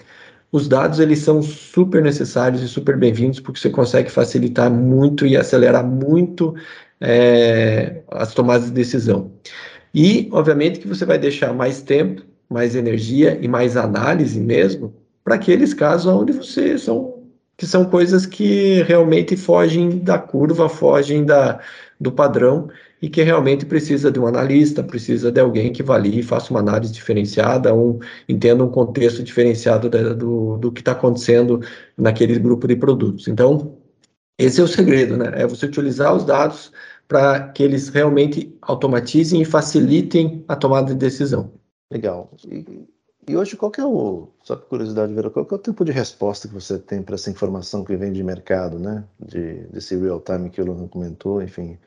os 0.52 0.68
dados 0.68 1.00
eles 1.00 1.20
são 1.20 1.42
super 1.42 2.02
necessários 2.04 2.62
e 2.62 2.68
super 2.68 2.96
bem-vindos 2.96 3.40
porque 3.40 3.60
você 3.60 3.72
consegue 3.72 4.12
facilitar 4.12 4.70
muito 4.70 5.26
e 5.26 5.36
acelerar 5.36 5.84
muito 5.84 6.54
é, 7.02 8.04
as 8.12 8.34
tomadas 8.34 8.68
de 8.68 8.72
decisão. 8.72 9.32
E, 9.94 10.28
obviamente, 10.32 10.80
que 10.80 10.88
você 10.88 11.06
vai 11.06 11.20
deixar 11.20 11.54
mais 11.54 11.82
tempo, 11.82 12.24
mais 12.50 12.76
energia 12.76 13.38
e 13.42 13.48
mais 13.48 13.78
análise 13.78 14.40
mesmo 14.40 14.94
para 15.24 15.36
aqueles 15.36 15.74
casos 15.74 16.12
onde 16.12 16.34
você 16.34 16.78
são 16.78 17.14
que 17.56 17.68
são 17.68 17.86
coisas 17.86 18.26
que 18.26 18.82
realmente 18.84 19.38
fogem 19.38 20.00
da 20.00 20.18
curva, 20.18 20.68
fogem 20.68 21.24
da, 21.24 21.60
do 22.00 22.12
padrão 22.12 22.68
e 23.02 23.10
que 23.10 23.22
realmente 23.22 23.66
precisa 23.66 24.12
de 24.12 24.20
um 24.20 24.26
analista, 24.26 24.84
precisa 24.84 25.32
de 25.32 25.40
alguém 25.40 25.72
que 25.72 25.82
avalie 25.82 26.20
e 26.20 26.24
faça 26.24 26.50
uma 26.52 26.60
análise 26.60 26.92
diferenciada, 26.92 27.74
um, 27.74 28.00
entenda 28.28 28.64
um 28.64 28.70
contexto 28.70 29.22
diferenciado 29.22 29.90
da, 29.90 30.14
do, 30.14 30.58
do 30.58 30.72
que 30.72 30.82
está 30.82 30.94
acontecendo 30.94 31.62
naquele 31.98 32.40
grupo 32.40 32.68
de 32.68 32.76
produtos. 32.76 33.28
Então, 33.28 33.78
esse 34.38 34.60
é 34.60 34.64
o 34.64 34.68
segredo, 34.68 35.16
né? 35.18 35.32
É 35.36 35.46
você 35.46 35.66
utilizar 35.66 36.16
os 36.16 36.26
dados 36.26 36.72
para 37.08 37.50
que 37.50 37.63
eles 37.63 37.89
realmente 37.89 38.58
automatizem 38.62 39.42
e 39.42 39.46
facilitem 39.46 40.44
a 40.48 40.56
tomada 40.56 40.88
de 40.88 40.96
decisão. 40.96 41.52
Legal. 41.92 42.32
E, 42.46 42.88
e 43.28 43.38
hoje, 43.38 43.56
qual 43.56 43.72
é 43.78 43.86
o, 43.86 44.30
só 44.44 44.56
por 44.56 44.68
curiosidade, 44.68 45.13
Vera, 45.13 45.30
qual 45.30 45.48
é 45.50 45.56
o 45.56 45.58
tipo 45.58 45.86
de 45.86 45.92
resposta 45.92 46.48
que 46.48 46.54
você 46.54 46.78
tem 46.78 47.02
para 47.02 47.16
essa 47.16 47.30
informação 47.30 47.84
que 47.84 47.96
vem 47.96 48.12
de 48.12 48.24
mercado, 48.24 48.80
né? 48.80 49.04
De, 49.20 49.66
desse 49.68 49.96
real 49.96 50.20
time 50.20 50.50
que 50.50 50.62
o 50.62 50.66
Luan 50.66 50.88
comentou, 50.88 51.42
enfim. 51.42 51.78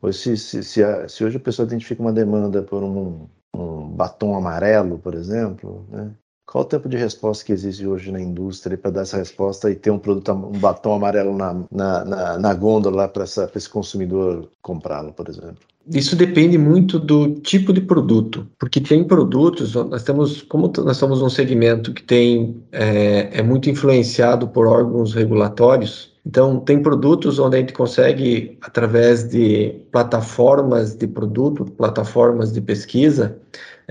Hoje, 0.00 0.18
se, 0.18 0.36
se, 0.36 0.64
se, 0.64 0.82
a, 0.82 1.08
se, 1.08 1.24
hoje 1.24 1.36
a 1.36 1.40
pessoa 1.40 1.66
identifica 1.66 2.00
uma 2.00 2.12
demanda 2.12 2.62
por 2.62 2.82
um, 2.82 3.26
um 3.54 3.88
batom 3.88 4.34
amarelo, 4.34 4.98
por 4.98 5.14
exemplo, 5.14 5.84
né? 5.90 6.10
Qual 6.50 6.64
o 6.64 6.66
tempo 6.66 6.88
de 6.88 6.96
resposta 6.96 7.44
que 7.44 7.52
existe 7.52 7.86
hoje 7.86 8.10
na 8.10 8.20
indústria 8.20 8.76
para 8.76 8.90
dar 8.90 9.02
essa 9.02 9.16
resposta 9.16 9.70
e 9.70 9.76
ter 9.76 9.92
um 9.92 10.00
produto, 10.00 10.32
um 10.32 10.58
batom 10.58 10.94
amarelo 10.94 11.36
na, 11.36 11.54
na, 11.70 12.04
na, 12.04 12.38
na 12.40 12.54
gôndola 12.54 13.06
para 13.06 13.22
esse 13.22 13.68
consumidor 13.68 14.48
comprá-lo, 14.60 15.12
por 15.12 15.28
exemplo? 15.28 15.58
Isso 15.88 16.16
depende 16.16 16.58
muito 16.58 16.98
do 16.98 17.36
tipo 17.36 17.72
de 17.72 17.80
produto, 17.80 18.48
porque 18.58 18.80
tem 18.80 19.04
produtos, 19.04 19.76
nós 19.76 20.02
temos, 20.02 20.42
como 20.42 20.72
nós 20.78 20.96
estamos 20.96 21.20
num 21.20 21.30
segmento 21.30 21.94
que 21.94 22.02
tem, 22.02 22.60
é, 22.72 23.38
é 23.38 23.42
muito 23.42 23.70
influenciado 23.70 24.48
por 24.48 24.66
órgãos 24.66 25.14
regulatórios, 25.14 26.10
então, 26.26 26.60
tem 26.60 26.82
produtos 26.82 27.38
onde 27.38 27.56
a 27.56 27.60
gente 27.60 27.72
consegue, 27.72 28.58
através 28.60 29.28
de 29.28 29.74
plataformas 29.90 30.94
de 30.94 31.06
produto, 31.06 31.64
plataformas 31.64 32.52
de 32.52 32.60
pesquisa, 32.60 33.38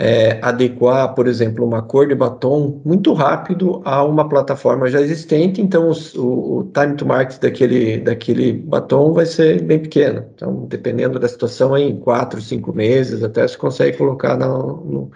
é, 0.01 0.39
adequar, 0.41 1.13
por 1.13 1.27
exemplo, 1.27 1.65
uma 1.65 1.81
cor 1.81 2.07
de 2.07 2.15
batom 2.15 2.81
muito 2.85 3.11
rápido 3.11 3.81
a 3.83 4.01
uma 4.01 4.29
plataforma 4.29 4.89
já 4.89 5.01
existente, 5.01 5.61
então 5.61 5.89
os, 5.89 6.15
o, 6.15 6.59
o, 6.59 6.71
time 6.73 6.95
to 6.95 7.05
market 7.05 7.41
daquele, 7.41 7.99
daquele 7.99 8.53
batom 8.53 9.11
vai 9.11 9.25
ser 9.25 9.61
bem 9.61 9.77
pequeno. 9.77 10.25
Então, 10.33 10.65
dependendo 10.69 11.19
da 11.19 11.27
situação, 11.27 11.77
em 11.77 11.99
quatro, 11.99 12.39
cinco 12.41 12.73
meses, 12.73 13.21
até 13.21 13.45
se 13.45 13.57
consegue 13.57 13.97
colocar 13.97 14.37
no, 14.37 15.11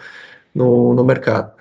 no, 0.53 0.93
no 0.93 1.03
mercado. 1.05 1.53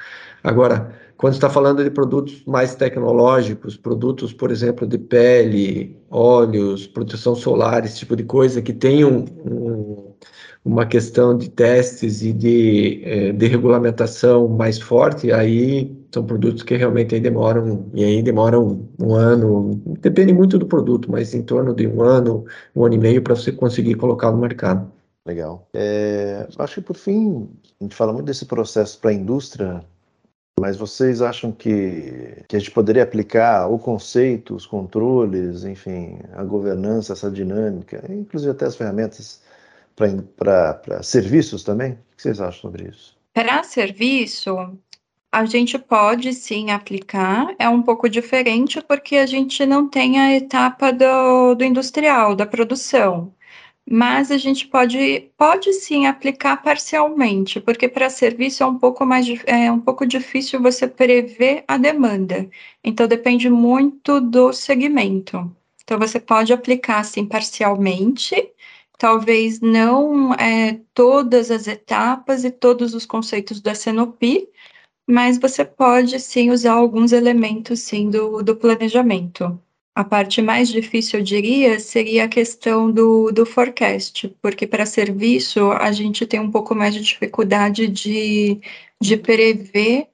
Agora, 0.42 0.90
quando 1.16 1.35
está 1.35 1.48
falando 1.48 1.85
de 1.85 1.90
produtos 1.90 2.42
mais 2.44 2.74
tecnológicos, 2.74 3.76
produtos, 3.76 4.32
por 4.32 4.50
exemplo, 4.50 4.85
de 4.85 4.98
pele, 4.98 5.96
óleos, 6.11 6.88
proteção 6.88 7.37
solar, 7.37 7.85
esse 7.85 7.98
tipo 7.98 8.16
de 8.16 8.24
coisa, 8.24 8.61
que 8.61 8.72
tem 8.72 9.04
um, 9.04 9.24
um, 9.46 10.12
uma 10.64 10.87
questão 10.87 11.37
de 11.37 11.51
testes 11.51 12.22
e 12.22 12.33
de, 12.33 13.03
é, 13.05 13.33
de 13.33 13.46
regulamentação 13.48 14.46
mais 14.48 14.79
forte, 14.79 15.33
aí 15.33 15.96
são 16.12 16.25
produtos 16.25 16.62
que 16.62 16.77
realmente 16.77 17.14
aí 17.14 17.20
demoram, 17.20 17.87
e 17.94 18.05
aí 18.05 18.22
demoram 18.22 18.88
um 19.01 19.14
ano, 19.14 19.81
depende 20.01 20.33
muito 20.33 20.59
do 20.59 20.66
produto, 20.66 21.11
mas 21.11 21.35
em 21.35 21.42
torno 21.42 21.75
de 21.75 21.87
um 21.87 22.03
ano, 22.03 22.44
um 22.77 22.85
ano 22.85 22.94
e 22.94 22.98
meio 22.98 23.22
para 23.22 23.35
você 23.35 23.51
conseguir 23.51 23.94
colocar 23.94 24.31
no 24.31 24.38
mercado. 24.38 24.90
Legal. 25.27 25.68
É, 25.72 26.46
acho 26.59 26.75
que 26.77 26.81
por 26.81 26.96
fim, 26.96 27.48
a 27.81 27.85
gente 27.85 27.96
fala 27.96 28.12
muito 28.12 28.27
desse 28.27 28.44
processo 28.44 29.01
para 29.01 29.11
a 29.11 29.14
indústria, 29.14 29.83
mas 30.61 30.77
vocês 30.77 31.22
acham 31.22 31.51
que, 31.51 32.44
que 32.46 32.55
a 32.55 32.59
gente 32.59 32.70
poderia 32.70 33.03
aplicar 33.03 33.68
o 33.68 33.79
conceito, 33.79 34.55
os 34.55 34.66
controles, 34.66 35.64
enfim, 35.64 36.18
a 36.35 36.44
governança, 36.44 37.14
essa 37.14 37.31
dinâmica, 37.31 38.05
inclusive 38.09 38.53
até 38.53 38.66
as 38.66 38.77
ferramentas 38.77 39.40
para 39.94 41.02
serviços 41.02 41.62
também? 41.62 41.92
O 41.92 42.16
que 42.16 42.22
vocês 42.22 42.40
acham 42.40 42.61
sobre 42.61 42.88
isso? 42.88 43.16
Para 43.33 43.62
serviço, 43.62 44.57
a 45.31 45.44
gente 45.44 45.78
pode 45.78 46.33
sim 46.35 46.70
aplicar, 46.70 47.55
é 47.59 47.68
um 47.68 47.83
pouco 47.83 48.09
diferente 48.09 48.81
porque 48.83 49.16
a 49.16 49.26
gente 49.26 49.64
não 49.64 49.88
tem 49.88 50.18
a 50.18 50.35
etapa 50.35 50.92
do, 50.92 51.55
do 51.55 51.64
industrial, 51.64 52.37
da 52.37 52.46
produção 52.46 53.33
mas 53.88 54.31
a 54.31 54.38
gente 54.38 54.68
pode, 54.68 55.31
pode 55.37 55.72
sim 55.72 56.07
aplicar 56.07 56.62
parcialmente, 56.62 57.61
porque 57.61 57.88
para 57.88 58.09
serviço 58.09 58.62
é 58.62 58.66
um 58.66 58.78
pouco 58.78 59.05
mais 59.05 59.26
é 59.46 59.70
um 59.70 59.81
pouco 59.81 60.07
difícil 60.07 60.62
você 60.62 60.87
prever 60.87 61.64
a 61.66 61.76
demanda. 61.76 62.48
Então 62.83 63.09
depende 63.09 63.50
muito 63.50 64.20
do 64.20 64.53
segmento. 64.53 65.55
Então 65.82 65.99
você 65.99 66.20
pode 66.20 66.53
aplicar 66.53 67.01
assim 67.01 67.26
parcialmente, 67.26 68.51
talvez 69.03 69.59
não 69.59 70.32
é, 70.34 70.78
todas 70.94 71.50
as 71.50 71.66
etapas 71.66 72.44
e 72.44 72.53
todos 72.53 72.94
os 72.94 73.05
conceitos 73.05 73.61
do 73.61 73.68
SNOP, 73.68 74.48
mas 75.05 75.38
você 75.38 75.64
pode 75.64 76.20
sim 76.20 76.53
usar 76.53 76.74
alguns 76.74 77.11
elementos 77.11 77.80
sim 77.80 78.09
do, 78.09 78.44
do 78.44 78.55
planejamento. 78.55 79.61
A 79.92 80.05
parte 80.05 80.40
mais 80.40 80.68
difícil, 80.68 81.18
eu 81.18 81.24
diria, 81.24 81.80
seria 81.80 82.26
a 82.26 82.28
questão 82.28 82.92
do, 82.92 83.32
do 83.32 83.44
forecast, 83.44 84.28
porque 84.40 84.68
para 84.68 84.86
serviço 84.86 85.72
a 85.72 85.90
gente 85.90 86.24
tem 86.24 86.38
um 86.38 86.53
pouco 86.53 86.72
mais 86.72 86.94
de 86.94 87.00
dificuldade 87.00 87.88
de, 87.88 88.61
de 89.00 89.16
prever 89.16 90.07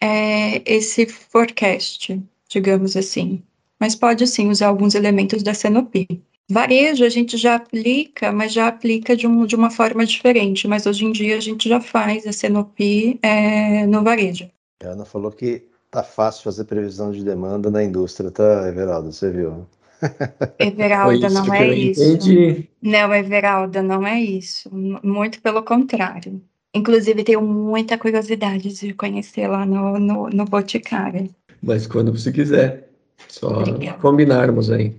é, 0.00 0.62
esse 0.64 1.06
forecast, 1.06 2.22
digamos 2.48 2.96
assim. 2.96 3.42
Mas 3.80 3.96
pode 3.96 4.28
sim 4.28 4.48
usar 4.48 4.68
alguns 4.68 4.94
elementos 4.94 5.42
da 5.42 5.52
CNOP. 5.54 6.06
Varejo 6.50 7.04
a 7.04 7.08
gente 7.08 7.36
já 7.36 7.56
aplica, 7.56 8.32
mas 8.32 8.52
já 8.52 8.68
aplica 8.68 9.14
de, 9.14 9.26
um, 9.26 9.44
de 9.44 9.54
uma 9.54 9.70
forma 9.70 10.06
diferente. 10.06 10.66
Mas 10.66 10.86
hoje 10.86 11.04
em 11.04 11.12
dia 11.12 11.36
a 11.36 11.40
gente 11.40 11.68
já 11.68 11.80
faz 11.80 12.26
a 12.26 12.32
Cenopi 12.32 13.18
é, 13.22 13.86
no 13.86 14.02
varejo. 14.02 14.48
A 14.82 14.88
Ana 14.88 15.04
falou 15.04 15.30
que 15.30 15.64
tá 15.90 16.02
fácil 16.02 16.44
fazer 16.44 16.64
previsão 16.64 17.12
de 17.12 17.22
demanda 17.22 17.70
na 17.70 17.84
indústria, 17.84 18.30
tá, 18.30 18.66
Everaldo? 18.68 19.12
Você 19.12 19.30
viu? 19.30 19.66
Everalda, 20.58 21.28
não 21.28 21.52
é 21.52 21.74
isso. 21.74 22.02
Entendi. 22.02 22.68
Não, 22.80 23.14
Everalda, 23.14 23.82
não 23.82 24.06
é 24.06 24.20
isso. 24.20 24.70
Muito 24.72 25.42
pelo 25.42 25.62
contrário. 25.62 26.40
Inclusive, 26.74 27.24
tenho 27.24 27.42
muita 27.42 27.98
curiosidade 27.98 28.72
de 28.72 28.94
conhecer 28.94 29.48
lá 29.48 29.66
no, 29.66 29.98
no, 29.98 30.28
no 30.28 30.44
Boticário. 30.44 31.28
Mas 31.62 31.86
quando 31.86 32.12
você 32.12 32.30
quiser, 32.30 32.88
só 33.28 33.48
Obrigada. 33.48 33.98
combinarmos 33.98 34.70
aí. 34.70 34.94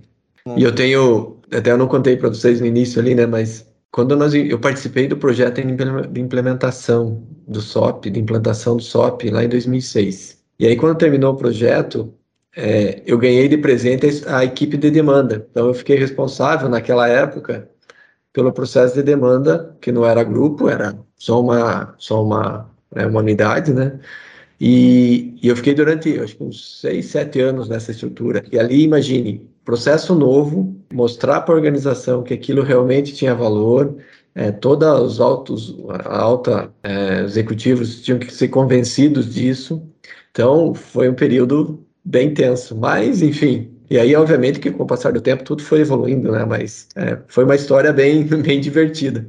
E 0.56 0.62
eu 0.62 0.74
tenho, 0.74 1.36
até 1.52 1.72
eu 1.72 1.78
não 1.78 1.88
contei 1.88 2.16
para 2.16 2.28
vocês 2.28 2.60
no 2.60 2.66
início 2.66 3.00
ali, 3.00 3.14
né, 3.14 3.26
mas 3.26 3.68
quando 3.90 4.16
nós, 4.16 4.34
eu 4.34 4.58
participei 4.58 5.08
do 5.08 5.16
projeto 5.16 5.60
de 5.60 6.20
implementação 6.20 7.26
do 7.48 7.60
SOP, 7.60 8.10
de 8.10 8.20
implantação 8.20 8.76
do 8.76 8.82
SOP 8.82 9.30
lá 9.30 9.44
em 9.44 9.48
2006. 9.48 10.38
E 10.58 10.66
aí, 10.66 10.76
quando 10.76 10.98
terminou 10.98 11.34
o 11.34 11.36
projeto, 11.36 12.14
é, 12.56 13.02
eu 13.06 13.18
ganhei 13.18 13.48
de 13.48 13.58
presente 13.58 14.06
a 14.28 14.44
equipe 14.44 14.76
de 14.76 14.90
demanda. 14.90 15.46
Então, 15.50 15.66
eu 15.68 15.74
fiquei 15.74 15.96
responsável 15.96 16.68
naquela 16.68 17.08
época 17.08 17.68
pelo 18.32 18.52
processo 18.52 18.94
de 18.94 19.02
demanda, 19.02 19.76
que 19.80 19.90
não 19.90 20.04
era 20.04 20.22
grupo, 20.22 20.68
era 20.68 20.96
só 21.16 21.40
uma, 21.42 21.94
só 21.98 22.24
uma, 22.24 22.70
né, 22.94 23.06
uma 23.06 23.20
unidade, 23.20 23.72
né? 23.72 23.98
E, 24.60 25.38
e, 25.42 25.48
eu 25.48 25.56
fiquei 25.56 25.74
durante, 25.74 26.18
acho 26.20 26.36
que 26.36 26.44
uns 26.44 26.80
seis, 26.80 27.06
sete 27.06 27.40
anos 27.40 27.68
nessa 27.68 27.90
estrutura. 27.92 28.44
E 28.52 28.58
ali, 28.58 28.82
imagine, 28.84 29.48
processo 29.70 30.16
novo, 30.16 30.76
mostrar 30.92 31.42
para 31.42 31.54
a 31.54 31.56
organização 31.56 32.24
que 32.24 32.34
aquilo 32.34 32.60
realmente 32.60 33.14
tinha 33.14 33.32
valor, 33.36 33.96
é, 34.34 34.50
todos 34.50 34.88
os 34.88 35.20
altos, 35.20 35.76
alta 36.06 36.74
é, 36.82 37.20
executivos 37.20 38.02
tinham 38.02 38.18
que 38.18 38.34
ser 38.34 38.48
convencidos 38.48 39.32
disso. 39.32 39.80
Então, 40.32 40.74
foi 40.74 41.08
um 41.08 41.14
período 41.14 41.86
bem 42.04 42.34
tenso, 42.34 42.76
mas, 42.76 43.22
enfim. 43.22 43.70
E 43.88 43.96
aí, 43.96 44.16
obviamente, 44.16 44.58
que 44.58 44.72
com 44.72 44.82
o 44.82 44.86
passar 44.86 45.12
do 45.12 45.20
tempo 45.20 45.44
tudo 45.44 45.62
foi 45.62 45.82
evoluindo, 45.82 46.32
né? 46.32 46.44
Mas 46.44 46.88
é, 46.96 47.16
foi 47.28 47.44
uma 47.44 47.54
história 47.54 47.92
bem, 47.92 48.24
bem 48.42 48.60
divertida. 48.60 49.24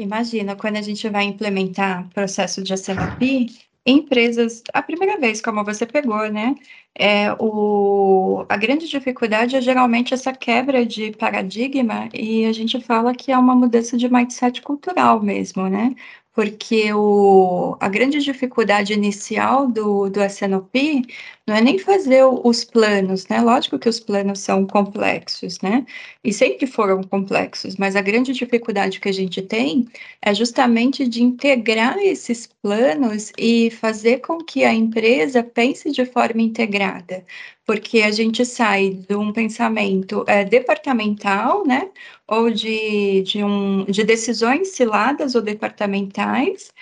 Imagina, 0.00 0.56
quando 0.56 0.76
a 0.76 0.82
gente 0.82 1.06
vai 1.10 1.24
implementar 1.24 2.08
processo 2.14 2.62
de 2.62 2.72
SNOP, 2.72 3.48
empresas, 3.86 4.62
a 4.72 4.82
primeira 4.82 5.18
vez, 5.18 5.40
como 5.40 5.64
você 5.64 5.84
pegou, 5.86 6.30
né? 6.30 6.54
É, 6.94 7.32
o, 7.40 8.46
a 8.48 8.56
grande 8.56 8.88
dificuldade 8.88 9.56
é 9.56 9.60
geralmente 9.60 10.14
essa 10.14 10.32
quebra 10.32 10.86
de 10.86 11.12
paradigma, 11.12 12.08
e 12.14 12.46
a 12.46 12.52
gente 12.52 12.80
fala 12.80 13.14
que 13.14 13.32
é 13.32 13.38
uma 13.38 13.54
mudança 13.54 13.96
de 13.96 14.08
mindset 14.08 14.62
cultural 14.62 15.20
mesmo, 15.22 15.68
né? 15.68 15.94
porque 16.34 16.92
o, 16.92 17.76
a 17.80 17.88
grande 17.88 18.18
dificuldade 18.18 18.92
inicial 18.92 19.68
do, 19.68 20.10
do 20.10 20.20
SNOP 20.24 21.06
não 21.46 21.54
é 21.56 21.60
nem 21.60 21.78
fazer 21.78 22.24
os 22.24 22.64
planos, 22.64 23.26
né? 23.28 23.40
Lógico 23.40 23.78
que 23.78 23.88
os 23.88 24.00
planos 24.00 24.40
são 24.40 24.66
complexos, 24.66 25.60
né? 25.60 25.84
E 26.22 26.32
sempre 26.32 26.66
foram 26.66 27.02
complexos, 27.02 27.76
mas 27.76 27.96
a 27.96 28.00
grande 28.00 28.32
dificuldade 28.32 28.98
que 28.98 29.08
a 29.08 29.12
gente 29.12 29.42
tem 29.42 29.86
é 30.22 30.34
justamente 30.34 31.06
de 31.06 31.22
integrar 31.22 31.98
esses 31.98 32.46
planos 32.62 33.30
e 33.38 33.70
fazer 33.70 34.20
com 34.20 34.38
que 34.38 34.64
a 34.64 34.72
empresa 34.72 35.42
pense 35.42 35.90
de 35.92 36.06
forma 36.06 36.40
integrada 36.42 37.24
porque 37.66 38.02
a 38.02 38.10
gente 38.10 38.44
sai 38.44 38.90
de 38.90 39.14
um 39.16 39.32
pensamento 39.32 40.24
é, 40.26 40.44
departamental, 40.44 41.66
né, 41.66 41.90
ou 42.26 42.50
de, 42.50 43.22
de, 43.22 43.42
um, 43.42 43.84
de 43.84 44.04
decisões 44.04 44.68
ciladas 44.68 45.34
ou 45.34 45.42
departamentais, 45.42 46.72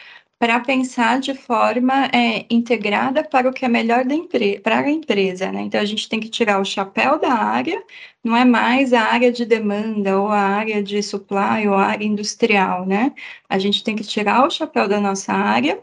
para 0.43 0.59
pensar 0.59 1.20
de 1.20 1.34
forma 1.34 2.07
é, 2.07 2.45
integrada 2.51 3.22
para 3.22 3.49
o 3.49 3.53
que 3.53 3.64
é 3.64 3.68
melhor 3.68 4.05
da 4.05 4.16
para 4.61 4.80
a 4.80 4.90
empresa. 4.90 5.53
Né? 5.53 5.61
Então, 5.62 5.80
a 5.80 5.84
gente 5.84 6.09
tem 6.09 6.18
que 6.18 6.28
tirar 6.28 6.61
o 6.61 6.64
chapéu 6.64 7.16
da 7.16 7.32
área, 7.32 7.80
não 8.24 8.36
é 8.36 8.45
mais 8.45 8.93
a 8.93 9.03
área 9.03 9.30
de 9.30 9.47
demanda, 9.47 10.18
ou 10.20 10.26
a 10.28 10.40
área 10.40 10.82
de 10.82 11.01
supply, 11.01 11.68
ou 11.68 11.74
a 11.74 11.86
área 11.86 12.05
industrial. 12.05 12.84
Né? 12.84 13.12
A 13.49 13.57
gente 13.57 13.84
tem 13.84 13.95
que 13.95 14.03
tirar 14.03 14.45
o 14.45 14.51
chapéu 14.51 14.88
da 14.88 14.99
nossa 15.01 15.32
área 15.32 15.80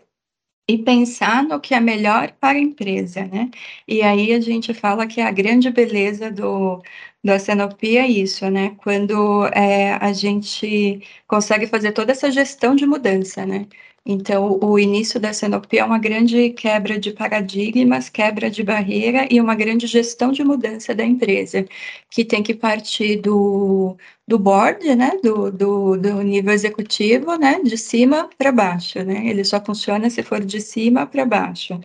e 0.67 0.77
pensar 0.77 1.43
no 1.43 1.59
que 1.61 1.73
é 1.73 1.79
melhor 1.79 2.33
para 2.39 2.57
a 2.57 2.61
empresa, 2.61 3.25
né? 3.25 3.49
E 3.87 4.01
aí 4.03 4.33
a 4.33 4.39
gente 4.39 4.73
fala 4.73 5.07
que 5.07 5.19
a 5.21 5.31
grande 5.31 5.71
beleza 5.71 6.29
do, 6.31 6.81
do 7.23 7.33
SNOP 7.33 7.97
é 7.97 8.07
isso, 8.07 8.49
né? 8.51 8.75
Quando 8.77 9.45
é, 9.47 9.93
a 9.93 10.13
gente 10.13 11.01
consegue 11.27 11.65
fazer 11.67 11.91
toda 11.93 12.11
essa 12.11 12.31
gestão 12.31 12.75
de 12.75 12.85
mudança, 12.85 13.45
né? 13.45 13.67
Então, 14.11 14.57
o 14.63 14.79
início 14.79 15.19
da 15.19 15.31
Senopia 15.31 15.81
é 15.81 15.85
uma 15.85 15.99
grande 15.99 16.49
quebra 16.49 16.99
de 16.99 17.11
paradigmas, 17.13 18.09
quebra 18.09 18.49
de 18.49 18.63
barreira 18.63 19.27
e 19.29 19.39
uma 19.39 19.53
grande 19.53 19.85
gestão 19.85 20.31
de 20.31 20.43
mudança 20.43 20.95
da 20.95 21.05
empresa, 21.05 21.63
que 22.09 22.25
tem 22.25 22.41
que 22.41 22.55
partir 22.55 23.17
do, 23.21 23.95
do 24.27 24.39
board, 24.39 24.95
né, 24.95 25.11
do, 25.23 25.51
do, 25.51 25.95
do 25.95 26.23
nível 26.23 26.51
executivo, 26.51 27.35
né, 27.37 27.61
de 27.63 27.77
cima 27.77 28.27
para 28.35 28.51
baixo, 28.51 29.03
né, 29.03 29.27
ele 29.27 29.43
só 29.43 29.63
funciona 29.63 30.09
se 30.09 30.23
for 30.23 30.43
de 30.43 30.59
cima 30.59 31.05
para 31.05 31.23
baixo. 31.23 31.79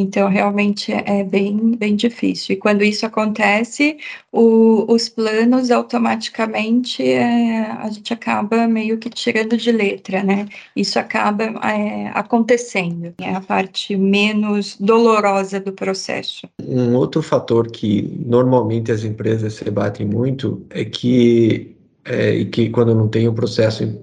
Então, 0.00 0.28
realmente 0.28 0.92
é 0.92 1.24
bem, 1.24 1.72
bem 1.76 1.96
difícil. 1.96 2.54
E 2.54 2.56
quando 2.56 2.84
isso 2.84 3.04
acontece, 3.04 3.98
o, 4.30 4.84
os 4.88 5.08
planos 5.08 5.72
automaticamente 5.72 7.02
é, 7.02 7.62
a 7.62 7.90
gente 7.90 8.12
acaba 8.12 8.68
meio 8.68 8.96
que 8.98 9.10
tirando 9.10 9.56
de 9.56 9.72
letra, 9.72 10.22
né? 10.22 10.46
Isso 10.76 11.00
acaba 11.00 11.46
é, 11.66 12.12
acontecendo. 12.14 13.12
É 13.20 13.34
a 13.34 13.40
parte 13.40 13.96
menos 13.96 14.76
dolorosa 14.78 15.58
do 15.58 15.72
processo. 15.72 16.48
Um 16.62 16.94
outro 16.94 17.20
fator 17.20 17.68
que 17.68 18.22
normalmente 18.24 18.92
as 18.92 19.02
empresas 19.02 19.54
se 19.54 19.68
batem 19.68 20.06
muito 20.06 20.64
é 20.70 20.84
que, 20.84 21.76
é, 22.04 22.44
que 22.44 22.70
quando 22.70 22.94
não 22.94 23.08
tem 23.08 23.28
um 23.28 23.34
processo 23.34 24.00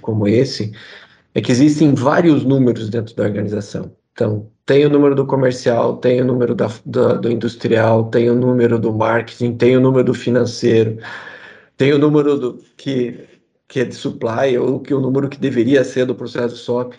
como 0.00 0.26
esse, 0.26 0.72
é 1.34 1.42
que 1.42 1.52
existem 1.52 1.92
vários 1.92 2.42
números 2.42 2.88
dentro 2.88 3.14
da 3.14 3.22
organização. 3.24 3.92
Então, 4.14 4.48
tem 4.66 4.86
o 4.86 4.90
número 4.90 5.14
do 5.14 5.26
comercial, 5.26 5.98
tem 5.98 6.22
o 6.22 6.24
número 6.24 6.54
da, 6.54 6.70
da, 6.86 7.14
do 7.14 7.30
industrial, 7.30 8.08
tem 8.10 8.30
o 8.30 8.34
número 8.34 8.78
do 8.78 8.92
marketing, 8.92 9.56
tem 9.56 9.76
o 9.76 9.80
número 9.80 10.04
do 10.04 10.14
financeiro, 10.14 10.98
tem 11.76 11.92
o 11.92 11.98
número 11.98 12.38
do 12.38 12.58
que, 12.76 13.28
que 13.68 13.80
é 13.80 13.84
de 13.84 13.94
supply, 13.94 14.56
ou 14.58 14.80
que 14.80 14.94
o 14.94 15.00
número 15.00 15.28
que 15.28 15.38
deveria 15.38 15.84
ser 15.84 16.06
do 16.06 16.14
processo 16.14 16.56
SOP. 16.56 16.94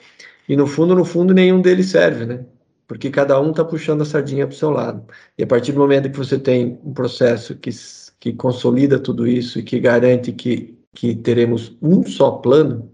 E 0.47 0.55
no 0.55 0.67
fundo, 0.67 0.95
no 0.95 1.05
fundo, 1.05 1.33
nenhum 1.33 1.61
deles 1.61 1.89
serve, 1.89 2.25
né? 2.25 2.45
Porque 2.87 3.09
cada 3.09 3.39
um 3.41 3.49
está 3.51 3.65
puxando 3.65 4.01
a 4.01 4.05
sardinha 4.05 4.45
para 4.45 4.53
o 4.53 4.57
seu 4.57 4.69
lado. 4.69 5.03
E 5.37 5.43
a 5.43 5.47
partir 5.47 5.71
do 5.71 5.79
momento 5.79 6.09
que 6.11 6.17
você 6.17 6.37
tem 6.37 6.79
um 6.83 6.93
processo 6.93 7.55
que, 7.55 7.71
que 8.19 8.33
consolida 8.33 8.99
tudo 8.99 9.27
isso 9.27 9.57
e 9.59 9.63
que 9.63 9.79
garante 9.79 10.31
que, 10.31 10.77
que 10.93 11.15
teremos 11.15 11.75
um 11.81 12.05
só 12.05 12.31
plano, 12.31 12.91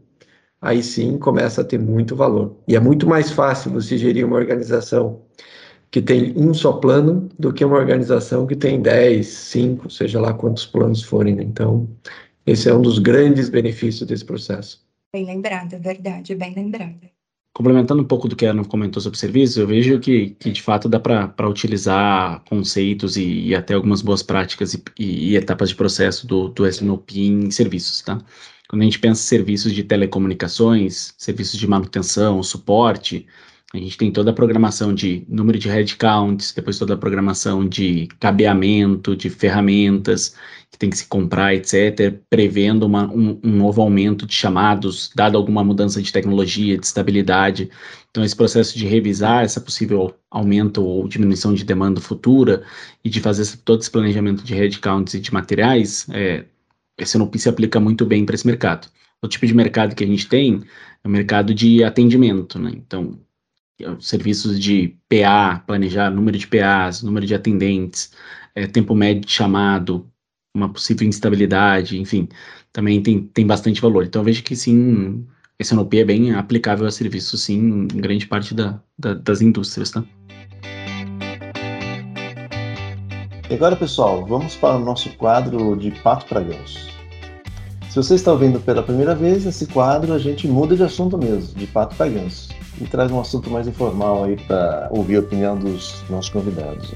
aí 0.61 0.83
sim 0.83 1.17
começa 1.17 1.61
a 1.61 1.65
ter 1.65 1.79
muito 1.79 2.15
valor. 2.15 2.55
E 2.67 2.75
é 2.75 2.79
muito 2.79 3.07
mais 3.07 3.31
fácil 3.31 3.71
você 3.71 3.97
gerir 3.97 4.25
uma 4.25 4.37
organização 4.37 5.21
que 5.89 6.01
tem 6.01 6.33
um 6.37 6.53
só 6.53 6.73
plano 6.73 7.27
do 7.37 7.51
que 7.51 7.65
uma 7.65 7.77
organização 7.77 8.47
que 8.47 8.55
tem 8.55 8.81
10, 8.81 9.27
5, 9.27 9.89
seja 9.89 10.21
lá 10.21 10.33
quantos 10.33 10.65
planos 10.65 11.03
forem. 11.03 11.35
Né? 11.35 11.43
Então, 11.43 11.89
esse 12.45 12.69
é 12.69 12.73
um 12.73 12.81
dos 12.81 12.99
grandes 12.99 13.49
benefícios 13.49 14.07
desse 14.07 14.23
processo. 14.23 14.85
Bem 15.13 15.25
lembrada, 15.25 15.77
verdade, 15.77 16.33
bem 16.35 16.53
lembrada. 16.55 17.11
Complementando 17.53 18.01
um 18.01 18.05
pouco 18.05 18.29
do 18.29 18.35
que 18.35 18.45
a 18.45 18.51
Ana 18.51 18.63
comentou 18.63 19.01
sobre 19.01 19.19
serviços, 19.19 19.57
eu 19.57 19.67
vejo 19.67 19.99
que, 19.99 20.29
que 20.39 20.51
de 20.51 20.61
fato 20.61 20.87
dá 20.87 20.97
para 20.97 21.49
utilizar 21.49 22.41
conceitos 22.45 23.17
e, 23.17 23.47
e, 23.47 23.55
até 23.55 23.73
algumas 23.73 24.01
boas 24.01 24.23
práticas 24.23 24.73
e, 24.73 24.81
e, 24.97 25.31
e 25.31 25.35
etapas 25.35 25.67
de 25.67 25.75
processo 25.75 26.25
do, 26.25 26.47
do 26.47 26.65
SNOP 26.65 27.11
em 27.19 27.51
serviços, 27.51 28.01
tá? 28.01 28.21
Quando 28.71 28.83
a 28.83 28.85
gente 28.85 28.99
pensa 28.99 29.21
em 29.21 29.25
serviços 29.25 29.73
de 29.73 29.83
telecomunicações, 29.83 31.13
serviços 31.17 31.59
de 31.59 31.67
manutenção, 31.67 32.41
suporte, 32.41 33.27
a 33.73 33.77
gente 33.77 33.97
tem 33.97 34.09
toda 34.09 34.31
a 34.31 34.33
programação 34.33 34.95
de 34.95 35.25
número 35.27 35.59
de 35.59 35.67
headcounts, 35.67 36.53
depois 36.53 36.79
toda 36.79 36.93
a 36.93 36.97
programação 36.97 37.67
de 37.67 38.07
cabeamento, 38.17 39.13
de 39.13 39.29
ferramentas 39.29 40.37
que 40.71 40.77
tem 40.77 40.89
que 40.89 40.97
se 40.97 41.05
comprar, 41.05 41.53
etc., 41.53 42.17
prevendo 42.29 42.85
uma, 42.85 43.11
um, 43.11 43.37
um, 43.43 43.51
novo 43.57 43.81
aumento 43.81 44.25
de 44.25 44.33
chamados, 44.33 45.11
dado 45.13 45.37
alguma 45.37 45.65
mudança 45.65 46.01
de 46.01 46.09
tecnologia, 46.09 46.77
de 46.77 46.85
estabilidade. 46.85 47.69
Então, 48.09 48.23
esse 48.23 48.35
processo 48.37 48.77
de 48.77 48.87
revisar 48.87 49.43
essa 49.43 49.59
possível 49.59 50.15
aumento 50.29 50.81
ou 50.81 51.09
diminuição 51.09 51.53
de 51.53 51.65
demanda 51.65 51.99
futura 51.99 52.63
e 53.03 53.09
de 53.09 53.19
fazer 53.19 53.57
todo 53.65 53.81
esse 53.81 53.91
planejamento 53.91 54.45
de 54.45 54.53
headcounts 54.53 55.13
e 55.13 55.19
de 55.19 55.33
materiais, 55.33 56.07
é, 56.11 56.45
esse 57.01 57.17
não 57.17 57.29
se 57.35 57.49
aplica 57.49 57.79
muito 57.79 58.05
bem 58.05 58.25
para 58.25 58.35
esse 58.35 58.45
mercado. 58.45 58.87
O 59.21 59.27
tipo 59.27 59.45
de 59.45 59.53
mercado 59.53 59.95
que 59.95 60.03
a 60.03 60.07
gente 60.07 60.27
tem 60.27 60.61
é 61.03 61.07
o 61.07 61.11
mercado 61.11 61.53
de 61.53 61.83
atendimento, 61.83 62.59
né? 62.59 62.71
Então, 62.73 63.19
é 63.79 63.95
serviços 63.99 64.59
de 64.59 64.95
PA, 65.09 65.63
planejar 65.65 66.11
número 66.11 66.37
de 66.37 66.47
PAs, 66.47 67.01
número 67.01 67.25
de 67.25 67.33
atendentes, 67.33 68.11
é, 68.53 68.67
tempo 68.67 68.93
médio 68.93 69.25
de 69.25 69.31
chamado, 69.31 70.07
uma 70.55 70.69
possível 70.69 71.07
instabilidade, 71.07 71.99
enfim, 71.99 72.27
também 72.71 73.01
tem, 73.01 73.23
tem 73.23 73.45
bastante 73.45 73.81
valor. 73.81 74.05
Então 74.05 74.21
eu 74.21 74.25
vejo 74.25 74.43
que 74.43 74.55
sim, 74.55 75.25
esse 75.57 75.73
NOP 75.73 75.99
é 75.99 76.05
bem 76.05 76.33
aplicável 76.33 76.85
a 76.85 76.91
serviços, 76.91 77.43
sim, 77.43 77.87
em 77.93 78.01
grande 78.01 78.27
parte 78.27 78.53
da, 78.53 78.79
da, 78.97 79.13
das 79.13 79.41
indústrias, 79.41 79.91
tá? 79.91 80.03
E 83.49 83.53
agora, 83.53 83.75
pessoal, 83.75 84.25
vamos 84.25 84.55
para 84.55 84.77
o 84.77 84.79
nosso 84.79 85.09
quadro 85.17 85.75
de 85.75 85.91
Pato 85.91 86.25
para 86.25 86.41
Ganso. 86.41 86.90
Se 87.91 87.97
você 87.97 88.15
está 88.15 88.31
ouvindo 88.31 88.57
pela 88.61 88.81
primeira 88.81 89.13
vez, 89.13 89.43
nesse 89.43 89.67
quadro 89.67 90.13
a 90.13 90.17
gente 90.17 90.47
muda 90.47 90.77
de 90.77 90.81
assunto 90.81 91.17
mesmo, 91.17 91.53
de 91.59 91.67
Pato 91.67 91.93
para 91.97 92.09
Ganso, 92.09 92.47
e 92.79 92.87
traz 92.87 93.11
um 93.11 93.19
assunto 93.19 93.49
mais 93.49 93.67
informal 93.67 94.23
aí 94.23 94.37
para 94.47 94.87
ouvir 94.91 95.17
a 95.17 95.19
opinião 95.19 95.59
dos 95.59 96.01
nossos 96.09 96.31
convidados. 96.31 96.93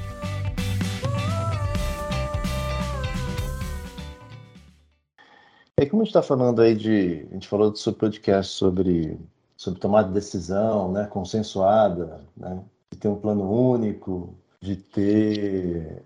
E 5.77 5.85
como 5.85 6.01
a 6.01 6.05
gente 6.05 6.11
está 6.11 6.21
falando 6.21 6.61
aí 6.61 6.73
de. 6.73 7.27
A 7.29 7.33
gente 7.33 7.49
falou 7.49 7.71
do 7.71 7.77
seu 7.77 7.91
podcast 7.91 8.53
sobre, 8.53 9.19
sobre 9.57 9.81
tomada 9.81 10.07
de 10.07 10.13
decisão, 10.13 10.93
né, 10.93 11.07
consensuada, 11.07 12.21
né, 12.37 12.63
de 12.93 12.97
ter 12.97 13.09
um 13.09 13.15
plano 13.15 13.51
único, 13.51 14.33
de 14.61 14.77
ter 14.77 16.05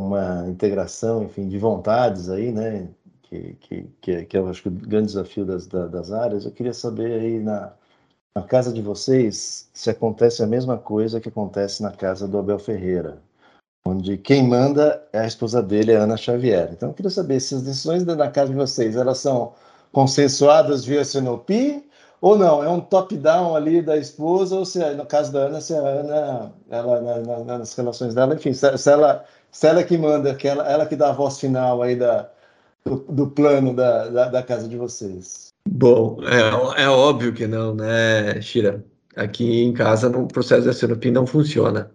uma 0.00 0.48
integração, 0.48 1.24
enfim, 1.24 1.48
de 1.48 1.58
vontades 1.58 2.30
aí, 2.30 2.52
né, 2.52 2.88
que, 3.28 3.54
que, 3.60 3.86
que, 4.00 4.12
é, 4.12 4.38
eu 4.38 4.48
acho 4.48 4.62
que 4.62 4.68
o 4.68 4.72
grande 4.72 5.06
desafio 5.06 5.44
das, 5.44 5.66
das 5.66 6.12
áreas. 6.12 6.44
Eu 6.44 6.52
queria 6.52 6.74
saber 6.74 7.20
aí 7.20 7.38
na, 7.38 7.72
na 8.34 8.42
casa 8.42 8.72
de 8.72 8.82
vocês 8.82 9.68
se 9.72 9.90
acontece 9.90 10.42
a 10.42 10.46
mesma 10.46 10.78
coisa 10.78 11.20
que 11.20 11.28
acontece 11.28 11.82
na 11.82 11.92
casa 11.92 12.26
do 12.26 12.38
Abel 12.38 12.58
Ferreira 12.58 13.18
onde 13.88 14.18
quem 14.18 14.46
manda 14.46 15.02
é 15.12 15.20
a 15.20 15.26
esposa 15.26 15.62
dele, 15.62 15.94
a 15.94 16.02
Ana 16.02 16.16
Xavier. 16.16 16.70
Então, 16.72 16.90
eu 16.90 16.94
queria 16.94 17.10
saber 17.10 17.40
se 17.40 17.54
as 17.54 17.62
decisões 17.62 18.04
na 18.04 18.30
casa 18.30 18.50
de 18.50 18.56
vocês, 18.56 18.96
elas 18.96 19.18
são 19.18 19.52
consensuadas 19.92 20.84
via 20.84 21.04
Sinopi 21.04 21.84
ou 22.20 22.36
não? 22.36 22.62
É 22.62 22.68
um 22.68 22.80
top-down 22.80 23.56
ali 23.56 23.80
da 23.80 23.96
esposa, 23.96 24.56
ou 24.56 24.64
se, 24.64 24.78
no 24.94 25.06
caso 25.06 25.32
da 25.32 25.40
Ana, 25.40 25.60
se 25.60 25.74
a 25.74 25.78
Ana, 25.78 26.52
ela, 26.70 27.00
na, 27.00 27.38
na, 27.44 27.58
nas 27.58 27.74
relações 27.74 28.14
dela, 28.14 28.34
enfim, 28.34 28.52
se, 28.52 28.76
se, 28.76 28.90
ela, 28.90 29.24
se 29.50 29.66
ela 29.66 29.82
que 29.82 29.96
manda, 29.96 30.34
que 30.34 30.46
ela, 30.48 30.68
ela 30.68 30.86
que 30.86 30.96
dá 30.96 31.10
a 31.10 31.12
voz 31.12 31.38
final 31.38 31.82
aí 31.82 31.96
da, 31.96 32.28
do, 32.84 32.96
do 33.08 33.26
plano 33.30 33.74
da, 33.74 34.08
da, 34.08 34.28
da, 34.28 34.42
casa 34.42 34.68
de 34.68 34.76
vocês. 34.76 35.48
Bom, 35.68 36.18
é, 36.24 36.82
é 36.82 36.88
óbvio 36.88 37.32
que 37.32 37.46
não, 37.46 37.74
né, 37.74 38.40
Shira? 38.40 38.84
Aqui 39.16 39.62
em 39.62 39.72
casa, 39.72 40.08
o 40.08 40.28
processo 40.28 40.66
da 40.66 40.72
Sinopi 40.72 41.10
não 41.10 41.26
funciona. 41.26 41.90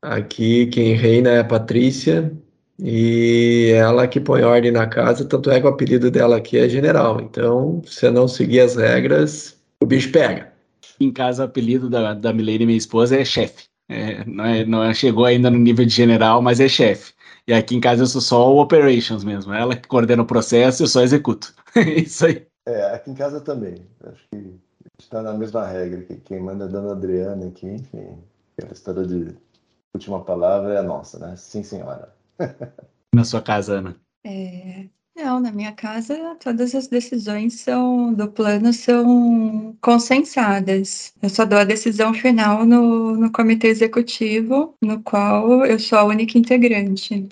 Aqui 0.00 0.66
quem 0.66 0.94
reina 0.94 1.30
é 1.30 1.40
a 1.40 1.44
Patrícia 1.44 2.32
e 2.78 3.72
ela 3.74 4.08
que 4.08 4.20
põe 4.20 4.42
ordem 4.42 4.72
na 4.72 4.86
casa, 4.86 5.24
tanto 5.24 5.50
é 5.50 5.60
que 5.60 5.66
o 5.66 5.70
apelido 5.70 6.10
dela 6.10 6.36
aqui 6.36 6.58
é 6.58 6.68
general. 6.68 7.20
Então, 7.20 7.82
se 7.86 8.10
não 8.10 8.26
seguir 8.26 8.60
as 8.60 8.76
regras, 8.76 9.56
o 9.80 9.86
bicho 9.86 10.10
pega. 10.10 10.52
Em 10.98 11.12
casa, 11.12 11.42
o 11.42 11.46
apelido 11.46 11.88
da, 11.88 12.14
da 12.14 12.32
Milene, 12.32 12.66
minha 12.66 12.78
esposa, 12.78 13.16
é 13.16 13.24
chefe. 13.24 13.64
É, 13.88 14.24
não, 14.24 14.44
é, 14.44 14.64
não 14.64 14.94
chegou 14.94 15.24
ainda 15.24 15.50
no 15.50 15.58
nível 15.58 15.84
de 15.84 15.92
general, 15.92 16.40
mas 16.40 16.60
é 16.60 16.68
chefe. 16.68 17.12
E 17.46 17.52
aqui 17.52 17.74
em 17.74 17.80
casa 17.80 18.02
eu 18.02 18.06
sou 18.06 18.20
só 18.20 18.52
o 18.52 18.60
operations 18.60 19.24
mesmo. 19.24 19.52
Ela 19.52 19.76
que 19.76 19.88
coordena 19.88 20.22
o 20.22 20.26
processo, 20.26 20.82
eu 20.82 20.86
só 20.86 21.02
executo. 21.02 21.54
Isso 21.96 22.26
aí. 22.26 22.46
É, 22.66 22.94
aqui 22.94 23.10
em 23.10 23.14
casa 23.14 23.40
também. 23.40 23.84
Acho 24.04 24.22
que 24.30 24.54
está 24.98 25.22
na 25.22 25.32
mesma 25.32 25.66
regra. 25.66 26.02
Que 26.02 26.16
quem 26.16 26.40
manda 26.40 26.64
é 26.64 26.68
a 26.68 26.70
dona 26.70 26.92
Adriana 26.92 27.46
aqui, 27.48 27.66
enfim. 27.66 28.18
Aquela 28.56 28.72
história 28.72 29.04
de 29.04 29.36
última 29.94 30.24
palavra 30.24 30.74
é 30.74 30.82
nossa, 30.82 31.18
né? 31.18 31.34
Sim, 31.36 31.62
senhora. 31.62 32.14
Na 33.14 33.24
sua 33.24 33.42
casa, 33.42 33.74
Ana? 33.74 33.96
É, 34.24 34.86
não, 35.14 35.40
na 35.40 35.50
minha 35.52 35.72
casa 35.72 36.34
todas 36.36 36.74
as 36.74 36.86
decisões 36.88 37.60
são 37.60 38.12
do 38.14 38.30
plano 38.30 38.72
são 38.72 39.76
consensadas. 39.80 41.14
Eu 41.22 41.28
só 41.30 41.44
dou 41.44 41.58
a 41.58 41.64
decisão 41.64 42.12
final 42.14 42.64
no, 42.66 43.14
no 43.16 43.30
comitê 43.32 43.68
executivo, 43.68 44.76
no 44.82 45.02
qual 45.02 45.64
eu 45.66 45.78
sou 45.78 45.98
a 45.98 46.04
única 46.04 46.38
integrante. 46.38 47.28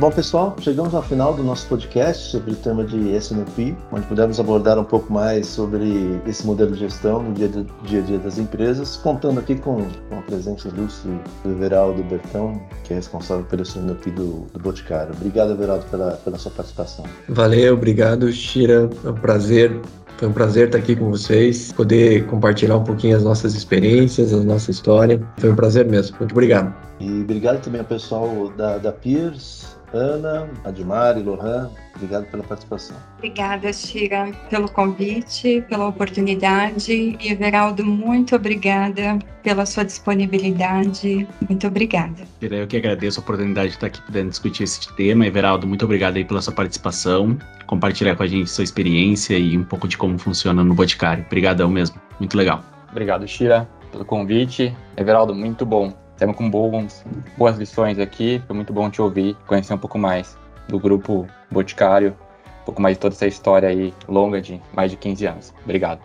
Bom, 0.00 0.10
pessoal, 0.10 0.56
chegamos 0.58 0.94
ao 0.94 1.02
final 1.02 1.34
do 1.34 1.42
nosso 1.44 1.68
podcast 1.68 2.30
sobre 2.30 2.52
o 2.52 2.56
tema 2.56 2.82
de 2.82 3.14
SNP, 3.16 3.76
onde 3.92 4.06
pudemos 4.06 4.40
abordar 4.40 4.78
um 4.78 4.84
pouco 4.84 5.12
mais 5.12 5.46
sobre 5.46 6.18
esse 6.26 6.46
modelo 6.46 6.72
de 6.72 6.78
gestão 6.78 7.22
no 7.22 7.34
dia, 7.34 7.50
dia 7.82 8.00
a 8.00 8.02
dia 8.02 8.18
das 8.18 8.38
empresas, 8.38 8.96
contando 8.96 9.40
aqui 9.40 9.56
com, 9.56 9.86
com 10.08 10.18
a 10.18 10.22
presença 10.22 10.68
ilustre 10.68 11.10
do 11.44 11.50
Everaldo 11.50 12.02
Bertão, 12.04 12.58
que 12.82 12.94
é 12.94 12.96
responsável 12.96 13.44
pelo 13.44 13.60
SNP 13.60 14.10
do, 14.12 14.46
do 14.54 14.58
Boticário. 14.58 15.12
Obrigado, 15.14 15.52
Everaldo, 15.52 15.84
pela, 15.90 16.12
pela 16.12 16.38
sua 16.38 16.52
participação. 16.52 17.04
Valeu, 17.28 17.74
obrigado, 17.74 18.32
Shira. 18.32 18.88
É 19.04 19.10
um 19.10 19.12
prazer 19.12 19.82
foi 20.16 20.28
um 20.28 20.32
prazer 20.34 20.66
estar 20.66 20.76
aqui 20.76 20.94
com 20.94 21.10
vocês, 21.10 21.72
poder 21.72 22.26
compartilhar 22.26 22.76
um 22.76 22.84
pouquinho 22.84 23.16
as 23.16 23.24
nossas 23.24 23.54
experiências, 23.54 24.34
a 24.34 24.42
nossa 24.44 24.70
história. 24.70 25.18
Foi 25.38 25.50
um 25.50 25.56
prazer 25.56 25.86
mesmo. 25.86 26.14
Muito 26.18 26.32
obrigado. 26.32 26.74
E 27.00 27.22
obrigado 27.22 27.62
também 27.62 27.80
ao 27.80 27.86
pessoal 27.86 28.52
da, 28.54 28.76
da 28.76 28.92
Peers, 28.92 29.79
Ana, 29.92 30.48
Admar 30.64 31.18
e 31.18 31.22
Lohan, 31.22 31.70
obrigado 31.96 32.26
pela 32.26 32.42
participação. 32.42 32.96
Obrigada, 33.18 33.72
Shira, 33.72 34.30
pelo 34.48 34.70
convite, 34.70 35.64
pela 35.68 35.88
oportunidade. 35.88 36.92
E, 36.92 37.32
Everaldo, 37.32 37.84
muito 37.84 38.36
obrigada 38.36 39.18
pela 39.42 39.66
sua 39.66 39.84
disponibilidade. 39.84 41.26
Muito 41.48 41.66
obrigada. 41.66 42.22
Eu 42.40 42.66
que 42.66 42.76
agradeço 42.76 43.20
a 43.20 43.22
oportunidade 43.22 43.68
de 43.68 43.74
estar 43.74 43.88
aqui 43.88 44.00
podendo 44.02 44.30
discutir 44.30 44.64
esse 44.64 44.94
tema. 44.94 45.26
Everaldo, 45.26 45.66
muito 45.66 45.84
obrigado 45.84 46.16
aí 46.16 46.24
pela 46.24 46.40
sua 46.40 46.54
participação, 46.54 47.36
compartilhar 47.66 48.14
com 48.14 48.22
a 48.22 48.26
gente 48.26 48.48
sua 48.48 48.64
experiência 48.64 49.36
e 49.36 49.58
um 49.58 49.64
pouco 49.64 49.88
de 49.88 49.98
como 49.98 50.18
funciona 50.18 50.62
no 50.62 50.74
Boticário. 50.74 51.24
Obrigadão 51.26 51.68
mesmo, 51.68 52.00
muito 52.18 52.36
legal. 52.36 52.62
Obrigado, 52.90 53.26
Shira, 53.26 53.68
pelo 53.90 54.04
convite. 54.04 54.74
Everaldo, 54.96 55.34
muito 55.34 55.66
bom 55.66 55.92
temos 56.20 56.36
com 56.36 56.50
bons, 56.50 57.02
boas 57.36 57.56
lições 57.56 57.98
aqui. 57.98 58.42
Foi 58.46 58.54
muito 58.54 58.74
bom 58.74 58.90
te 58.90 59.00
ouvir, 59.00 59.34
conhecer 59.46 59.72
um 59.72 59.78
pouco 59.78 59.98
mais 59.98 60.36
do 60.68 60.78
grupo 60.78 61.26
Boticário, 61.50 62.14
um 62.60 62.64
pouco 62.66 62.82
mais 62.82 62.96
de 62.96 63.00
toda 63.00 63.14
essa 63.14 63.26
história 63.26 63.70
aí 63.70 63.92
longa 64.06 64.40
de 64.40 64.60
mais 64.74 64.90
de 64.90 64.98
15 64.98 65.26
anos. 65.26 65.54
Obrigado. 65.64 66.02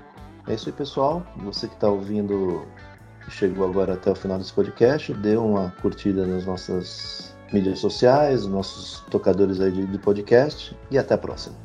É 0.47 0.53
isso 0.53 0.69
aí, 0.69 0.73
pessoal. 0.73 1.21
Você 1.43 1.67
que 1.67 1.73
está 1.73 1.89
ouvindo, 1.89 2.65
chegou 3.27 3.67
agora 3.67 3.95
até 3.95 4.09
o 4.09 4.15
final 4.15 4.37
desse 4.37 4.53
podcast, 4.53 5.13
dê 5.15 5.35
uma 5.35 5.71
curtida 5.81 6.25
nas 6.25 6.45
nossas 6.45 7.35
mídias 7.51 7.79
sociais, 7.79 8.43
nos 8.43 8.51
nossos 8.51 8.99
tocadores 9.11 9.59
aí 9.59 9.71
de 9.71 9.97
podcast 9.97 10.75
e 10.89 10.97
até 10.97 11.15
a 11.15 11.17
próxima. 11.17 11.64